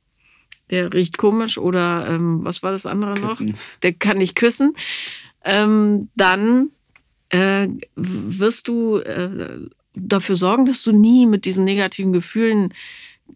der 0.70 0.94
riecht 0.94 1.18
komisch 1.18 1.58
oder 1.58 2.08
ähm, 2.10 2.44
was 2.44 2.64
war 2.64 2.72
das 2.72 2.86
andere 2.86 3.16
küssen. 3.16 3.48
noch? 3.48 3.58
Der 3.82 3.94
kann 3.94 4.18
nicht 4.18 4.36
küssen, 4.36 4.74
ähm, 5.44 6.10
dann 6.16 6.70
äh, 7.30 7.68
wirst 7.96 8.68
du 8.68 8.98
äh, 8.98 9.60
dafür 9.96 10.36
sorgen, 10.36 10.66
dass 10.66 10.84
du 10.84 10.92
nie 10.92 11.26
mit 11.26 11.46
diesen 11.46 11.64
negativen 11.64 12.14
Gefühlen 12.14 12.74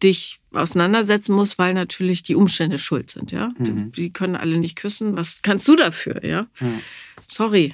dich 0.01 0.39
auseinandersetzen 0.51 1.33
musst, 1.35 1.57
weil 1.57 1.73
natürlich 1.73 2.23
die 2.23 2.35
Umstände 2.35 2.77
schuld 2.77 3.09
sind, 3.09 3.31
ja. 3.31 3.53
Mhm. 3.57 3.91
Die 3.91 4.11
können 4.11 4.35
alle 4.35 4.57
nicht 4.57 4.77
küssen. 4.77 5.17
Was 5.17 5.41
kannst 5.41 5.67
du 5.67 5.75
dafür, 5.75 6.23
ja? 6.25 6.47
Mhm. 6.59 6.79
Sorry. 7.27 7.73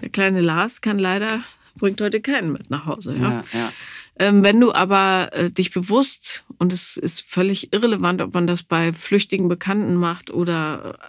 Der 0.00 0.08
kleine 0.08 0.40
Lars 0.40 0.80
kann 0.80 0.98
leider, 0.98 1.44
bringt 1.76 2.00
heute 2.00 2.20
keinen 2.20 2.52
mit 2.52 2.70
nach 2.70 2.86
Hause, 2.86 3.14
ja. 3.14 3.30
ja, 3.30 3.44
ja. 3.52 3.72
Ähm, 4.16 4.42
wenn 4.42 4.60
du 4.60 4.72
aber 4.72 5.30
äh, 5.32 5.50
dich 5.50 5.72
bewusst, 5.72 6.44
und 6.58 6.72
es 6.72 6.96
ist 6.96 7.22
völlig 7.22 7.72
irrelevant, 7.72 8.20
ob 8.20 8.34
man 8.34 8.46
das 8.46 8.62
bei 8.62 8.92
flüchtigen 8.92 9.48
Bekannten 9.48 9.94
macht 9.94 10.30
oder 10.30 10.98
äh, 11.00 11.06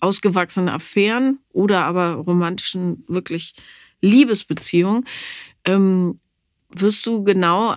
ausgewachsene 0.00 0.72
Affären 0.72 1.38
oder 1.52 1.84
aber 1.84 2.14
romantischen, 2.14 3.04
wirklich 3.08 3.54
Liebesbeziehungen, 4.00 5.04
ähm, 5.64 6.18
wirst 6.70 7.06
du 7.06 7.24
genau 7.24 7.76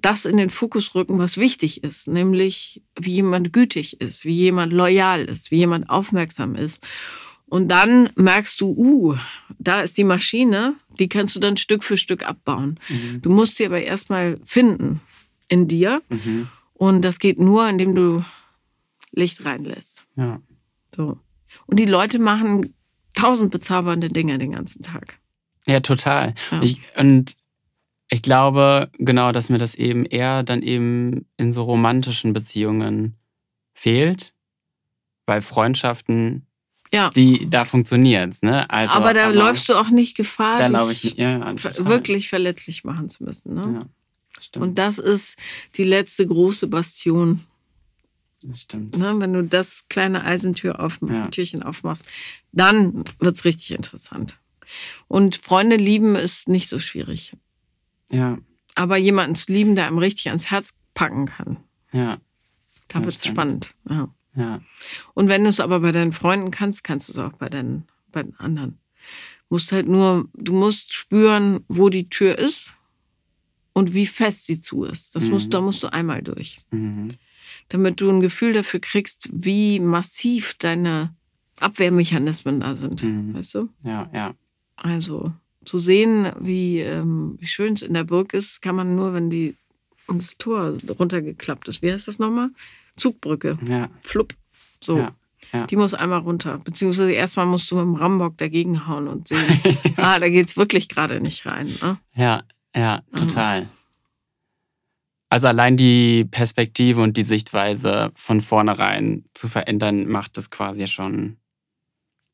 das 0.00 0.24
in 0.24 0.36
den 0.36 0.50
Fokus 0.50 0.94
rücken, 0.94 1.18
was 1.18 1.38
wichtig 1.38 1.82
ist, 1.82 2.08
nämlich 2.08 2.82
wie 2.98 3.12
jemand 3.12 3.52
gütig 3.52 4.00
ist, 4.00 4.24
wie 4.24 4.34
jemand 4.34 4.72
loyal 4.72 5.24
ist, 5.24 5.50
wie 5.50 5.56
jemand 5.56 5.88
aufmerksam 5.88 6.54
ist. 6.54 6.86
Und 7.46 7.68
dann 7.68 8.10
merkst 8.14 8.60
du, 8.60 8.74
uh, 8.76 9.16
da 9.58 9.80
ist 9.80 9.96
die 9.96 10.04
Maschine, 10.04 10.74
die 10.98 11.08
kannst 11.08 11.34
du 11.34 11.40
dann 11.40 11.56
Stück 11.56 11.82
für 11.82 11.96
Stück 11.96 12.22
abbauen. 12.22 12.78
Mhm. 12.88 13.22
Du 13.22 13.30
musst 13.30 13.56
sie 13.56 13.64
aber 13.64 13.80
erstmal 13.80 14.38
finden 14.44 15.00
in 15.48 15.66
dir. 15.66 16.02
Mhm. 16.10 16.48
Und 16.74 17.02
das 17.02 17.18
geht 17.18 17.38
nur, 17.38 17.68
indem 17.68 17.94
du 17.94 18.22
Licht 19.12 19.44
reinlässt. 19.44 20.04
Ja. 20.16 20.40
So. 20.94 21.18
Und 21.66 21.80
die 21.80 21.86
Leute 21.86 22.18
machen 22.18 22.74
tausend 23.14 23.50
bezaubernde 23.50 24.10
Dinge 24.10 24.38
den 24.38 24.52
ganzen 24.52 24.82
Tag. 24.82 25.18
Ja, 25.66 25.80
total. 25.80 26.34
Ja. 26.50 26.62
Ich, 26.62 26.80
und 26.96 27.36
ich 28.10 28.22
glaube, 28.22 28.90
genau, 28.98 29.32
dass 29.32 29.50
mir 29.50 29.58
das 29.58 29.74
eben 29.74 30.04
eher 30.04 30.42
dann 30.42 30.62
eben 30.62 31.26
in 31.36 31.52
so 31.52 31.64
romantischen 31.64 32.32
Beziehungen 32.32 33.16
fehlt, 33.74 34.34
weil 35.26 35.42
Freundschaften, 35.42 36.46
ja. 36.92 37.10
die 37.10 37.48
da 37.50 37.64
funktioniert, 37.64 38.42
ne? 38.42 38.68
Also, 38.70 38.94
aber 38.94 39.12
da 39.12 39.26
aber 39.26 39.34
läufst 39.34 39.68
du 39.68 39.74
auch 39.74 39.90
nicht 39.90 40.16
Gefahr, 40.16 40.58
da 40.58 40.86
dich 40.88 41.04
ich, 41.04 41.14
ja, 41.16 41.54
wirklich 41.78 42.30
verletzlich 42.30 42.84
machen 42.84 43.08
zu 43.10 43.24
müssen, 43.24 43.54
ne? 43.54 43.80
Ja. 43.80 43.86
Und 44.60 44.78
das 44.78 44.98
ist 44.98 45.36
die 45.74 45.84
letzte 45.84 46.26
große 46.26 46.68
Bastion. 46.68 47.44
Das 48.42 48.62
stimmt. 48.62 48.96
Ne? 48.96 49.16
Wenn 49.18 49.32
du 49.32 49.42
das 49.42 49.88
kleine 49.88 50.22
Eisentür 50.22 50.78
auf, 50.78 51.00
ja. 51.06 51.26
Türchen 51.26 51.64
aufmachst, 51.64 52.04
dann 52.52 53.04
wird 53.18 53.36
es 53.36 53.44
richtig 53.44 53.72
interessant. 53.72 54.38
Und 55.08 55.36
Freunde 55.36 55.74
lieben 55.74 56.14
ist 56.14 56.48
nicht 56.48 56.68
so 56.68 56.78
schwierig. 56.78 57.32
Ja. 58.12 58.38
Aber 58.74 58.96
jemanden 58.96 59.34
zu 59.34 59.52
lieben, 59.52 59.74
der 59.76 59.86
einem 59.86 59.98
richtig 59.98 60.28
ans 60.28 60.50
Herz 60.50 60.74
packen 60.94 61.26
kann. 61.26 61.58
Ja. 61.92 62.18
Da 62.88 63.04
wird's 63.04 63.20
stimmt. 63.22 63.34
spannend. 63.34 63.74
Ja. 63.88 64.08
Ja. 64.36 64.60
Und 65.14 65.28
wenn 65.28 65.42
du 65.42 65.48
es 65.48 65.58
aber 65.60 65.80
bei 65.80 65.90
deinen 65.92 66.12
Freunden 66.12 66.50
kannst, 66.50 66.84
kannst 66.84 67.08
du 67.08 67.12
es 67.12 67.18
auch 67.18 67.32
bei 67.32 67.48
deinen, 67.48 67.86
bei 68.12 68.22
den 68.22 68.36
anderen. 68.38 68.78
Musst 69.48 69.72
halt 69.72 69.88
nur, 69.88 70.28
du 70.34 70.52
musst 70.52 70.92
spüren, 70.92 71.64
wo 71.68 71.88
die 71.88 72.08
Tür 72.08 72.38
ist 72.38 72.74
und 73.72 73.94
wie 73.94 74.06
fest 74.06 74.46
sie 74.46 74.60
zu 74.60 74.84
ist. 74.84 75.16
Das 75.16 75.26
musst, 75.26 75.46
Mhm. 75.46 75.50
da 75.50 75.60
musst 75.60 75.82
du 75.82 75.92
einmal 75.92 76.22
durch. 76.22 76.58
Mhm. 76.70 77.08
Damit 77.68 78.00
du 78.00 78.10
ein 78.10 78.20
Gefühl 78.20 78.52
dafür 78.52 78.80
kriegst, 78.80 79.28
wie 79.32 79.80
massiv 79.80 80.54
deine 80.58 81.14
Abwehrmechanismen 81.60 82.60
da 82.60 82.74
sind. 82.74 83.02
Mhm. 83.02 83.34
Weißt 83.34 83.54
du? 83.54 83.68
Ja, 83.84 84.08
ja. 84.12 84.34
Also 84.76 85.32
zu 85.68 85.78
sehen, 85.78 86.32
wie, 86.40 86.80
ähm, 86.80 87.36
wie 87.38 87.46
schön 87.46 87.74
es 87.74 87.82
in 87.82 87.94
der 87.94 88.04
Burg 88.04 88.32
ist, 88.32 88.62
kann 88.62 88.74
man 88.74 88.96
nur, 88.96 89.12
wenn 89.12 89.28
die 89.28 89.54
das 90.08 90.38
Tor 90.38 90.74
runtergeklappt 90.98 91.68
ist. 91.68 91.82
Wie 91.82 91.92
heißt 91.92 92.08
das 92.08 92.18
nochmal? 92.18 92.48
Zugbrücke. 92.96 93.58
Ja. 93.66 93.90
Flupp. 94.00 94.34
So. 94.80 94.96
Ja, 94.98 95.14
ja. 95.52 95.66
Die 95.66 95.76
muss 95.76 95.92
einmal 95.92 96.20
runter. 96.20 96.58
Beziehungsweise 96.64 97.12
erstmal 97.12 97.46
musst 97.46 97.70
du 97.70 97.76
mit 97.76 97.84
dem 97.84 97.94
Rambock 97.94 98.38
dagegen 98.38 98.86
hauen 98.88 99.06
und 99.06 99.28
sehen, 99.28 99.60
ah, 99.96 100.18
da 100.18 100.28
geht's 100.30 100.56
wirklich 100.56 100.88
gerade 100.88 101.20
nicht 101.20 101.44
rein. 101.46 101.70
Ne? 101.82 101.98
Ja, 102.14 102.42
ja, 102.74 103.02
total. 103.14 103.68
Also 105.30 105.46
allein 105.46 105.76
die 105.76 106.24
Perspektive 106.24 107.02
und 107.02 107.18
die 107.18 107.22
Sichtweise 107.22 108.12
von 108.14 108.40
vornherein 108.40 109.24
zu 109.34 109.46
verändern, 109.46 110.06
macht 110.08 110.38
das 110.38 110.50
quasi 110.50 110.86
schon, 110.86 111.36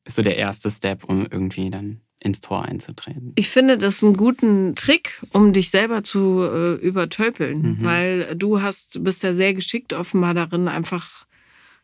ist 0.05 0.15
so 0.15 0.21
der 0.21 0.37
erste 0.37 0.71
Step, 0.71 1.03
um 1.03 1.27
irgendwie 1.29 1.69
dann 1.69 2.04
ins 2.25 2.41
Tor 2.41 2.63
einzutreten. 2.65 3.31
Ich 3.35 3.49
finde 3.49 3.77
das 3.77 4.03
einen 4.03 4.17
guten 4.17 4.73
Trick, 4.75 5.21
um 5.31 5.53
dich 5.53 5.69
selber 5.69 6.03
zu 6.03 6.41
äh, 6.41 6.73
übertölpeln, 6.73 7.61
Mhm. 7.61 7.77
weil 7.83 8.35
du 8.35 8.61
hast, 8.61 9.03
bist 9.03 9.21
ja 9.23 9.31
sehr 9.33 9.53
geschickt 9.53 9.93
offenbar 9.93 10.33
darin, 10.33 10.67
einfach, 10.67 11.25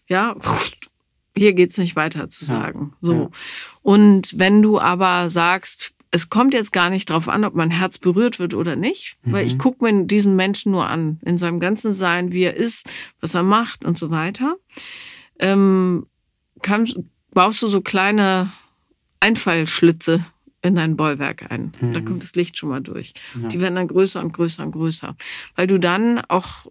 ja, 0.08 0.36
hier 1.38 1.54
geht's 1.54 1.78
nicht 1.78 1.96
weiter 1.96 2.28
zu 2.30 2.44
Ja, 2.44 2.48
sagen. 2.48 2.94
So. 3.02 3.14
ja. 3.14 3.30
Und 3.84 4.38
wenn 4.40 4.62
du 4.62 4.80
aber 4.80 5.30
sagst, 5.30 5.94
es 6.10 6.30
kommt 6.30 6.54
jetzt 6.54 6.74
gar 6.74 6.90
nicht 6.90 7.10
drauf 7.10 7.30
an, 7.30 7.46
ob 7.46 7.54
mein 7.56 7.72
Herz 7.72 7.98
berührt 7.98 8.38
wird 8.40 8.54
oder 8.54 8.76
nicht, 8.76 9.18
weil 9.24 9.46
ich 9.48 9.54
Mhm. 9.54 9.58
gucke 9.60 9.86
mir 9.86 10.04
diesen 10.06 10.36
Menschen 10.36 10.72
nur 10.74 10.88
an, 10.88 11.20
in 11.24 11.38
seinem 11.38 11.60
ganzen 11.62 11.94
Sein, 11.94 12.34
wie 12.34 12.44
er 12.44 12.56
ist, 12.58 12.90
was 13.22 13.34
er 13.36 13.44
macht 13.44 13.86
und 13.86 13.98
so 13.98 14.10
weiter. 14.10 14.56
Ähm, 15.40 16.08
kann, 16.62 16.86
baust 17.34 17.62
du 17.62 17.68
so 17.68 17.80
kleine 17.82 18.52
Einfallschlitze 19.22 20.26
in 20.62 20.76
dein 20.76 20.96
Bollwerk 20.96 21.52
ein. 21.52 21.72
Da 21.94 22.00
Mhm. 22.00 22.06
kommt 22.06 22.24
das 22.24 22.36
Licht 22.36 22.58
schon 22.58 22.70
mal 22.70 22.82
durch. 22.82 23.14
Ja. 23.42 23.48
Die 23.48 23.60
werden 23.60 23.76
dann 23.76 23.88
größer 23.88 24.20
und 24.22 24.32
größer 24.34 24.64
und 24.64 24.72
größer. 24.72 25.16
Weil 25.56 25.68
du 25.68 25.78
dann 25.80 26.20
auch 26.28 26.68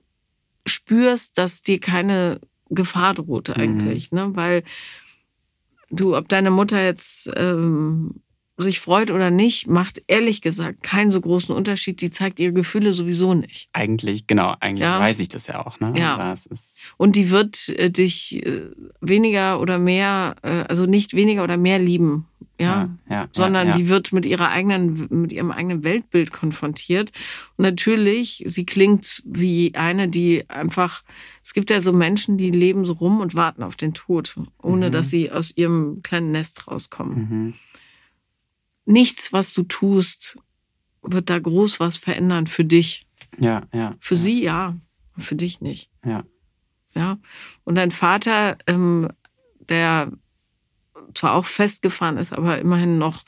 spürst, 0.67 1.39
dass 1.39 1.63
dir 1.63 1.81
keine 1.81 2.41
Gefahr 2.69 3.15
droht 3.15 3.51
eigentlich. 3.57 4.13
Ne? 4.13 4.31
Weil 4.35 4.63
du, 5.91 6.17
ob 6.17 6.29
deine 6.29 6.51
Mutter 6.51 6.83
jetzt 6.85 7.31
ähm, 7.35 8.21
sich 8.57 8.79
freut 8.79 9.11
oder 9.11 9.31
nicht, 9.31 9.67
macht 9.69 10.03
ehrlich 10.07 10.43
gesagt 10.43 10.83
keinen 10.83 11.11
so 11.11 11.21
großen 11.21 11.55
Unterschied. 11.55 12.01
Die 12.03 12.11
zeigt 12.11 12.39
ihre 12.39 12.53
Gefühle 12.53 12.93
sowieso 12.93 13.33
nicht. 13.35 13.71
Eigentlich, 13.73 14.27
genau, 14.27 14.55
eigentlich 14.61 14.83
Ja. 14.85 15.01
weiß 15.01 15.19
ich 15.19 15.31
das 15.31 15.47
ja 15.47 15.65
auch, 15.67 15.81
ne? 15.81 15.93
Ja. 15.97 16.35
Und 16.99 17.17
die 17.17 17.31
wird 17.31 17.71
äh, 17.71 17.91
dich 17.91 18.45
äh, 18.47 18.71
weniger 19.01 19.61
oder 19.61 19.79
mehr, 19.79 20.37
äh, 20.43 20.65
also 20.69 20.85
nicht 20.87 21.15
weniger 21.15 21.43
oder 21.43 21.57
mehr 21.57 21.79
lieben. 21.79 22.27
Ja, 22.61 22.91
ja, 23.09 23.23
ja 23.23 23.29
sondern 23.33 23.69
ja, 23.69 23.77
die 23.77 23.89
wird 23.89 24.13
mit 24.13 24.27
ihrer 24.27 24.51
eigenen, 24.51 25.09
mit 25.11 25.33
ihrem 25.33 25.51
eigenen 25.51 25.83
Weltbild 25.85 26.33
konfrontiert. 26.33 27.13
Und 27.57 27.63
natürlich, 27.63 28.43
sie 28.47 28.67
klingt 28.67 29.23
wie 29.25 29.75
eine, 29.75 30.09
die 30.09 30.49
einfach, 30.49 31.03
es 31.43 31.55
gibt 31.55 31.71
ja 31.71 31.81
so 31.81 31.93
Menschen, 31.93 32.37
die 32.37 32.51
leben 32.51 32.85
so 32.85 32.93
rum 32.95 33.21
und 33.21 33.35
warten 33.35 33.63
auf 33.63 33.77
den 33.77 33.95
Tod, 33.95 34.37
ohne 34.63 34.89
Mhm. 34.89 34.93
dass 34.93 35.11
sie 35.11 35.31
aus 35.31 35.57
ihrem 35.57 36.03
kleinen 36.03 36.31
Nest 36.31 36.69
rauskommen. 36.69 37.17
Mhm. 37.19 37.55
Nichts, 38.85 39.33
was 39.33 39.55
du 39.55 39.63
tust, 39.63 40.39
wird 41.03 41.31
da 41.31 41.39
groß 41.39 41.81
was 41.81 41.97
verändern 41.97 42.47
für 42.47 42.65
dich. 42.65 43.07
Ja, 43.39 43.63
ja. 43.73 43.95
Für 44.01 44.17
sie 44.17 44.43
ja, 44.43 44.77
für 45.17 45.35
dich 45.37 45.61
nicht. 45.61 45.91
Ja. 46.05 46.25
Ja. 46.95 47.19
Und 47.65 47.77
dein 47.77 47.91
Vater, 47.93 48.59
ähm, 48.67 49.09
der 49.61 50.11
zwar 51.15 51.35
auch 51.35 51.47
festgefahren 51.47 52.17
ist, 52.17 52.33
aber 52.33 52.59
immerhin 52.59 52.99
noch 52.99 53.23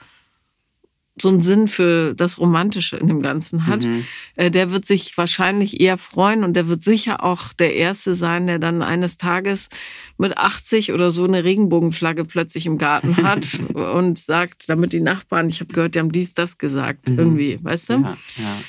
so 1.21 1.29
einen 1.29 1.43
Sinn 1.43 1.69
für 1.69 2.15
das 2.15 2.39
Romantische 2.39 2.97
in 2.97 3.07
dem 3.07 3.21
Ganzen 3.21 3.67
hat, 3.67 3.85
Mhm. 3.85 4.05
äh, 4.37 4.51
der 4.51 4.73
wird 4.73 4.87
sich 4.87 5.17
wahrscheinlich 5.19 5.79
eher 5.79 5.99
freuen 5.99 6.43
und 6.43 6.55
der 6.55 6.69
wird 6.69 6.83
sicher 6.83 7.23
auch 7.23 7.53
der 7.53 7.75
Erste 7.75 8.15
sein, 8.15 8.47
der 8.47 8.59
dann 8.59 8.81
eines 8.83 9.19
Tages 9.19 9.69
mit 10.17 10.39
80 10.39 10.91
oder 10.93 11.11
so 11.11 11.25
eine 11.25 11.45
Regenbogenflagge 11.45 12.25
plötzlich 12.25 12.65
im 12.65 12.79
Garten 12.79 13.19
hat 13.19 13.47
und 13.75 14.19
sagt, 14.19 14.71
damit 14.71 14.95
die 14.95 15.01
Nachbarn, 15.01 15.51
ich 15.51 15.61
habe 15.61 15.75
gehört, 15.75 15.95
die 15.97 15.99
haben 15.99 16.13
dies, 16.13 16.33
das 16.33 16.57
gesagt, 16.57 17.11
Mhm. 17.11 17.19
irgendwie, 17.19 17.59
weißt 17.63 17.91
du? 17.91 17.95
Ja, 17.95 18.15
ja. 18.39 18.61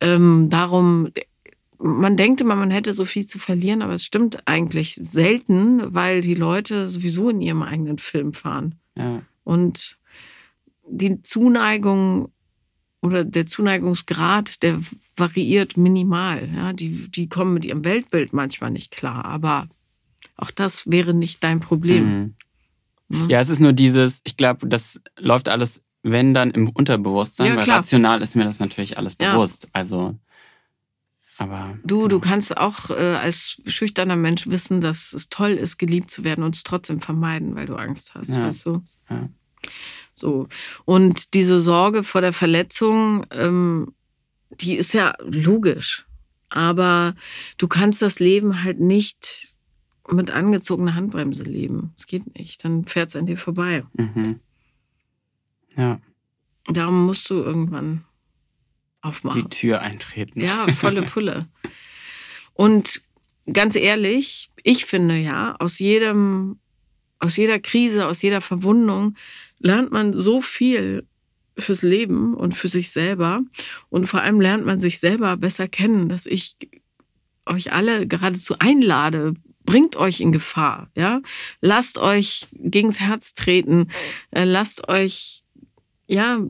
Ähm, 0.00 0.48
darum, 0.48 1.10
man 1.82 2.16
denkt 2.16 2.40
immer, 2.40 2.54
man 2.54 2.70
hätte 2.70 2.92
so 2.92 3.04
viel 3.04 3.26
zu 3.26 3.38
verlieren, 3.38 3.82
aber 3.82 3.94
es 3.94 4.04
stimmt 4.04 4.46
eigentlich 4.46 4.94
selten, 5.00 5.94
weil 5.94 6.20
die 6.20 6.34
Leute 6.34 6.88
sowieso 6.88 7.28
in 7.30 7.40
ihrem 7.40 7.62
eigenen 7.62 7.98
Film 7.98 8.32
fahren. 8.34 8.76
ja. 8.96 9.22
Und 9.44 9.98
die 10.88 11.20
Zuneigung 11.22 12.30
oder 13.00 13.24
der 13.24 13.46
Zuneigungsgrad, 13.46 14.62
der 14.62 14.80
variiert 15.16 15.76
minimal. 15.76 16.48
Ja, 16.54 16.72
die, 16.72 17.10
die 17.10 17.28
kommen 17.28 17.54
mit 17.54 17.64
ihrem 17.64 17.84
Weltbild 17.84 18.32
manchmal 18.32 18.70
nicht 18.70 18.92
klar, 18.92 19.24
aber 19.24 19.68
auch 20.36 20.50
das 20.52 20.88
wäre 20.90 21.14
nicht 21.14 21.42
dein 21.42 21.58
Problem. 21.60 22.34
Mhm. 23.08 23.28
Ja, 23.28 23.40
es 23.40 23.48
ist 23.48 23.60
nur 23.60 23.72
dieses, 23.72 24.20
ich 24.24 24.36
glaube, 24.36 24.68
das 24.68 25.00
läuft 25.18 25.48
alles, 25.48 25.82
wenn 26.02 26.34
dann 26.34 26.50
im 26.52 26.68
Unterbewusstsein, 26.68 27.48
Ja, 27.48 27.56
weil 27.56 27.68
rational 27.70 28.22
ist 28.22 28.36
mir 28.36 28.44
das 28.44 28.60
natürlich 28.60 28.98
alles 28.98 29.16
Ja. 29.20 29.32
bewusst. 29.32 29.68
Also, 29.72 30.16
aber. 31.42 31.78
Du, 31.84 32.08
du 32.08 32.18
genau. 32.20 32.30
kannst 32.30 32.56
auch 32.56 32.90
äh, 32.90 32.94
als 32.94 33.60
schüchterner 33.66 34.16
Mensch 34.16 34.46
wissen, 34.46 34.80
dass 34.80 35.12
es 35.12 35.28
toll 35.28 35.52
ist, 35.52 35.78
geliebt 35.78 36.10
zu 36.10 36.24
werden 36.24 36.44
und 36.44 36.54
es 36.56 36.62
trotzdem 36.62 37.00
vermeiden, 37.00 37.54
weil 37.54 37.66
du 37.66 37.76
Angst 37.76 38.14
hast, 38.14 38.30
Ja. 38.34 38.42
weißt 38.46 38.66
du? 38.66 38.82
Ja. 39.10 39.28
So. 40.14 40.48
Und 40.84 41.34
diese 41.34 41.60
Sorge 41.60 42.02
vor 42.02 42.20
der 42.20 42.32
Verletzung, 42.32 43.24
ähm, 43.30 43.92
die 44.60 44.74
ist 44.76 44.92
ja 44.94 45.14
logisch. 45.20 46.06
Aber 46.50 47.14
du 47.56 47.66
kannst 47.68 48.02
das 48.02 48.18
Leben 48.20 48.62
halt 48.62 48.78
nicht 48.80 49.56
mit 50.10 50.30
angezogener 50.30 50.94
Handbremse 50.94 51.44
leben. 51.44 51.94
Es 51.96 52.06
geht 52.06 52.36
nicht. 52.38 52.62
Dann 52.64 52.84
fährt 52.84 53.08
es 53.08 53.16
an 53.16 53.26
dir 53.26 53.38
vorbei. 53.38 53.84
Mhm. 53.94 54.40
Ja, 55.76 56.00
Darum 56.66 57.06
musst 57.06 57.28
du 57.30 57.34
irgendwann 57.34 58.04
die 59.02 59.08
aufmachen. 59.08 59.50
Tür 59.50 59.80
eintreten. 59.80 60.40
Ja, 60.40 60.66
volle 60.72 61.02
Pulle. 61.02 61.48
Und 62.54 63.02
ganz 63.52 63.76
ehrlich, 63.76 64.50
ich 64.62 64.84
finde 64.84 65.16
ja, 65.16 65.56
aus 65.58 65.78
jedem, 65.78 66.58
aus 67.18 67.36
jeder 67.36 67.58
Krise, 67.58 68.06
aus 68.06 68.22
jeder 68.22 68.40
Verwundung 68.40 69.16
lernt 69.58 69.92
man 69.92 70.12
so 70.12 70.40
viel 70.40 71.06
fürs 71.58 71.82
Leben 71.82 72.34
und 72.34 72.54
für 72.54 72.68
sich 72.68 72.90
selber. 72.90 73.42
Und 73.88 74.06
vor 74.06 74.20
allem 74.22 74.40
lernt 74.40 74.64
man 74.64 74.80
sich 74.80 74.98
selber 74.98 75.36
besser 75.36 75.68
kennen, 75.68 76.08
dass 76.08 76.26
ich 76.26 76.56
euch 77.46 77.72
alle 77.72 78.06
geradezu 78.06 78.56
einlade. 78.58 79.34
Bringt 79.64 79.96
euch 79.96 80.20
in 80.20 80.32
Gefahr, 80.32 80.90
ja? 80.96 81.20
Lasst 81.60 81.98
euch 81.98 82.48
gegens 82.52 83.00
Herz 83.00 83.34
treten. 83.34 83.88
Äh, 84.30 84.44
Lasst 84.44 84.88
euch, 84.88 85.44
ja, 86.08 86.40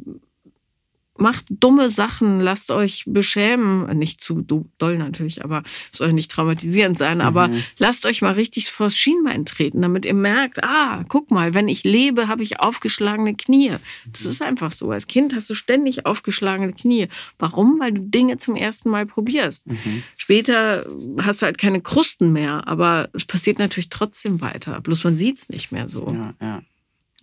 macht 1.23 1.47
dumme 1.49 1.89
Sachen, 1.89 2.41
lasst 2.41 2.71
euch 2.71 3.05
beschämen. 3.07 3.97
Nicht 3.99 4.21
zu 4.21 4.43
do- 4.43 4.67
doll 4.79 4.99
natürlich, 4.99 5.43
aber 5.45 5.63
es 5.91 5.97
soll 5.99 6.13
nicht 6.13 6.31
traumatisierend 6.31 6.99
sein. 6.99 7.21
Aber 7.21 7.49
Mhm. 7.49 7.63
lasst 7.79 8.05
euch 8.05 8.21
mal 8.21 8.33
richtig 8.35 8.71
vors 8.71 8.97
Schienbein 8.97 9.45
treten, 9.47 9.81
damit 9.81 10.05
ihr 10.05 10.15
merkt, 10.15 10.63
ah, 10.63 11.03
guck 11.09 11.31
mal, 11.31 11.55
wenn 11.55 11.69
ich 11.69 11.85
lebe, 11.85 12.29
habe 12.29 12.43
ich 12.43 12.61
aufgeschlagene 12.61 13.35
Knie. 13.35 13.77
Das 14.11 14.27
ist 14.27 14.43
einfach 14.43 14.71
so. 14.71 14.91
Als 14.91 15.07
Kind 15.07 15.35
hast 15.35 15.49
du 15.49 15.55
ständig 15.55 16.05
aufgeschlagene 16.05 16.73
Knie. 16.73 17.09
Warum? 17.39 17.79
Weil 17.81 17.93
du 17.93 18.03
Dinge 18.03 18.37
zum 18.39 18.57
ersten 18.57 18.91
Mal 18.91 19.07
probierst. 19.07 19.69
Mhm. 19.69 20.03
Später 20.17 20.85
hast 21.21 21.41
du 21.43 21.47
halt 21.47 21.59
keine 21.59 21.81
Krusten 21.81 22.33
mehr, 22.33 22.67
aber 22.69 23.09
es 23.13 23.25
passiert 23.25 23.59
natürlich 23.59 23.89
trotzdem 23.89 24.41
weiter. 24.41 24.81
Bloß 24.81 25.05
man 25.05 25.17
sieht 25.17 25.39
es 25.39 25.49
nicht 25.49 25.73
mehr 25.73 25.89
so. 25.89 26.13
Ja, 26.13 26.35
ja. 26.41 26.63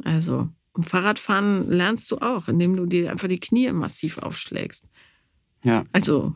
Also, 0.04 0.48
im 0.80 0.84
Fahrradfahren 0.86 1.70
lernst 1.70 2.10
du 2.10 2.20
auch, 2.20 2.48
indem 2.48 2.74
du 2.78 2.86
dir 2.86 3.12
einfach 3.12 3.28
die 3.28 3.40
Knie 3.40 3.70
massiv 3.74 4.18
aufschlägst. 4.18 4.86
Ja. 5.66 5.84
Also, 5.92 6.34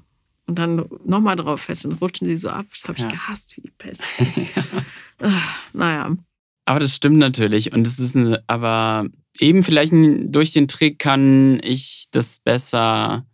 und 0.47 0.59
dann 0.59 0.85
nochmal 1.05 1.37
drauf 1.37 1.61
fest 1.61 1.85
und 1.85 2.01
rutschen 2.01 2.27
sie 2.27 2.35
so 2.35 2.49
ab. 2.49 2.65
Das 2.71 2.83
habe 2.89 2.97
ich 2.97 3.05
Ja. 3.05 3.09
gehasst 3.09 3.55
wie 3.55 3.61
die 3.61 3.71
Pest. 3.71 4.03
Ah, 5.19 5.39
naja. 5.71 6.17
Aber 6.65 6.79
das 6.81 6.95
stimmt 6.95 7.17
natürlich. 7.17 7.71
Und 7.71 7.87
es 7.87 7.97
ist 7.97 8.17
eine, 8.17 8.43
aber 8.47 9.05
eben 9.39 9.63
vielleicht 9.63 9.93
durch 9.93 10.51
den 10.51 10.67
Trick 10.67 10.99
kann 10.99 11.61
ich 11.63 12.07
das 12.11 12.39
besser 12.39 13.25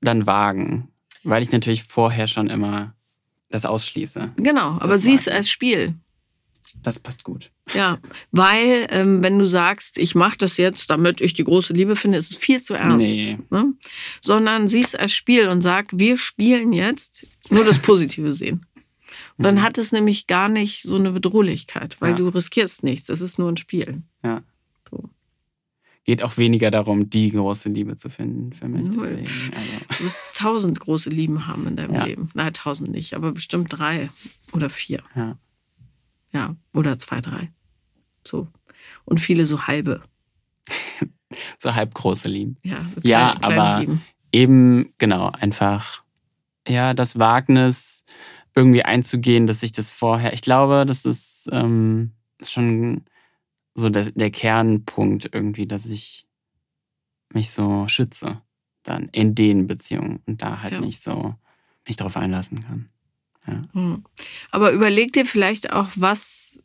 dann 0.00 0.24
wagen, 0.26 0.88
weil 1.24 1.42
ich 1.42 1.52
natürlich 1.52 1.82
vorher 1.84 2.26
schon 2.28 2.48
immer 2.48 2.94
das 3.50 3.66
ausschließe. 3.66 4.32
Genau, 4.36 4.70
aber 4.80 4.94
Das 4.94 5.02
sieh 5.02 5.12
es 5.14 5.28
als 5.28 5.50
Spiel. 5.50 5.94
Das 6.82 6.98
passt 6.98 7.22
gut. 7.24 7.50
Ja, 7.74 7.98
weil 8.32 8.86
ähm, 8.90 9.22
wenn 9.22 9.38
du 9.38 9.44
sagst, 9.44 9.98
ich 9.98 10.14
mache 10.14 10.38
das 10.38 10.56
jetzt, 10.56 10.90
damit 10.90 11.20
ich 11.20 11.34
die 11.34 11.44
große 11.44 11.72
Liebe 11.72 11.94
finde, 11.96 12.18
ist 12.18 12.30
es 12.32 12.36
viel 12.36 12.60
zu 12.60 12.74
ernst. 12.74 13.14
Nee. 13.14 13.38
Ne? 13.50 13.74
Sondern 14.20 14.68
sieh 14.68 14.82
es 14.82 14.94
als 14.94 15.12
Spiel 15.12 15.48
und 15.48 15.62
sag, 15.62 15.86
wir 15.92 16.16
spielen 16.18 16.72
jetzt 16.72 17.26
nur 17.50 17.64
das 17.64 17.78
Positive 17.78 18.32
sehen. 18.32 18.66
Und 19.38 19.46
dann 19.46 19.62
hat 19.62 19.78
es 19.78 19.92
nämlich 19.92 20.26
gar 20.26 20.48
nicht 20.48 20.82
so 20.82 20.96
eine 20.96 21.12
Bedrohlichkeit, 21.12 21.96
weil 22.00 22.10
Ja. 22.10 22.16
du 22.16 22.28
riskierst 22.28 22.82
nichts. 22.84 23.08
Es 23.08 23.20
ist 23.20 23.38
nur 23.38 23.50
ein 23.50 23.56
Spiel. 23.56 24.02
Ja. 24.24 24.42
So. 24.90 25.08
Geht 26.04 26.22
auch 26.22 26.36
weniger 26.36 26.70
darum, 26.70 27.08
die 27.10 27.30
große 27.30 27.68
Liebe 27.68 27.94
zu 27.96 28.10
finden 28.10 28.52
für 28.52 28.68
mich. 28.68 28.88
Null. 28.90 29.18
Deswegen, 29.22 29.54
also. 29.56 29.70
Du 29.98 30.04
wirst 30.04 30.18
tausend 30.34 30.80
große 30.80 31.10
Lieben 31.10 31.46
haben 31.46 31.66
in 31.68 31.76
deinem 31.76 31.94
Ja. 31.94 32.04
Leben. 32.04 32.30
Nein, 32.34 32.52
tausend 32.54 32.90
nicht, 32.90 33.14
aber 33.14 33.30
bestimmt 33.32 33.68
drei 33.70 34.10
oder 34.52 34.68
vier. 34.68 35.02
Ja. 35.14 35.38
Ja, 36.32 36.56
oder 36.72 36.98
zwei, 36.98 37.20
drei. 37.20 37.52
So. 38.26 38.48
Und 39.04 39.20
viele 39.20 39.46
so 39.46 39.66
halbe. 39.66 40.02
So 41.58 41.74
halb 41.74 41.94
große 41.94 42.28
Lieben. 42.28 42.58
Ja, 42.62 42.84
so 42.94 43.00
Ja, 43.04 43.36
kleine, 43.36 43.40
kleine 43.40 43.62
aber- 43.62 43.80
Lieben. 43.80 44.02
Eben, 44.32 44.92
genau, 44.98 45.28
einfach, 45.30 46.02
ja, 46.68 46.92
das 46.94 47.18
Wagnis 47.18 48.04
irgendwie 48.54 48.82
einzugehen, 48.84 49.46
dass 49.46 49.62
ich 49.62 49.72
das 49.72 49.90
vorher, 49.90 50.32
ich 50.34 50.42
glaube, 50.42 50.84
das 50.86 51.04
ist 51.06 51.48
ähm, 51.52 52.12
schon 52.42 53.04
so 53.74 53.88
der, 53.88 54.10
der 54.10 54.30
Kernpunkt 54.30 55.30
irgendwie, 55.32 55.66
dass 55.66 55.86
ich 55.86 56.26
mich 57.32 57.50
so 57.50 57.86
schütze 57.88 58.42
dann 58.82 59.08
in 59.12 59.34
den 59.34 59.66
Beziehungen 59.66 60.20
und 60.26 60.42
da 60.42 60.60
halt 60.62 60.74
Ja. 60.74 60.80
nicht 60.80 61.00
so 61.00 61.34
mich 61.86 61.96
darauf 61.96 62.16
einlassen 62.18 62.62
kann. 62.62 62.90
Hm. 63.44 64.04
Aber 64.50 64.72
überleg 64.72 65.12
dir 65.12 65.26
vielleicht 65.26 65.72
auch, 65.72 65.88
was 65.96 66.62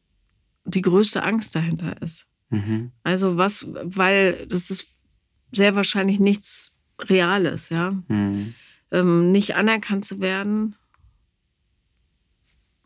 die 0.65 0.81
größte 0.81 1.23
Angst 1.23 1.55
dahinter 1.55 2.01
ist. 2.01 2.27
Mhm. 2.49 2.91
Also 3.03 3.37
was, 3.37 3.67
weil 3.71 4.45
das 4.47 4.69
ist 4.69 4.87
sehr 5.51 5.75
wahrscheinlich 5.75 6.19
nichts 6.19 6.75
Reales, 6.99 7.69
ja. 7.69 7.91
Mhm. 8.07 8.53
Ähm, 8.91 9.31
nicht 9.31 9.55
anerkannt 9.55 10.05
zu 10.05 10.19
werden, 10.21 10.75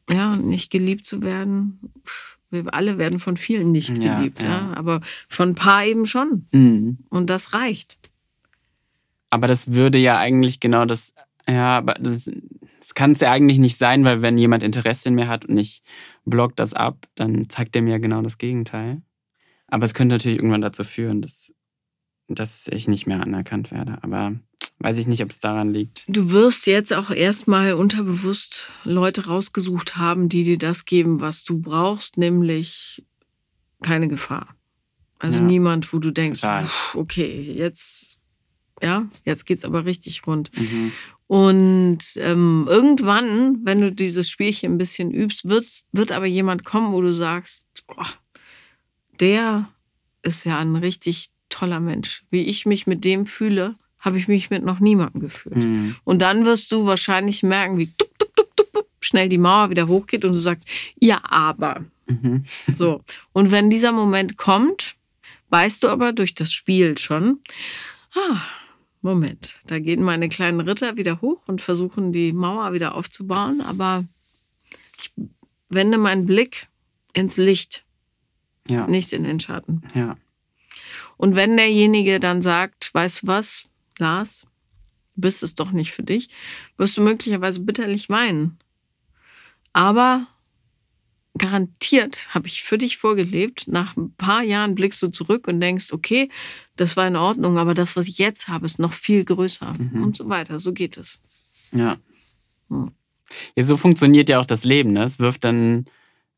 ja, 0.10 0.36
nicht 0.36 0.72
geliebt 0.72 1.08
zu 1.08 1.22
werden. 1.22 1.80
Pff, 2.06 2.38
Wir 2.50 2.74
alle 2.74 2.98
werden 2.98 3.20
von 3.20 3.38
vielen 3.38 3.72
nicht 3.72 3.98
Ja, 3.98 4.18
geliebt, 4.18 4.44
ja. 4.44 4.50
ja. 4.50 4.74
Aber 4.76 5.02
von 5.30 5.50
ein 5.50 5.56
paar 5.56 5.86
eben 5.86 6.06
schon. 6.06 6.48
Mhm. 6.52 6.98
Und 7.10 7.30
das 7.30 7.54
reicht. 7.54 7.98
Aber 9.30 9.48
das 9.48 9.74
würde 9.74 9.98
ja 9.98 10.18
eigentlich 10.18 10.60
genau 10.60 10.86
das, 10.86 11.14
ja, 11.48 11.78
aber 11.78 11.94
das, 11.96 12.30
das 12.80 12.94
kann 12.94 13.12
es 13.14 13.20
ja 13.22 13.32
eigentlich 13.32 13.58
nicht 13.60 13.78
sein, 13.78 14.04
weil 14.06 14.22
wenn 14.22 14.38
jemand 14.38 14.64
Interesse 14.64 15.10
in 15.10 15.16
mir 15.16 15.28
hat 15.28 15.46
und 15.46 15.58
ich 15.58 15.82
block 16.26 16.56
das 16.56 16.74
ab, 16.74 17.08
dann 17.16 17.50
zeigt 17.50 17.76
er 17.76 17.82
mir 17.82 18.00
genau 18.00 18.22
das 18.22 18.38
Gegenteil. 18.38 19.02
Aber 19.68 19.86
es 19.86 19.94
könnte 19.94 20.16
natürlich 20.16 20.38
irgendwann 20.38 20.62
dazu 20.62 20.84
führen, 20.84 21.22
dass, 21.22 21.54
dass 22.28 22.68
ich 22.68 22.88
nicht 22.88 23.08
mehr 23.08 23.22
anerkannt 23.22 23.72
werde. 23.72 24.00
Aber 24.02 24.34
weiß 24.80 24.98
ich 24.98 25.08
nicht, 25.08 25.24
ob 25.24 25.30
es 25.30 25.40
daran 25.40 25.72
liegt. 25.74 26.04
Du 26.08 26.32
wirst 26.32 26.68
jetzt 26.68 26.94
auch 26.94 27.10
erstmal 27.12 27.74
unterbewusst 27.74 28.70
Leute 28.84 29.28
rausgesucht 29.28 29.96
haben, 29.98 30.28
die 30.28 30.44
dir 30.44 30.58
das 30.58 30.86
geben, 30.86 31.22
was 31.22 31.44
du 31.44 31.60
brauchst, 31.60 32.18
nämlich 32.18 33.04
keine 33.82 34.08
Gefahr. 34.08 34.56
Also 35.20 35.38
Ja. 35.38 35.44
niemand, 35.46 35.94
wo 35.94 36.00
du 36.00 36.12
denkst, 36.12 36.42
Total. 36.42 36.66
"Puh, 36.92 37.00
okay, 37.00 37.42
jetzt, 37.56 38.20
ja, 38.82 39.08
jetzt 39.24 39.46
geht's 39.46 39.64
aber 39.66 39.86
richtig 39.86 40.26
rund. 40.28 40.52
Mhm. 40.58 40.92
Und 41.32 42.00
ähm, 42.18 42.68
irgendwann, 42.70 43.62
wenn 43.64 43.80
du 43.80 43.90
dieses 43.90 44.30
Spielchen 44.30 44.74
ein 44.74 44.78
bisschen 44.78 45.12
übst, 45.12 45.48
wird's, 45.48 45.86
wird 45.94 46.12
aber 46.12 46.26
jemand 46.26 46.66
kommen, 46.66 46.92
wo 46.92 47.00
du 47.00 47.14
sagst, 47.14 47.66
oh, 47.88 48.04
der 49.22 49.70
ist 50.24 50.44
ja 50.44 50.60
ein 50.60 50.76
richtig 50.76 51.30
toller 51.48 51.80
Mensch. 51.80 52.26
Wie 52.32 52.42
ich 52.42 52.66
mich 52.66 52.86
mit 52.86 53.06
dem 53.06 53.26
fühle, 53.26 53.76
habe 53.98 54.18
ich 54.18 54.28
mich 54.28 54.50
mit 54.50 54.66
noch 54.66 54.82
niemandem 54.82 55.22
gefühlt. 55.22 55.56
Mhm. 55.56 55.96
Und 56.04 56.22
dann 56.22 56.44
wirst 56.44 56.70
du 56.74 56.86
wahrscheinlich 56.86 57.44
merken, 57.44 57.78
wie 57.78 57.88
tup, 57.88 58.10
tup, 58.20 58.36
tup, 58.36 58.58
tup, 58.58 58.74
tup, 58.74 58.88
schnell 59.00 59.30
die 59.30 59.38
Mauer 59.38 59.70
wieder 59.70 59.88
hochgeht 59.88 60.26
und 60.26 60.34
du 60.34 60.38
sagst, 60.38 60.68
ja, 61.00 61.22
aber. 61.24 61.86
Mhm. 62.08 62.44
So. 62.76 63.06
Und 63.32 63.52
wenn 63.52 63.70
dieser 63.70 63.94
Moment 63.94 64.36
kommt, 64.36 64.96
weißt 65.48 65.82
du 65.82 65.88
aber 65.88 66.12
durch 66.12 66.36
das 66.36 66.52
Spiel 66.52 66.98
schon, 66.98 67.40
ah, 68.16 68.42
Moment, 69.02 69.60
da 69.66 69.80
gehen 69.80 70.04
meine 70.04 70.30
kleinen 70.30 70.60
Ritter 70.62 70.96
wieder 70.98 71.22
hoch 71.22 71.42
und 71.48 71.60
versuchen 71.62 72.12
die 72.12 72.34
Mauer 72.34 72.74
wieder 72.74 72.96
aufzubauen, 72.96 73.60
aber 73.62 74.06
ich 75.00 75.12
wende 75.70 75.98
meinen 75.98 76.26
Blick 76.26 76.68
ins 77.14 77.38
Licht, 77.38 77.84
Ja, 78.70 78.86
nicht 78.88 79.12
in 79.14 79.24
den 79.24 79.40
Schatten. 79.40 79.82
ja. 79.96 80.18
Und 81.18 81.36
wenn 81.36 81.58
derjenige 81.58 82.20
dann 82.20 82.42
sagt, 82.42 82.94
weißt 82.94 83.24
du 83.24 83.28
was, 83.28 83.70
Lars, 84.00 84.48
du 85.16 85.22
bist 85.22 85.44
es 85.44 85.54
doch 85.56 85.72
nicht 85.72 85.92
für 85.92 86.04
dich, 86.04 86.30
wirst 86.78 86.98
du 86.98 87.02
möglicherweise 87.02 87.60
bitterlich 87.60 88.10
weinen. 88.10 88.58
Aber 89.74 90.28
garantiert 91.38 92.28
habe 92.34 92.48
ich 92.48 92.64
für 92.64 92.78
dich 92.78 92.98
vorgelebt. 92.98 93.68
Nach 93.68 93.96
ein 93.96 94.14
paar 94.16 94.44
Jahren 94.44 94.76
blickst 94.76 95.02
du 95.02 95.08
zurück 95.08 95.48
und 95.48 95.60
denkst, 95.62 95.94
okay, 95.94 96.30
das 96.76 96.98
war 96.98 97.08
in 97.08 97.16
Ordnung, 97.16 97.58
aber 97.58 97.74
das, 97.74 97.96
was 97.96 98.08
ich 98.08 98.18
jetzt 98.18 98.48
habe, 98.48 98.66
ist 98.66 98.80
noch 98.80 98.94
viel 98.94 99.24
größer 99.24 99.74
Mhm. 99.78 100.04
und 100.04 100.18
so 100.18 100.28
weiter. 100.30 100.60
So 100.60 100.74
geht 100.74 100.98
es. 100.98 101.22
Ja. 101.72 101.98
Hm. 102.70 102.92
ja. 103.56 103.64
So 103.64 103.78
funktioniert 103.78 104.30
ja 104.30 104.40
auch 104.40 104.46
das 104.46 104.64
Leben. 104.66 104.94
Ne? 104.94 105.04
Es 105.04 105.20
wirft 105.20 105.44
dann 105.44 105.86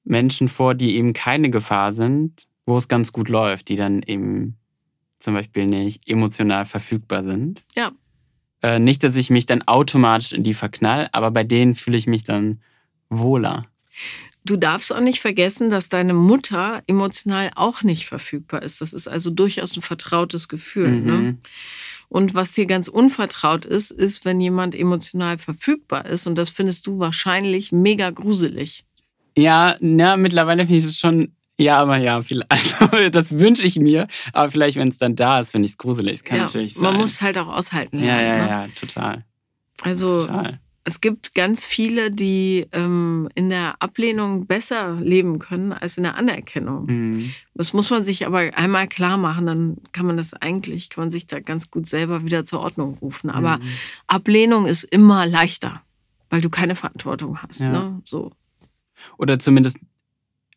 Menschen 0.03 0.47
vor, 0.47 0.75
die 0.75 0.95
eben 0.95 1.13
keine 1.13 1.49
Gefahr 1.49 1.91
sind, 1.93 2.47
wo 2.65 2.77
es 2.77 2.87
ganz 2.87 3.11
gut 3.11 3.29
läuft, 3.29 3.69
die 3.69 3.75
dann 3.75 4.03
eben 4.03 4.57
zum 5.19 5.33
Beispiel 5.33 5.65
nicht 5.65 6.07
emotional 6.09 6.65
verfügbar 6.65 7.23
sind. 7.23 7.65
Ja. 7.75 7.93
Äh, 8.61 8.79
nicht, 8.79 9.03
dass 9.03 9.15
ich 9.15 9.29
mich 9.29 9.45
dann 9.45 9.61
automatisch 9.63 10.33
in 10.33 10.43
die 10.43 10.53
verknall, 10.53 11.09
aber 11.13 11.31
bei 11.31 11.43
denen 11.43 11.75
fühle 11.75 11.97
ich 11.97 12.07
mich 12.07 12.23
dann 12.23 12.61
wohler. 13.09 13.65
Du 14.45 14.57
darfst 14.57 14.91
auch 14.91 14.99
nicht 14.99 15.21
vergessen, 15.21 15.69
dass 15.69 15.89
deine 15.89 16.13
Mutter 16.13 16.83
emotional 16.87 17.51
auch 17.55 17.83
nicht 17.83 18.05
verfügbar 18.05 18.61
ist. 18.61 18.81
Das 18.81 18.93
ist 18.93 19.07
also 19.07 19.29
durchaus 19.29 19.77
ein 19.77 19.81
vertrautes 19.81 20.49
Gefühl. 20.49 20.89
Mhm. 20.89 21.05
Ne? 21.05 21.37
Und 22.09 22.35
was 22.35 22.51
dir 22.51 22.65
ganz 22.65 22.89
unvertraut 22.89 23.65
ist, 23.65 23.91
ist, 23.91 24.23
wenn 24.25 24.39
jemand 24.39 24.75
emotional 24.75 25.37
verfügbar 25.37 26.05
ist. 26.05 26.27
Und 26.27 26.35
das 26.35 26.49
findest 26.49 26.85
du 26.85 26.99
wahrscheinlich 26.99 27.71
mega 27.71 28.09
gruselig. 28.11 28.85
Ja, 29.37 29.77
na, 29.79 30.17
mittlerweile 30.17 30.63
finde 30.63 30.77
ich 30.77 30.83
es 30.83 30.99
schon. 30.99 31.33
Ja, 31.57 31.77
aber 31.77 31.97
ja, 31.97 32.21
viel, 32.21 32.43
also, 32.49 33.09
das 33.09 33.39
wünsche 33.39 33.65
ich 33.65 33.77
mir. 33.79 34.07
Aber 34.33 34.51
vielleicht, 34.51 34.77
wenn 34.77 34.89
es 34.89 34.97
dann 34.97 35.15
da 35.15 35.39
ist, 35.39 35.51
finde 35.51 35.65
ich 35.65 35.71
es 35.71 35.77
gruselig. 35.77 36.19
Das 36.19 36.23
kann 36.23 36.37
ja, 36.37 36.43
natürlich 36.43 36.73
sein. 36.73 36.83
man 36.83 36.97
muss 36.97 37.11
es 37.11 37.21
halt 37.21 37.37
auch 37.37 37.47
aushalten. 37.47 37.99
ja, 37.99 38.17
lernen, 38.17 38.27
ja, 38.27 38.43
ne? 38.43 38.49
ja, 38.49 38.67
total. 38.79 39.25
Also 39.81 40.21
total. 40.21 40.59
Es 40.85 40.99
gibt 40.99 41.33
ganz 41.33 41.65
viele, 41.65 42.11
die 42.11 42.67
ähm, 42.73 43.29
in 43.35 43.49
der 43.49 43.81
Ablehnung 43.81 44.47
besser 44.47 44.95
leben 44.99 45.39
können 45.39 45.71
als 45.71 45.95
in 45.97 46.03
der 46.03 46.15
Anerkennung. 46.15 46.85
Mhm. 46.87 47.33
Das 47.53 47.71
muss 47.71 47.89
man 47.89 48.03
sich 48.03 48.25
aber 48.25 48.39
einmal 48.55 48.87
klar 48.87 49.17
machen, 49.17 49.45
dann 49.45 49.77
kann 49.93 50.05
man 50.05 50.17
das 50.17 50.33
eigentlich, 50.33 50.89
kann 50.89 51.03
man 51.03 51.09
sich 51.09 51.25
da 51.25 51.39
ganz 51.39 51.71
gut 51.71 51.87
selber 51.87 52.23
wieder 52.23 52.43
zur 52.43 52.59
Ordnung 52.59 52.97
rufen. 53.01 53.29
Aber 53.29 53.57
Mhm. 53.57 53.63
Ablehnung 54.07 54.65
ist 54.65 54.83
immer 54.83 55.25
leichter, 55.25 55.81
weil 56.29 56.41
du 56.41 56.49
keine 56.49 56.75
Verantwortung 56.75 57.41
hast. 57.41 57.61
Ja. 57.61 57.71
Ne? 57.71 58.01
So. 58.03 58.31
Oder 59.17 59.39
zumindest 59.39 59.77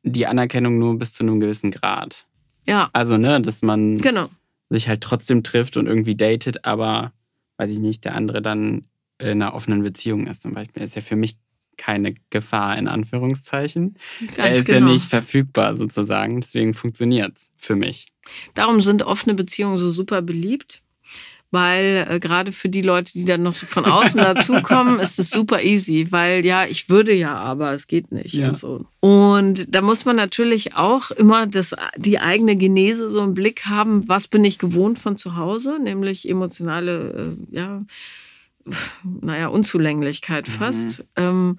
die 0.02 0.26
Anerkennung 0.26 0.78
nur 0.78 0.98
bis 0.98 1.14
zu 1.14 1.22
einem 1.22 1.38
gewissen 1.40 1.70
Grad. 1.70 2.26
Ja, 2.66 2.90
Also, 2.92 3.16
ne, 3.16 3.40
dass 3.40 3.62
man 3.62 3.98
genau. 3.98 4.28
sich 4.70 4.88
halt 4.88 5.00
trotzdem 5.02 5.44
trifft 5.44 5.76
und 5.76 5.86
irgendwie 5.86 6.16
datet, 6.16 6.64
aber, 6.64 7.12
weiß 7.58 7.70
ich 7.70 7.78
nicht, 7.78 8.04
der 8.04 8.16
andere 8.16 8.42
dann 8.42 8.84
in 9.18 9.42
einer 9.42 9.54
offenen 9.54 9.82
Beziehung 9.82 10.26
ist 10.26 10.42
zum 10.42 10.52
Beispiel. 10.54 10.82
Ist 10.82 10.96
ja 10.96 11.02
für 11.02 11.16
mich 11.16 11.36
keine 11.76 12.14
Gefahr, 12.30 12.78
in 12.78 12.88
Anführungszeichen. 12.88 13.96
Ganz 14.20 14.38
er 14.38 14.52
ist 14.52 14.64
genau. 14.66 14.86
ja 14.86 14.92
nicht 14.94 15.06
verfügbar 15.06 15.74
sozusagen, 15.74 16.40
deswegen 16.40 16.74
funktioniert's 16.74 17.50
für 17.56 17.76
mich. 17.76 18.06
Darum 18.54 18.80
sind 18.80 19.02
offene 19.02 19.34
Beziehungen 19.34 19.76
so 19.76 19.90
super 19.90 20.22
beliebt, 20.22 20.82
weil 21.50 22.06
äh, 22.08 22.18
gerade 22.18 22.50
für 22.50 22.68
die 22.68 22.80
Leute, 22.82 23.12
die 23.12 23.24
dann 23.24 23.42
noch 23.42 23.54
so 23.54 23.66
von 23.66 23.84
außen 23.84 24.20
dazukommen, 24.22 24.98
ist 24.98 25.18
es 25.18 25.30
super 25.30 25.62
easy, 25.62 26.08
weil 26.10 26.44
ja, 26.44 26.64
ich 26.64 26.88
würde 26.88 27.12
ja, 27.12 27.34
aber 27.36 27.72
es 27.72 27.86
geht 27.86 28.10
nicht 28.10 28.34
Ja. 28.34 28.48
und 28.48 28.58
so. 28.58 28.86
Und 29.00 29.74
da 29.74 29.82
muss 29.82 30.04
man 30.06 30.16
natürlich 30.16 30.76
auch 30.76 31.10
immer 31.10 31.46
das, 31.46 31.74
die 31.96 32.18
eigene 32.18 32.56
Genese 32.56 33.08
so 33.08 33.22
im 33.22 33.34
Blick 33.34 33.66
haben, 33.66 34.08
was 34.08 34.28
bin 34.28 34.44
ich 34.44 34.58
gewohnt 34.58 34.98
von 34.98 35.16
zu 35.18 35.36
Hause, 35.36 35.78
nämlich 35.80 36.28
emotionale, 36.28 37.36
äh, 37.52 37.56
ja, 37.56 37.82
naja, 39.20 39.48
Unzulänglichkeit 39.48 40.48
fast. 40.48 41.04
Ähm, 41.16 41.58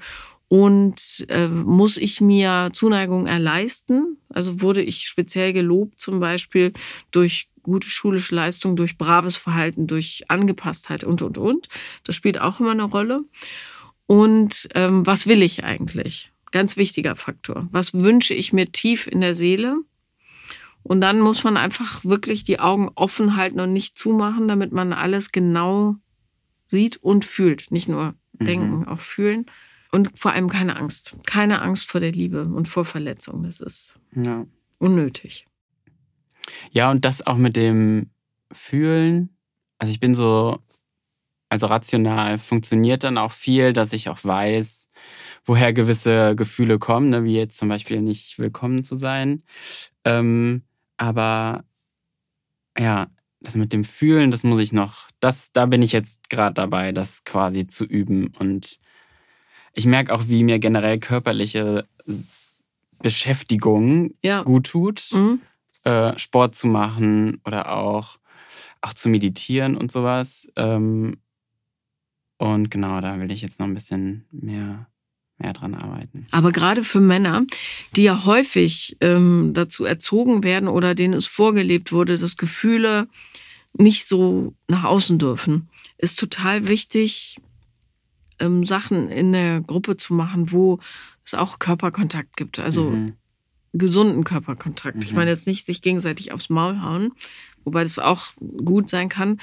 und 0.49 1.25
äh, 1.27 1.47
muss 1.47 1.97
ich 1.97 2.21
mir 2.21 2.69
Zuneigung 2.71 3.27
erleisten? 3.27 4.17
Also 4.29 4.61
wurde 4.61 4.81
ich 4.81 5.07
speziell 5.07 5.51
gelobt, 5.51 5.99
zum 5.99 6.19
Beispiel 6.19 6.71
durch 7.11 7.49
gute 7.63 7.89
schulische 7.89 8.33
Leistung, 8.33 8.77
durch 8.77 8.97
braves 8.97 9.35
Verhalten, 9.35 9.87
durch 9.87 10.23
Angepasstheit 10.29 11.03
und, 11.03 11.21
und, 11.21 11.37
und. 11.37 11.67
Das 12.05 12.15
spielt 12.15 12.39
auch 12.39 12.61
immer 12.61 12.71
eine 12.71 12.83
Rolle. 12.83 13.25
Und 14.05 14.69
ähm, 14.73 15.05
was 15.05 15.27
will 15.27 15.41
ich 15.41 15.65
eigentlich? 15.65 16.31
Ganz 16.51 16.77
wichtiger 16.77 17.17
Faktor. 17.17 17.67
Was 17.71 17.93
wünsche 17.93 18.33
ich 18.33 18.53
mir 18.53 18.71
tief 18.71 19.05
in 19.07 19.19
der 19.19 19.35
Seele? 19.35 19.75
Und 20.81 21.01
dann 21.01 21.19
muss 21.19 21.43
man 21.43 21.57
einfach 21.57 22.05
wirklich 22.05 22.45
die 22.45 22.61
Augen 22.61 22.89
offen 22.95 23.35
halten 23.35 23.59
und 23.59 23.73
nicht 23.73 23.99
zumachen, 23.99 24.47
damit 24.47 24.71
man 24.71 24.93
alles 24.93 25.33
genau 25.33 25.97
sieht 26.68 26.97
und 26.97 27.26
fühlt. 27.26 27.72
Nicht 27.72 27.88
nur 27.88 28.15
mhm. 28.39 28.45
denken, 28.45 28.88
auch 28.88 28.99
fühlen. 28.99 29.45
Und 29.91 30.18
vor 30.18 30.34
allem 30.34 30.49
keine 30.49 30.76
Angst. 30.76 31.15
Keine 31.26 31.61
Angst 31.61 31.89
vor 31.89 32.01
der 32.01 32.11
Liebe 32.11 32.43
und 32.43 32.68
vor 32.68 32.86
Verletzung. 32.86 33.43
Das 33.43 33.61
ist 33.61 33.99
ja. 34.15 34.45
unnötig. 34.80 35.45
Ja, 36.72 36.91
und 36.91 37.05
das 37.05 37.26
auch 37.26 37.38
mit 37.38 37.55
dem 37.55 38.09
Fühlen. 38.51 39.30
Also 39.78 39.91
ich 39.91 39.99
bin 39.99 40.13
so, 40.13 40.59
also 41.49 41.68
rational 41.68 42.38
funktioniert 42.38 43.03
dann 43.03 43.18
auch 43.18 43.32
viel, 43.32 43.74
dass 43.74 43.93
ich 43.93 44.09
auch 44.09 44.24
weiß, 44.24 44.89
woher 45.45 45.72
gewisse 45.74 46.36
Gefühle 46.36 46.80
kommen, 46.80 47.09
ne? 47.09 47.24
wie 47.24 47.36
jetzt 47.36 47.57
zum 47.57 47.70
Beispiel 47.70 48.01
nicht 48.01 48.39
willkommen 48.39 48.84
zu 48.84 48.95
sein. 48.95 49.43
Ähm, 50.03 50.63
aber 50.97 51.63
ja, 52.78 53.07
das 53.39 53.55
mit 53.55 53.73
dem 53.73 53.83
Fühlen, 53.83 54.31
das 54.31 54.43
muss 54.43 54.59
ich 54.59 54.73
noch, 54.73 55.09
das, 55.19 55.51
da 55.51 55.65
bin 55.65 55.81
ich 55.81 55.91
jetzt 55.91 56.29
gerade 56.29 56.53
dabei, 56.53 56.91
das 56.91 57.23
quasi 57.23 57.67
zu 57.67 57.85
üben. 57.85 58.33
Und 58.39 58.79
ich 59.73 59.85
merke 59.85 60.13
auch, 60.13 60.27
wie 60.27 60.43
mir 60.43 60.59
generell 60.59 60.99
körperliche 60.99 61.88
Beschäftigung 62.99 64.15
ja. 64.23 64.43
gut 64.43 64.67
tut, 64.67 65.09
mhm. 65.13 65.41
äh, 65.83 66.17
Sport 66.17 66.55
zu 66.55 66.67
machen 66.67 67.41
oder 67.45 67.75
auch, 67.75 68.17
auch 68.81 68.93
zu 68.93 69.09
meditieren 69.09 69.77
und 69.77 69.91
sowas. 69.91 70.47
Ähm, 70.55 71.17
und 72.38 72.71
genau, 72.71 73.01
da 73.01 73.19
will 73.19 73.31
ich 73.31 73.41
jetzt 73.41 73.59
noch 73.59 73.67
ein 73.67 73.73
bisschen 73.73 74.25
mehr 74.31 74.88
mehr 75.38 75.53
dran 75.53 75.75
arbeiten. 75.75 76.25
Aber 76.31 76.51
gerade 76.51 76.83
für 76.83 77.01
Männer, 77.01 77.45
die 77.95 78.03
ja 78.03 78.25
häufig 78.25 78.97
ähm, 79.01 79.51
dazu 79.53 79.85
erzogen 79.85 80.43
werden 80.43 80.67
oder 80.67 80.95
denen 80.95 81.13
es 81.13 81.25
vorgelebt 81.25 81.91
wurde, 81.91 82.17
dass 82.17 82.38
Gefühle 82.38 83.07
nicht 83.73 84.05
so 84.05 84.53
nach 84.67 84.83
außen 84.83 85.19
dürfen, 85.19 85.69
ist 85.97 86.19
total 86.19 86.67
wichtig, 86.67 87.38
ähm, 88.39 88.65
Sachen 88.65 89.09
in 89.09 89.33
der 89.33 89.61
Gruppe 89.61 89.97
zu 89.97 90.13
machen, 90.13 90.51
wo 90.51 90.79
es 91.25 91.33
auch 91.33 91.59
Körperkontakt 91.59 92.38
gibt. 92.38 92.59
Also 92.59 92.91
mhm. 92.91 93.13
Gesunden 93.74 94.24
Körperkontakt. 94.24 94.97
Mhm. 94.97 95.03
Ich 95.03 95.13
meine 95.13 95.32
jetzt 95.32 95.47
nicht 95.47 95.65
sich 95.65 95.82
gegenseitig 95.82 96.32
aufs 96.32 96.49
Maul 96.49 96.82
hauen, 96.82 97.11
wobei 97.63 97.84
das 97.84 97.99
auch 97.99 98.30
gut 98.63 98.89
sein 98.89 99.09
kann. 99.09 99.39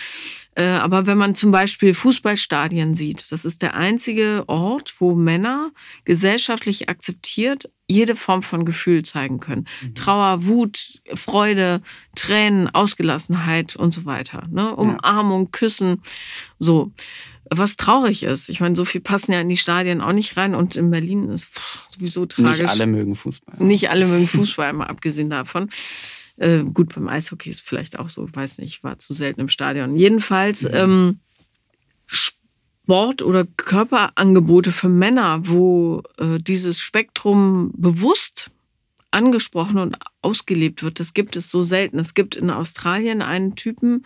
Äh, 0.54 0.64
aber 0.64 1.06
wenn 1.06 1.18
man 1.18 1.34
zum 1.34 1.50
Beispiel 1.50 1.94
Fußballstadien 1.94 2.94
sieht, 2.94 3.30
das 3.30 3.44
ist 3.44 3.62
der 3.62 3.74
einzige 3.74 4.44
Ort, 4.46 4.94
wo 4.98 5.14
Männer 5.14 5.72
gesellschaftlich 6.04 6.88
akzeptiert 6.88 7.70
jede 7.86 8.16
Form 8.16 8.42
von 8.42 8.64
Gefühl 8.64 9.02
zeigen 9.04 9.40
können. 9.40 9.66
Mhm. 9.82 9.94
Trauer, 9.94 10.46
Wut, 10.46 11.02
Freude, 11.14 11.82
Tränen, 12.14 12.68
Ausgelassenheit 12.68 13.76
und 13.76 13.92
so 13.92 14.06
weiter. 14.06 14.48
Ne? 14.50 14.74
Umarmung, 14.74 15.50
Küssen, 15.50 16.02
so. 16.58 16.92
Was 17.58 17.76
traurig 17.76 18.22
ist. 18.22 18.48
Ich 18.48 18.60
meine, 18.60 18.76
so 18.76 18.84
viel 18.84 19.00
passen 19.00 19.32
ja 19.32 19.40
in 19.40 19.48
die 19.48 19.56
Stadien 19.56 20.00
auch 20.00 20.12
nicht 20.12 20.36
rein 20.36 20.54
und 20.54 20.76
in 20.76 20.90
Berlin 20.90 21.30
ist 21.30 21.48
sowieso 21.90 22.26
tragisch. 22.26 22.60
Nicht 22.60 22.70
alle 22.70 22.86
mögen 22.86 23.14
Fußball. 23.14 23.56
Nicht 23.58 23.90
alle 23.90 24.06
mögen 24.06 24.26
Fußball, 24.26 24.72
mal 24.72 24.86
abgesehen 24.86 25.30
davon. 25.30 25.68
Äh, 26.36 26.64
gut, 26.64 26.94
beim 26.94 27.08
Eishockey 27.08 27.50
ist 27.50 27.62
vielleicht 27.62 27.98
auch 27.98 28.08
so, 28.08 28.26
weiß 28.30 28.58
nicht, 28.58 28.82
war 28.82 28.98
zu 28.98 29.14
selten 29.14 29.40
im 29.40 29.48
Stadion. 29.48 29.96
Jedenfalls 29.96 30.62
mhm. 30.62 30.70
ähm, 30.74 31.18
Sport- 32.06 33.22
oder 33.22 33.46
Körperangebote 33.56 34.72
für 34.72 34.88
Männer, 34.88 35.40
wo 35.46 36.02
äh, 36.18 36.38
dieses 36.38 36.80
Spektrum 36.80 37.72
bewusst 37.76 38.50
angesprochen 39.10 39.78
und 39.78 39.96
ausgelebt 40.22 40.82
wird, 40.82 40.98
das 40.98 41.14
gibt 41.14 41.36
es 41.36 41.50
so 41.50 41.62
selten. 41.62 41.98
Es 41.98 42.14
gibt 42.14 42.34
in 42.34 42.50
Australien 42.50 43.22
einen 43.22 43.54
Typen, 43.54 44.04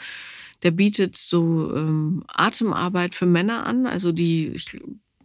der 0.62 0.70
bietet 0.70 1.16
so 1.16 1.74
ähm, 1.74 2.24
Atemarbeit 2.28 3.14
für 3.14 3.26
Männer 3.26 3.64
an, 3.66 3.86
also 3.86 4.12
die, 4.12 4.48
ich 4.48 4.80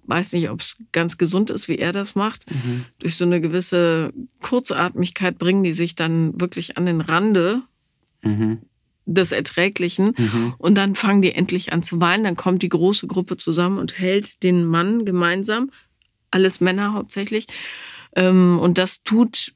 weiß 0.05 0.34
nicht, 0.34 0.49
ob 0.49 0.61
es 0.61 0.77
ganz 0.91 1.17
gesund 1.17 1.49
ist, 1.49 1.67
wie 1.67 1.77
er 1.77 1.91
das 1.91 2.15
macht. 2.15 2.49
Mhm. 2.51 2.86
Durch 2.99 3.15
so 3.15 3.25
eine 3.25 3.41
gewisse 3.41 4.13
Kurzatmigkeit 4.41 5.38
bringen 5.38 5.63
die 5.63 5.73
sich 5.73 5.95
dann 5.95 6.39
wirklich 6.39 6.77
an 6.77 6.86
den 6.86 7.01
Rande 7.01 7.61
mhm. 8.21 8.59
des 9.05 9.31
Erträglichen. 9.31 10.13
Mhm. 10.17 10.53
Und 10.57 10.75
dann 10.75 10.95
fangen 10.95 11.21
die 11.21 11.34
endlich 11.34 11.71
an 11.73 11.84
zu 11.84 11.99
weinen. 11.99 12.25
Dann 12.25 12.36
kommt 12.36 12.61
die 12.61 12.69
große 12.69 13.07
Gruppe 13.07 13.38
zusammen 13.38 13.77
und 13.77 13.97
hält 13.97 14.43
den 14.43 14.65
Mann 14.65 15.05
gemeinsam. 15.05 15.71
Alles 16.31 16.59
Männer 16.59 16.93
hauptsächlich. 16.93 17.47
Ähm, 18.15 18.59
und 18.59 18.77
das 18.77 19.03
tut 19.03 19.53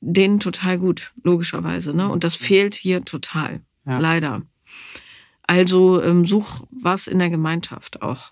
denen 0.00 0.40
total 0.40 0.78
gut, 0.78 1.12
logischerweise. 1.22 1.96
Ne? 1.96 2.08
Und 2.08 2.24
das 2.24 2.34
fehlt 2.34 2.74
hier 2.74 3.04
total. 3.04 3.60
Ja. 3.86 3.98
Leider. 3.98 4.42
Also 5.42 6.02
ähm, 6.02 6.24
such 6.24 6.66
was 6.70 7.06
in 7.06 7.18
der 7.18 7.30
Gemeinschaft 7.30 8.02
auch. 8.02 8.30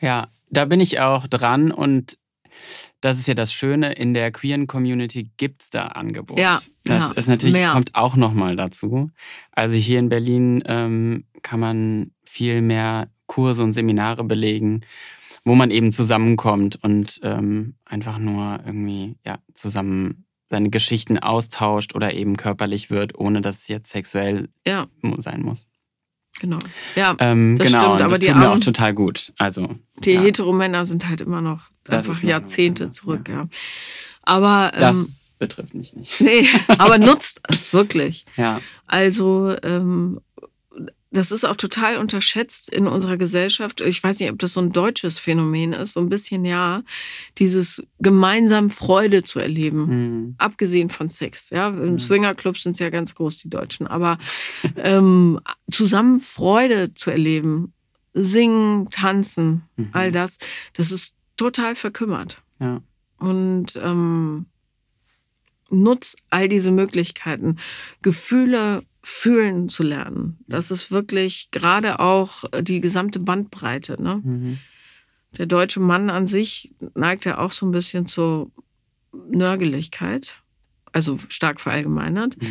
Ja, 0.00 0.28
da 0.50 0.64
bin 0.64 0.80
ich 0.80 1.00
auch 1.00 1.26
dran 1.26 1.70
und 1.70 2.18
das 3.00 3.18
ist 3.18 3.28
ja 3.28 3.34
das 3.34 3.52
Schöne, 3.52 3.92
in 3.92 4.14
der 4.14 4.30
queeren 4.30 4.66
Community 4.66 5.30
gibt 5.36 5.62
es 5.62 5.70
da 5.70 5.86
Angebote. 5.88 6.40
Ja, 6.40 6.60
das 6.84 7.10
ja, 7.10 7.12
ist 7.12 7.28
natürlich, 7.28 7.54
mehr. 7.54 7.72
kommt 7.72 7.94
auch 7.94 8.16
nochmal 8.16 8.56
dazu. 8.56 9.10
Also 9.52 9.74
hier 9.74 9.98
in 9.98 10.08
Berlin 10.08 10.62
ähm, 10.66 11.24
kann 11.42 11.60
man 11.60 12.12
viel 12.24 12.62
mehr 12.62 13.08
Kurse 13.26 13.62
und 13.62 13.72
Seminare 13.72 14.24
belegen, 14.24 14.82
wo 15.44 15.54
man 15.54 15.70
eben 15.70 15.92
zusammenkommt 15.92 16.78
und 16.82 17.20
ähm, 17.22 17.74
einfach 17.84 18.18
nur 18.18 18.60
irgendwie 18.64 19.16
ja, 19.24 19.38
zusammen 19.52 20.23
seine 20.48 20.70
Geschichten 20.70 21.18
austauscht 21.18 21.94
oder 21.94 22.14
eben 22.14 22.36
körperlich 22.36 22.90
wird, 22.90 23.18
ohne 23.18 23.40
dass 23.40 23.62
es 23.62 23.68
jetzt 23.68 23.90
sexuell 23.90 24.48
ja. 24.66 24.86
sein 25.18 25.42
muss. 25.42 25.68
Genau. 26.40 26.58
Ja, 26.96 27.16
ähm, 27.20 27.56
das 27.56 27.68
genau. 27.68 27.80
stimmt. 27.80 28.00
Aber 28.02 28.10
das 28.10 28.20
die 28.20 28.26
tut 28.26 28.36
mir 28.36 28.50
auch 28.50 28.58
total 28.58 28.92
gut. 28.92 29.32
Also 29.38 29.70
die 29.98 30.12
ja. 30.12 30.20
Heteromänner 30.20 30.84
sind 30.84 31.08
halt 31.08 31.20
immer 31.20 31.40
noch 31.40 31.62
das 31.84 32.08
einfach 32.08 32.22
Jahrzehnte 32.22 32.90
zurück. 32.90 33.28
Ja. 33.28 33.34
ja. 33.34 33.48
Aber 34.22 34.72
ähm, 34.74 34.80
das 34.80 35.30
betrifft 35.38 35.74
mich 35.74 35.94
nicht. 35.94 36.20
Nee, 36.20 36.48
aber 36.78 36.98
nutzt 36.98 37.40
es 37.48 37.72
wirklich. 37.72 38.26
Ja. 38.36 38.60
Also 38.86 39.54
ähm, 39.62 40.20
das 41.14 41.30
ist 41.30 41.44
auch 41.44 41.56
total 41.56 41.98
unterschätzt 41.98 42.68
in 42.72 42.86
unserer 42.86 43.16
Gesellschaft. 43.16 43.80
Ich 43.80 44.02
weiß 44.02 44.18
nicht, 44.20 44.30
ob 44.30 44.38
das 44.38 44.52
so 44.52 44.60
ein 44.60 44.70
deutsches 44.70 45.18
Phänomen 45.18 45.72
ist, 45.72 45.92
so 45.92 46.00
ein 46.00 46.08
bisschen 46.08 46.44
ja, 46.44 46.82
dieses 47.38 47.82
gemeinsam 48.00 48.68
Freude 48.68 49.22
zu 49.22 49.38
erleben, 49.38 49.86
mhm. 49.86 50.34
abgesehen 50.38 50.90
von 50.90 51.08
Sex. 51.08 51.50
Ja, 51.50 51.68
im 51.68 51.92
mhm. 51.92 51.98
Swingerclub 51.98 52.58
sind 52.58 52.72
es 52.72 52.80
ja 52.80 52.90
ganz 52.90 53.14
groß 53.14 53.38
die 53.38 53.50
Deutschen, 53.50 53.86
aber 53.86 54.18
ähm, 54.76 55.40
zusammen 55.70 56.18
Freude 56.18 56.94
zu 56.94 57.10
erleben, 57.10 57.72
singen, 58.12 58.90
tanzen, 58.90 59.62
mhm. 59.76 59.88
all 59.92 60.10
das, 60.10 60.38
das 60.72 60.90
ist 60.90 61.14
total 61.36 61.76
verkümmert. 61.76 62.38
Ja. 62.58 62.82
Und 63.18 63.76
ähm, 63.76 64.46
nutz 65.70 66.16
all 66.30 66.48
diese 66.48 66.72
Möglichkeiten, 66.72 67.58
Gefühle 68.02 68.82
fühlen 69.04 69.68
zu 69.68 69.82
lernen. 69.82 70.38
Das 70.48 70.70
ist 70.70 70.90
wirklich 70.90 71.50
gerade 71.50 72.00
auch 72.00 72.44
die 72.60 72.80
gesamte 72.80 73.20
Bandbreite. 73.20 74.02
Ne? 74.02 74.22
Mhm. 74.24 74.58
Der 75.36 75.46
deutsche 75.46 75.80
Mann 75.80 76.08
an 76.08 76.26
sich 76.26 76.74
neigt 76.94 77.26
ja 77.26 77.38
auch 77.38 77.52
so 77.52 77.66
ein 77.66 77.72
bisschen 77.72 78.06
zur 78.06 78.50
Nörgeligkeit, 79.30 80.36
also 80.92 81.18
stark 81.28 81.60
verallgemeinert, 81.60 82.40
mhm. 82.40 82.48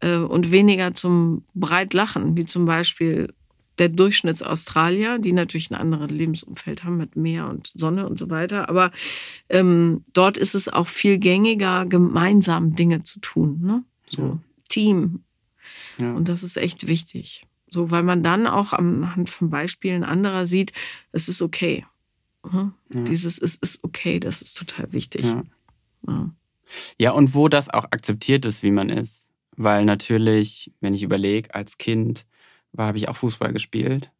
äh, 0.00 0.18
und 0.18 0.52
weniger 0.52 0.94
zum 0.94 1.44
Breitlachen, 1.54 2.36
wie 2.36 2.44
zum 2.44 2.66
Beispiel 2.66 3.34
der 3.78 3.88
Durchschnittsaustralier, 3.88 5.18
die 5.18 5.32
natürlich 5.32 5.70
ein 5.70 5.74
anderes 5.74 6.10
Lebensumfeld 6.10 6.84
haben 6.84 6.96
mit 6.96 7.16
Meer 7.16 7.48
und 7.48 7.66
Sonne 7.66 8.06
und 8.06 8.18
so 8.18 8.30
weiter. 8.30 8.68
Aber 8.68 8.92
ähm, 9.48 10.04
dort 10.12 10.38
ist 10.38 10.54
es 10.54 10.68
auch 10.68 10.86
viel 10.86 11.18
gängiger, 11.18 11.84
gemeinsam 11.84 12.74
Dinge 12.74 13.02
zu 13.02 13.20
tun. 13.20 13.60
Ne? 13.60 13.84
So 14.06 14.22
ja. 14.22 14.38
Team, 14.68 15.24
ja. 15.98 16.12
Und 16.12 16.28
das 16.28 16.42
ist 16.42 16.56
echt 16.56 16.86
wichtig. 16.86 17.46
So, 17.68 17.90
weil 17.90 18.02
man 18.02 18.22
dann 18.22 18.46
auch 18.46 18.72
anhand 18.72 19.28
von 19.28 19.50
Beispielen 19.50 20.04
anderer 20.04 20.46
sieht, 20.46 20.72
es 21.12 21.28
ist 21.28 21.42
okay. 21.42 21.84
Mhm. 22.44 22.74
Ja. 22.92 23.00
Dieses 23.02 23.38
es 23.38 23.56
ist 23.56 23.82
okay, 23.82 24.20
das 24.20 24.42
ist 24.42 24.56
total 24.56 24.92
wichtig. 24.92 25.26
Ja. 26.06 26.30
ja. 26.98 27.10
und 27.10 27.34
wo 27.34 27.48
das 27.48 27.68
auch 27.68 27.84
akzeptiert 27.84 28.44
ist, 28.44 28.62
wie 28.62 28.70
man 28.70 28.88
ist. 28.88 29.28
Weil 29.56 29.84
natürlich, 29.84 30.72
wenn 30.80 30.94
ich 30.94 31.02
überlege, 31.02 31.54
als 31.54 31.78
Kind 31.78 32.26
habe 32.76 32.98
ich 32.98 33.08
auch 33.08 33.16
Fußball 33.16 33.52
gespielt. 33.52 34.10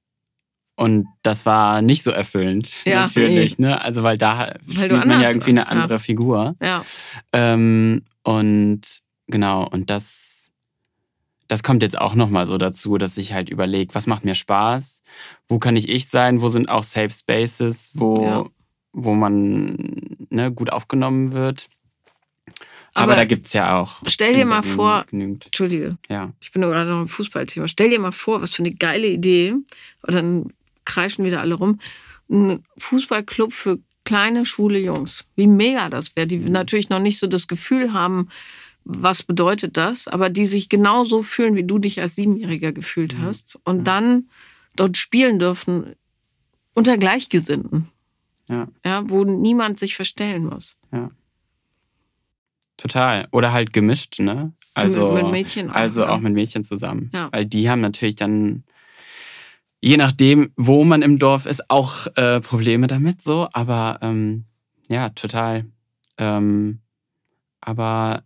Und 0.77 1.07
das 1.23 1.47
war 1.47 1.81
nicht 1.81 2.03
so 2.03 2.11
erfüllend, 2.11 2.85
ja, 2.85 3.03
natürlich. 3.03 3.59
Nee. 3.59 3.69
Ne? 3.69 3.81
Also, 3.81 4.03
weil 4.03 4.19
da 4.19 4.57
weil 4.67 4.89
spielt 4.89 5.07
man 5.07 5.23
ja 5.23 5.31
irgendwie 5.31 5.51
eine 5.51 5.71
andere. 5.71 5.99
Figur. 5.99 6.55
Ja. 6.61 6.85
Ähm, 7.33 8.03
und 8.23 8.83
genau, 9.27 9.67
und 9.67 9.89
das 9.89 10.46
das 11.49 11.63
kommt 11.63 11.83
jetzt 11.83 11.99
auch 11.99 12.15
nochmal 12.15 12.47
so 12.47 12.59
dazu, 12.59 12.99
dass 12.99 13.17
ich 13.17 13.33
halt 13.33 13.49
überlege, 13.49 13.95
was 13.95 14.07
macht 14.07 14.25
mir 14.25 14.35
Spaß, 14.35 15.03
wo 15.49 15.59
kann 15.59 15.77
ich 15.77 15.89
ich 15.89 16.09
sein, 16.09 16.41
wo 16.41 16.49
sind 16.49 16.69
auch 16.69 16.83
Safe 16.83 17.11
Spaces, 17.11 17.93
wo, 17.95 18.23
ja. 18.23 18.45
wo 18.93 19.15
man 19.15 20.17
ne, 20.31 20.53
gut 20.53 20.71
aufgenommen 20.71 21.33
wird. 21.33 21.69
Aber, 22.95 23.13
Aber 23.13 23.17
da 23.17 23.25
gibt 23.27 23.47
es 23.47 23.53
ja 23.53 23.79
auch. 23.79 24.01
Stell 24.07 24.35
dir 24.35 24.47
mal 24.47 24.63
vor, 24.63 25.05
genügend. 25.11 25.45
Entschuldige, 25.47 25.99
ja. 26.09 26.33
ich 26.41 26.51
bin 26.53 26.63
gerade 26.63 26.89
noch 26.89 27.03
im 27.03 27.09
Fußballthema. 27.09 27.69
Stell 27.69 27.91
dir 27.91 28.01
mal 28.01 28.13
vor, 28.13 28.41
was 28.41 28.55
für 28.55 28.63
eine 28.63 28.73
geile 28.73 29.07
Idee, 29.07 29.53
und 29.53 30.15
dann 30.15 30.53
kreischen 30.87 31.25
wieder 31.25 31.41
alle 31.41 31.55
rum, 31.55 31.79
ein 32.31 32.65
Fußballclub 32.79 33.53
für 33.53 33.79
kleine 34.05 34.45
schwule 34.47 34.79
Jungs. 34.79 35.27
Wie 35.35 35.47
mega 35.47 35.91
das 35.91 36.17
wäre, 36.17 36.27
die 36.27 36.39
mhm. 36.39 36.53
natürlich 36.53 36.89
noch 36.89 37.01
nicht 37.01 37.19
so 37.19 37.27
das 37.27 37.49
Gefühl 37.49 37.93
haben, 37.93 38.29
was 38.89 39.25
bedeutet 39.25 39.77
das, 39.77 40.07
aber 40.07 40.31
die 40.31 40.45
sich 40.45 40.69
genauso 40.69 41.23
fühlen, 41.23 41.57
wie 41.57 41.65
du 41.65 41.79
dich 41.79 42.01
als 42.01 42.15
Siebenjähriger 42.15 42.73
gefühlt 42.73 43.19
mhm. 43.19 43.23
hast 43.23 43.59
und 43.65 43.79
mhm. 43.79 43.85
dann 43.85 44.29
dort 44.77 44.97
spielen 44.97 45.41
dürfen 45.41 45.97
unter 46.73 46.97
Gleichgesinnten. 46.97 47.89
Ja. 48.49 48.69
ja. 48.85 49.03
Wo 49.11 49.25
niemand 49.25 49.81
sich 49.81 49.97
verstellen 49.97 50.45
muss. 50.45 50.79
Ja. 50.93 51.11
Total. 52.77 53.27
Oder 53.33 53.53
halt 53.53 53.73
gemischt, 53.73 54.21
ne? 54.21 54.53
Also, 54.75 55.13
mit, 55.13 55.25
mit 55.25 55.33
Mädchen 55.33 55.71
auch, 55.71 55.75
also 55.75 56.03
ja. 56.03 56.11
auch 56.11 56.21
mit 56.21 56.35
Mädchen 56.35 56.63
zusammen. 56.63 57.11
Ja. 57.13 57.29
Weil 57.33 57.47
die 57.47 57.69
haben 57.69 57.81
natürlich 57.81 58.15
dann, 58.15 58.63
je 59.81 59.97
nachdem, 59.97 60.53
wo 60.57 60.85
man 60.85 61.03
im 61.03 61.19
Dorf 61.19 61.47
ist, 61.47 61.71
auch 61.71 62.07
äh, 62.15 62.41
Probleme 62.41 62.87
damit 62.87 63.21
so. 63.21 63.49
Aber 63.53 63.99
ähm, 64.03 64.45
ja, 64.89 65.09
total. 65.09 65.65
Ähm, 66.19 66.81
aber 67.61 68.23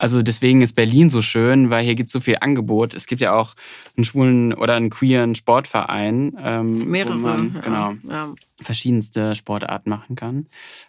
also 0.00 0.22
deswegen 0.22 0.62
ist 0.62 0.72
Berlin 0.72 1.10
so 1.10 1.20
schön, 1.20 1.68
weil 1.68 1.84
hier 1.84 1.94
gibt 1.94 2.08
es 2.08 2.12
so 2.14 2.20
viel 2.20 2.38
Angebot. 2.40 2.94
Es 2.94 3.06
gibt 3.06 3.20
ja 3.20 3.34
auch 3.34 3.54
einen 3.98 4.06
schwulen 4.06 4.54
oder 4.54 4.74
einen 4.74 4.88
queeren 4.88 5.34
Sportverein, 5.34 6.38
ähm, 6.42 6.90
Mehrere, 6.90 7.20
wo 7.20 7.26
man 7.26 7.54
ja, 7.54 7.60
genau 7.60 7.94
ja. 8.08 8.34
verschiedenste 8.58 9.34
Sportarten 9.34 9.90
machen 9.90 10.16
kann. 10.16 10.46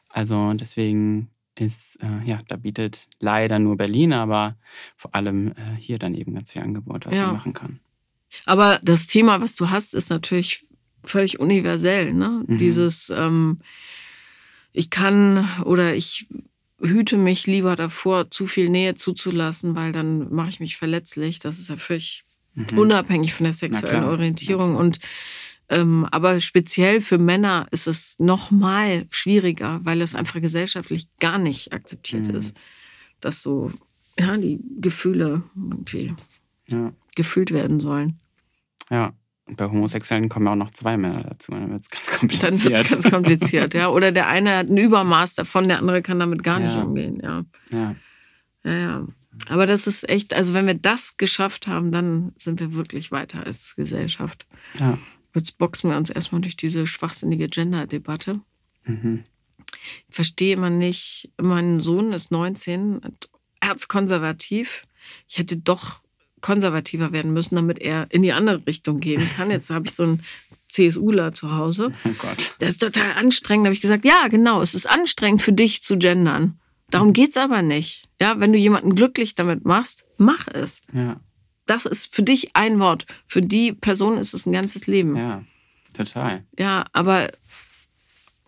Also 0.07 0.53
deswegen 0.53 1.29
ist, 1.55 1.99
äh, 2.01 2.25
ja, 2.25 2.39
da 2.47 2.55
bietet 2.55 3.09
leider 3.19 3.59
nur 3.59 3.75
Berlin, 3.75 4.13
aber 4.13 4.55
vor 4.95 5.13
allem 5.13 5.49
äh, 5.49 5.53
hier 5.77 5.99
dann 5.99 6.15
eben 6.15 6.33
ganz 6.33 6.53
viel 6.53 6.61
Angebot, 6.61 7.05
was 7.05 7.13
ja. 7.13 7.25
man 7.25 7.35
machen 7.35 7.51
kann. 7.51 7.81
Aber 8.45 8.79
das 8.81 9.07
Thema, 9.07 9.41
was 9.41 9.55
du 9.55 9.69
hast, 9.69 9.93
ist 9.93 10.09
natürlich 10.09 10.63
völlig 11.03 11.37
universell. 11.37 12.13
Ne? 12.13 12.45
Mhm. 12.47 12.57
Dieses, 12.57 13.09
ähm, 13.09 13.57
ich 14.71 14.89
kann 14.89 15.49
oder 15.65 15.95
ich 15.95 16.27
hüte 16.81 17.17
mich 17.17 17.47
lieber 17.47 17.75
davor, 17.75 18.31
zu 18.31 18.47
viel 18.47 18.69
Nähe 18.69 18.95
zuzulassen, 18.95 19.75
weil 19.75 19.91
dann 19.91 20.33
mache 20.33 20.49
ich 20.49 20.59
mich 20.59 20.77
verletzlich. 20.77 21.39
Das 21.39 21.59
ist 21.59 21.69
ja 21.69 21.77
völlig 21.77 22.23
mhm. 22.53 22.77
unabhängig 22.77 23.33
von 23.33 23.45
der 23.45 23.53
sexuellen 23.53 24.03
Orientierung. 24.03 24.75
Und 24.75 24.99
ähm, 25.69 26.05
aber 26.11 26.39
speziell 26.39 26.99
für 26.99 27.17
Männer 27.17 27.67
ist 27.71 27.87
es 27.87 28.19
noch 28.19 28.51
mal 28.51 29.05
schwieriger, 29.09 29.79
weil 29.83 30.01
es 30.01 30.15
einfach 30.15 30.41
gesellschaftlich 30.41 31.07
gar 31.19 31.37
nicht 31.37 31.71
akzeptiert 31.71 32.27
mhm. 32.27 32.35
ist, 32.35 32.57
dass 33.21 33.41
so 33.41 33.71
ja 34.19 34.35
die 34.37 34.59
Gefühle 34.81 35.43
irgendwie 35.55 36.13
ja. 36.69 36.91
gefühlt 37.15 37.51
werden 37.51 37.79
sollen. 37.79 38.19
Ja. 38.89 39.13
Und 39.47 39.57
bei 39.57 39.65
Homosexuellen 39.65 40.29
kommen 40.29 40.47
auch 40.47 40.55
noch 40.55 40.71
zwei 40.71 40.97
Männer 40.97 41.23
dazu. 41.23 41.51
Dann 41.51 41.71
wird 41.71 41.81
es 41.81 41.89
ganz 41.89 42.11
kompliziert. 42.11 42.53
Dann 42.53 42.63
wird 42.63 42.85
es 42.85 42.91
ganz 42.91 43.09
kompliziert, 43.09 43.73
ja. 43.73 43.89
Oder 43.89 44.11
der 44.11 44.27
eine 44.27 44.57
hat 44.57 44.69
ein 44.69 44.77
Übermaß 44.77 45.35
davon, 45.35 45.67
der 45.67 45.79
andere 45.79 46.01
kann 46.01 46.19
damit 46.19 46.43
gar 46.43 46.59
ja. 46.59 46.65
nicht 46.65 46.77
umgehen, 46.77 47.19
ja. 47.21 47.43
Ja. 47.71 47.95
Ja, 48.63 48.73
ja. 48.73 49.07
Aber 49.49 49.65
das 49.65 49.87
ist 49.87 50.07
echt, 50.07 50.33
also 50.33 50.53
wenn 50.53 50.67
wir 50.67 50.75
das 50.75 51.17
geschafft 51.17 51.67
haben, 51.67 51.91
dann 51.91 52.33
sind 52.35 52.59
wir 52.59 52.73
wirklich 52.73 53.11
weiter 53.11 53.45
als 53.45 53.75
Gesellschaft. 53.75 54.45
Ja. 54.79 54.97
Jetzt 55.33 55.57
boxen 55.57 55.89
wir 55.89 55.97
uns 55.97 56.09
erstmal 56.09 56.41
durch 56.41 56.57
diese 56.57 56.85
schwachsinnige 56.85 57.47
Gender-Debatte. 57.47 58.41
Mhm. 58.83 59.23
Ich 60.09 60.15
verstehe 60.15 60.53
immer 60.53 60.69
nicht, 60.69 61.31
mein 61.41 61.79
Sohn 61.79 62.11
ist 62.13 62.31
19, 62.31 63.01
erzkonservativ. 63.61 64.85
Ich 65.27 65.37
hätte 65.37 65.57
doch 65.57 66.01
konservativer 66.41 67.11
werden 67.11 67.33
müssen, 67.33 67.55
damit 67.55 67.79
er 67.79 68.07
in 68.09 68.21
die 68.21 68.33
andere 68.33 68.65
Richtung 68.65 68.99
gehen 68.99 69.27
kann. 69.35 69.51
Jetzt 69.51 69.69
habe 69.69 69.85
ich 69.85 69.93
so 69.93 70.03
einen 70.03 70.23
CSUler 70.71 71.33
zu 71.33 71.55
Hause. 71.55 71.91
Oh 72.05 72.13
Gott. 72.17 72.55
Der 72.59 72.69
ist 72.69 72.81
total 72.81 73.13
anstrengend. 73.13 73.65
Da 73.65 73.67
habe 73.67 73.75
ich 73.75 73.81
gesagt, 73.81 74.05
ja, 74.05 74.27
genau, 74.29 74.61
es 74.61 74.73
ist 74.73 74.89
anstrengend 74.89 75.41
für 75.41 75.53
dich 75.53 75.83
zu 75.83 75.97
gendern. 75.97 76.59
Darum 76.89 77.13
geht 77.13 77.31
es 77.31 77.37
aber 77.37 77.61
nicht. 77.61 78.07
Ja, 78.19 78.39
wenn 78.39 78.51
du 78.51 78.59
jemanden 78.59 78.95
glücklich 78.95 79.35
damit 79.35 79.65
machst, 79.65 80.05
mach 80.17 80.47
es. 80.47 80.81
Ja. 80.93 81.19
Das 81.65 81.85
ist 81.85 82.13
für 82.13 82.23
dich 82.23 82.55
ein 82.55 82.79
Wort. 82.79 83.05
Für 83.27 83.41
die 83.41 83.71
Person 83.71 84.17
ist 84.17 84.33
es 84.33 84.45
ein 84.45 84.51
ganzes 84.51 84.87
Leben. 84.87 85.15
Ja, 85.15 85.43
total. 85.93 86.43
Ja, 86.57 86.85
aber 86.91 87.31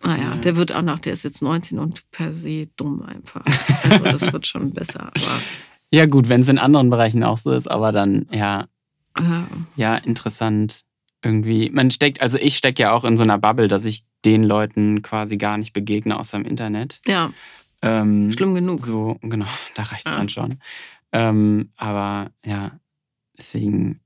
naja, 0.02 0.34
ja. 0.34 0.36
der 0.36 0.56
wird 0.56 0.72
auch 0.72 0.82
noch, 0.82 0.98
der 0.98 1.14
ist 1.14 1.22
jetzt 1.22 1.40
19 1.40 1.78
und 1.78 2.10
per 2.10 2.32
se 2.32 2.68
dumm 2.76 3.02
einfach. 3.02 3.44
Also 3.82 4.04
das 4.04 4.32
wird 4.32 4.46
schon 4.46 4.72
besser. 4.72 5.10
Aber 5.14 5.40
ja, 5.94 6.06
gut, 6.06 6.28
wenn 6.28 6.40
es 6.40 6.48
in 6.48 6.58
anderen 6.58 6.90
Bereichen 6.90 7.22
auch 7.22 7.38
so 7.38 7.52
ist, 7.52 7.70
aber 7.70 7.92
dann, 7.92 8.26
ja, 8.32 8.66
ja, 9.18 9.46
ja 9.76 9.96
interessant. 9.96 10.82
Irgendwie, 11.22 11.70
man 11.70 11.90
steckt, 11.90 12.20
also 12.20 12.36
ich 12.36 12.56
stecke 12.56 12.82
ja 12.82 12.92
auch 12.92 13.04
in 13.04 13.16
so 13.16 13.22
einer 13.22 13.38
Bubble, 13.38 13.68
dass 13.68 13.84
ich 13.84 14.04
den 14.24 14.44
Leuten 14.44 15.02
quasi 15.02 15.36
gar 15.36 15.56
nicht 15.56 15.72
begegne 15.72 16.18
außer 16.18 16.36
im 16.36 16.44
Internet. 16.44 17.00
Ja. 17.06 17.32
Ähm, 17.80 18.32
Schlimm 18.32 18.54
genug. 18.54 18.80
So, 18.80 19.18
genau, 19.22 19.46
da 19.74 19.84
reicht 19.84 20.06
es 20.06 20.12
ja. 20.12 20.18
dann 20.18 20.28
schon. 20.28 20.56
Ähm, 21.12 21.70
aber 21.76 22.30
ja, 22.44 22.78
deswegen. 23.38 24.00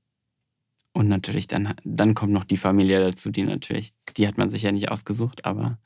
Und 0.93 1.07
natürlich, 1.07 1.47
dann, 1.47 1.75
dann 1.83 2.13
kommt 2.13 2.33
noch 2.33 2.43
die 2.43 2.57
Familie 2.57 2.99
dazu, 2.99 3.29
die 3.29 3.43
natürlich, 3.43 3.91
die 4.17 4.27
hat 4.27 4.37
man 4.37 4.49
sich 4.49 4.63
ja 4.63 4.71
nicht 4.71 4.89
ausgesucht, 4.89 5.45
aber 5.45 5.77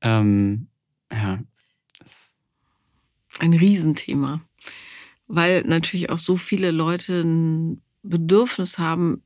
ähm, 0.00 0.68
ja. 1.12 1.38
Ein 3.38 3.54
Riesenthema 3.54 4.40
weil 5.30 5.62
natürlich 5.62 6.10
auch 6.10 6.18
so 6.18 6.36
viele 6.36 6.72
Leute 6.72 7.20
ein 7.20 7.80
Bedürfnis 8.02 8.78
haben, 8.78 9.22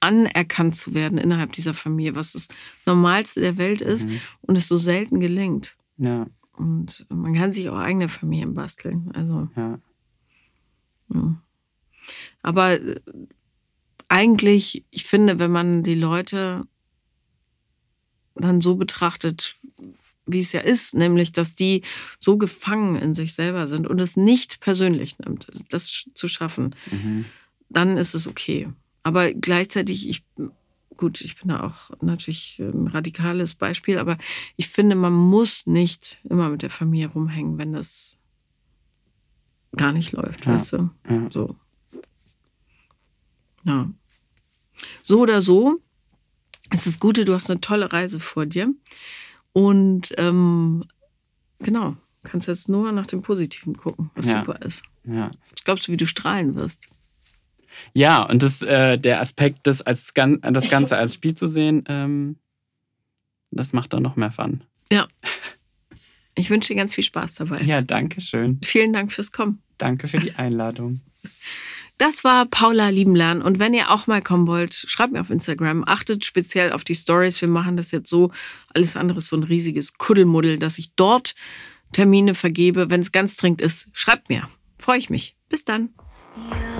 anerkannt 0.00 0.74
zu 0.74 0.92
werden 0.92 1.18
innerhalb 1.18 1.52
dieser 1.52 1.72
Familie, 1.72 2.16
was 2.16 2.32
das 2.32 2.48
Normalste 2.84 3.40
der 3.40 3.56
Welt 3.56 3.80
ist 3.80 4.08
mhm. 4.08 4.20
und 4.42 4.56
es 4.56 4.68
so 4.68 4.76
selten 4.76 5.20
gelingt. 5.20 5.76
Ja. 5.96 6.26
Und 6.52 7.06
man 7.08 7.34
kann 7.34 7.52
sich 7.52 7.68
auch 7.68 7.78
eigene 7.78 8.08
Familien 8.08 8.54
basteln. 8.54 9.10
Also. 9.14 9.48
Ja. 9.56 9.78
ja. 11.14 11.42
Aber 12.42 12.80
äh, 12.80 13.00
eigentlich, 14.08 14.84
ich 14.90 15.04
finde, 15.04 15.38
wenn 15.38 15.52
man 15.52 15.82
die 15.84 15.94
Leute 15.94 16.66
dann 18.34 18.60
so 18.60 18.74
betrachtet, 18.74 19.56
wie 20.26 20.38
es 20.38 20.52
ja 20.52 20.60
ist, 20.60 20.94
nämlich 20.94 21.32
dass 21.32 21.54
die 21.54 21.82
so 22.18 22.36
gefangen 22.36 22.96
in 22.96 23.14
sich 23.14 23.34
selber 23.34 23.66
sind 23.68 23.86
und 23.86 24.00
es 24.00 24.16
nicht 24.16 24.60
persönlich 24.60 25.18
nimmt, 25.18 25.46
das 25.68 26.06
zu 26.14 26.28
schaffen, 26.28 26.74
mhm. 26.90 27.26
dann 27.68 27.96
ist 27.96 28.14
es 28.14 28.26
okay. 28.26 28.68
Aber 29.02 29.32
gleichzeitig, 29.32 30.08
ich, 30.08 30.24
gut, 30.96 31.20
ich 31.20 31.36
bin 31.36 31.48
da 31.48 31.62
auch 31.62 31.90
natürlich 32.00 32.58
ein 32.58 32.86
radikales 32.86 33.54
Beispiel, 33.54 33.98
aber 33.98 34.16
ich 34.56 34.68
finde, 34.68 34.96
man 34.96 35.12
muss 35.12 35.66
nicht 35.66 36.18
immer 36.24 36.48
mit 36.48 36.62
der 36.62 36.70
Familie 36.70 37.08
rumhängen, 37.08 37.58
wenn 37.58 37.74
das 37.74 38.16
gar 39.76 39.92
nicht 39.92 40.12
läuft, 40.12 40.46
ja. 40.46 40.54
weißt 40.54 40.72
du? 40.72 40.90
Ja. 41.08 41.30
So. 41.30 41.56
Ja. 43.64 43.90
So 45.02 45.20
oder 45.20 45.42
so, 45.42 45.80
es 46.70 46.86
ist 46.86 47.00
Gute, 47.00 47.24
du 47.24 47.34
hast 47.34 47.50
eine 47.50 47.60
tolle 47.60 47.92
Reise 47.92 48.20
vor 48.20 48.46
dir. 48.46 48.72
Und 49.54 50.12
ähm, 50.18 50.82
genau, 51.60 51.96
kannst 52.24 52.48
jetzt 52.48 52.68
nur 52.68 52.90
nach 52.90 53.06
dem 53.06 53.22
Positiven 53.22 53.76
gucken, 53.76 54.10
was 54.16 54.26
ja. 54.26 54.40
super 54.40 54.60
ist. 54.62 54.82
Ja. 55.04 55.30
Was 55.50 55.64
glaubst 55.64 55.86
du, 55.86 55.92
wie 55.92 55.96
du 55.96 56.06
strahlen 56.06 56.56
wirst? 56.56 56.88
Ja, 57.92 58.22
und 58.24 58.42
das, 58.42 58.62
äh, 58.62 58.98
der 58.98 59.20
Aspekt, 59.20 59.60
das, 59.62 59.80
als, 59.80 60.12
das 60.14 60.70
Ganze 60.70 60.96
als 60.96 61.14
Spiel 61.14 61.34
zu 61.34 61.46
sehen, 61.46 61.84
ähm, 61.88 62.36
das 63.52 63.72
macht 63.72 63.92
dann 63.92 64.02
noch 64.02 64.16
mehr 64.16 64.32
Fun. 64.32 64.64
Ja. 64.90 65.06
Ich 66.34 66.50
wünsche 66.50 66.72
dir 66.72 66.76
ganz 66.76 66.92
viel 66.92 67.04
Spaß 67.04 67.34
dabei. 67.34 67.60
Ja, 67.62 67.80
danke 67.80 68.20
schön. 68.20 68.60
Vielen 68.64 68.92
Dank 68.92 69.12
fürs 69.12 69.30
Kommen. 69.30 69.62
Danke 69.78 70.08
für 70.08 70.18
die 70.18 70.34
Einladung. 70.34 71.00
Das 71.98 72.24
war 72.24 72.46
Paula 72.46 72.88
Liebenlern. 72.88 73.40
Und 73.40 73.58
wenn 73.58 73.72
ihr 73.72 73.90
auch 73.90 74.06
mal 74.06 74.20
kommen 74.20 74.46
wollt, 74.46 74.74
schreibt 74.74 75.12
mir 75.12 75.20
auf 75.20 75.30
Instagram. 75.30 75.84
Achtet 75.86 76.24
speziell 76.24 76.72
auf 76.72 76.82
die 76.82 76.94
Stories. 76.94 77.40
Wir 77.40 77.48
machen 77.48 77.76
das 77.76 77.92
jetzt 77.92 78.10
so. 78.10 78.30
Alles 78.74 78.96
andere 78.96 79.18
ist 79.18 79.28
so 79.28 79.36
ein 79.36 79.44
riesiges 79.44 79.94
Kuddelmuddel, 79.94 80.58
dass 80.58 80.78
ich 80.78 80.94
dort 80.96 81.34
Termine 81.92 82.34
vergebe. 82.34 82.90
Wenn 82.90 83.00
es 83.00 83.12
ganz 83.12 83.36
dringend 83.36 83.60
ist, 83.60 83.88
schreibt 83.92 84.28
mir. 84.28 84.48
Freue 84.78 84.98
ich 84.98 85.08
mich. 85.08 85.36
Bis 85.48 85.64
dann. 85.64 85.90
Ja. 86.50 86.73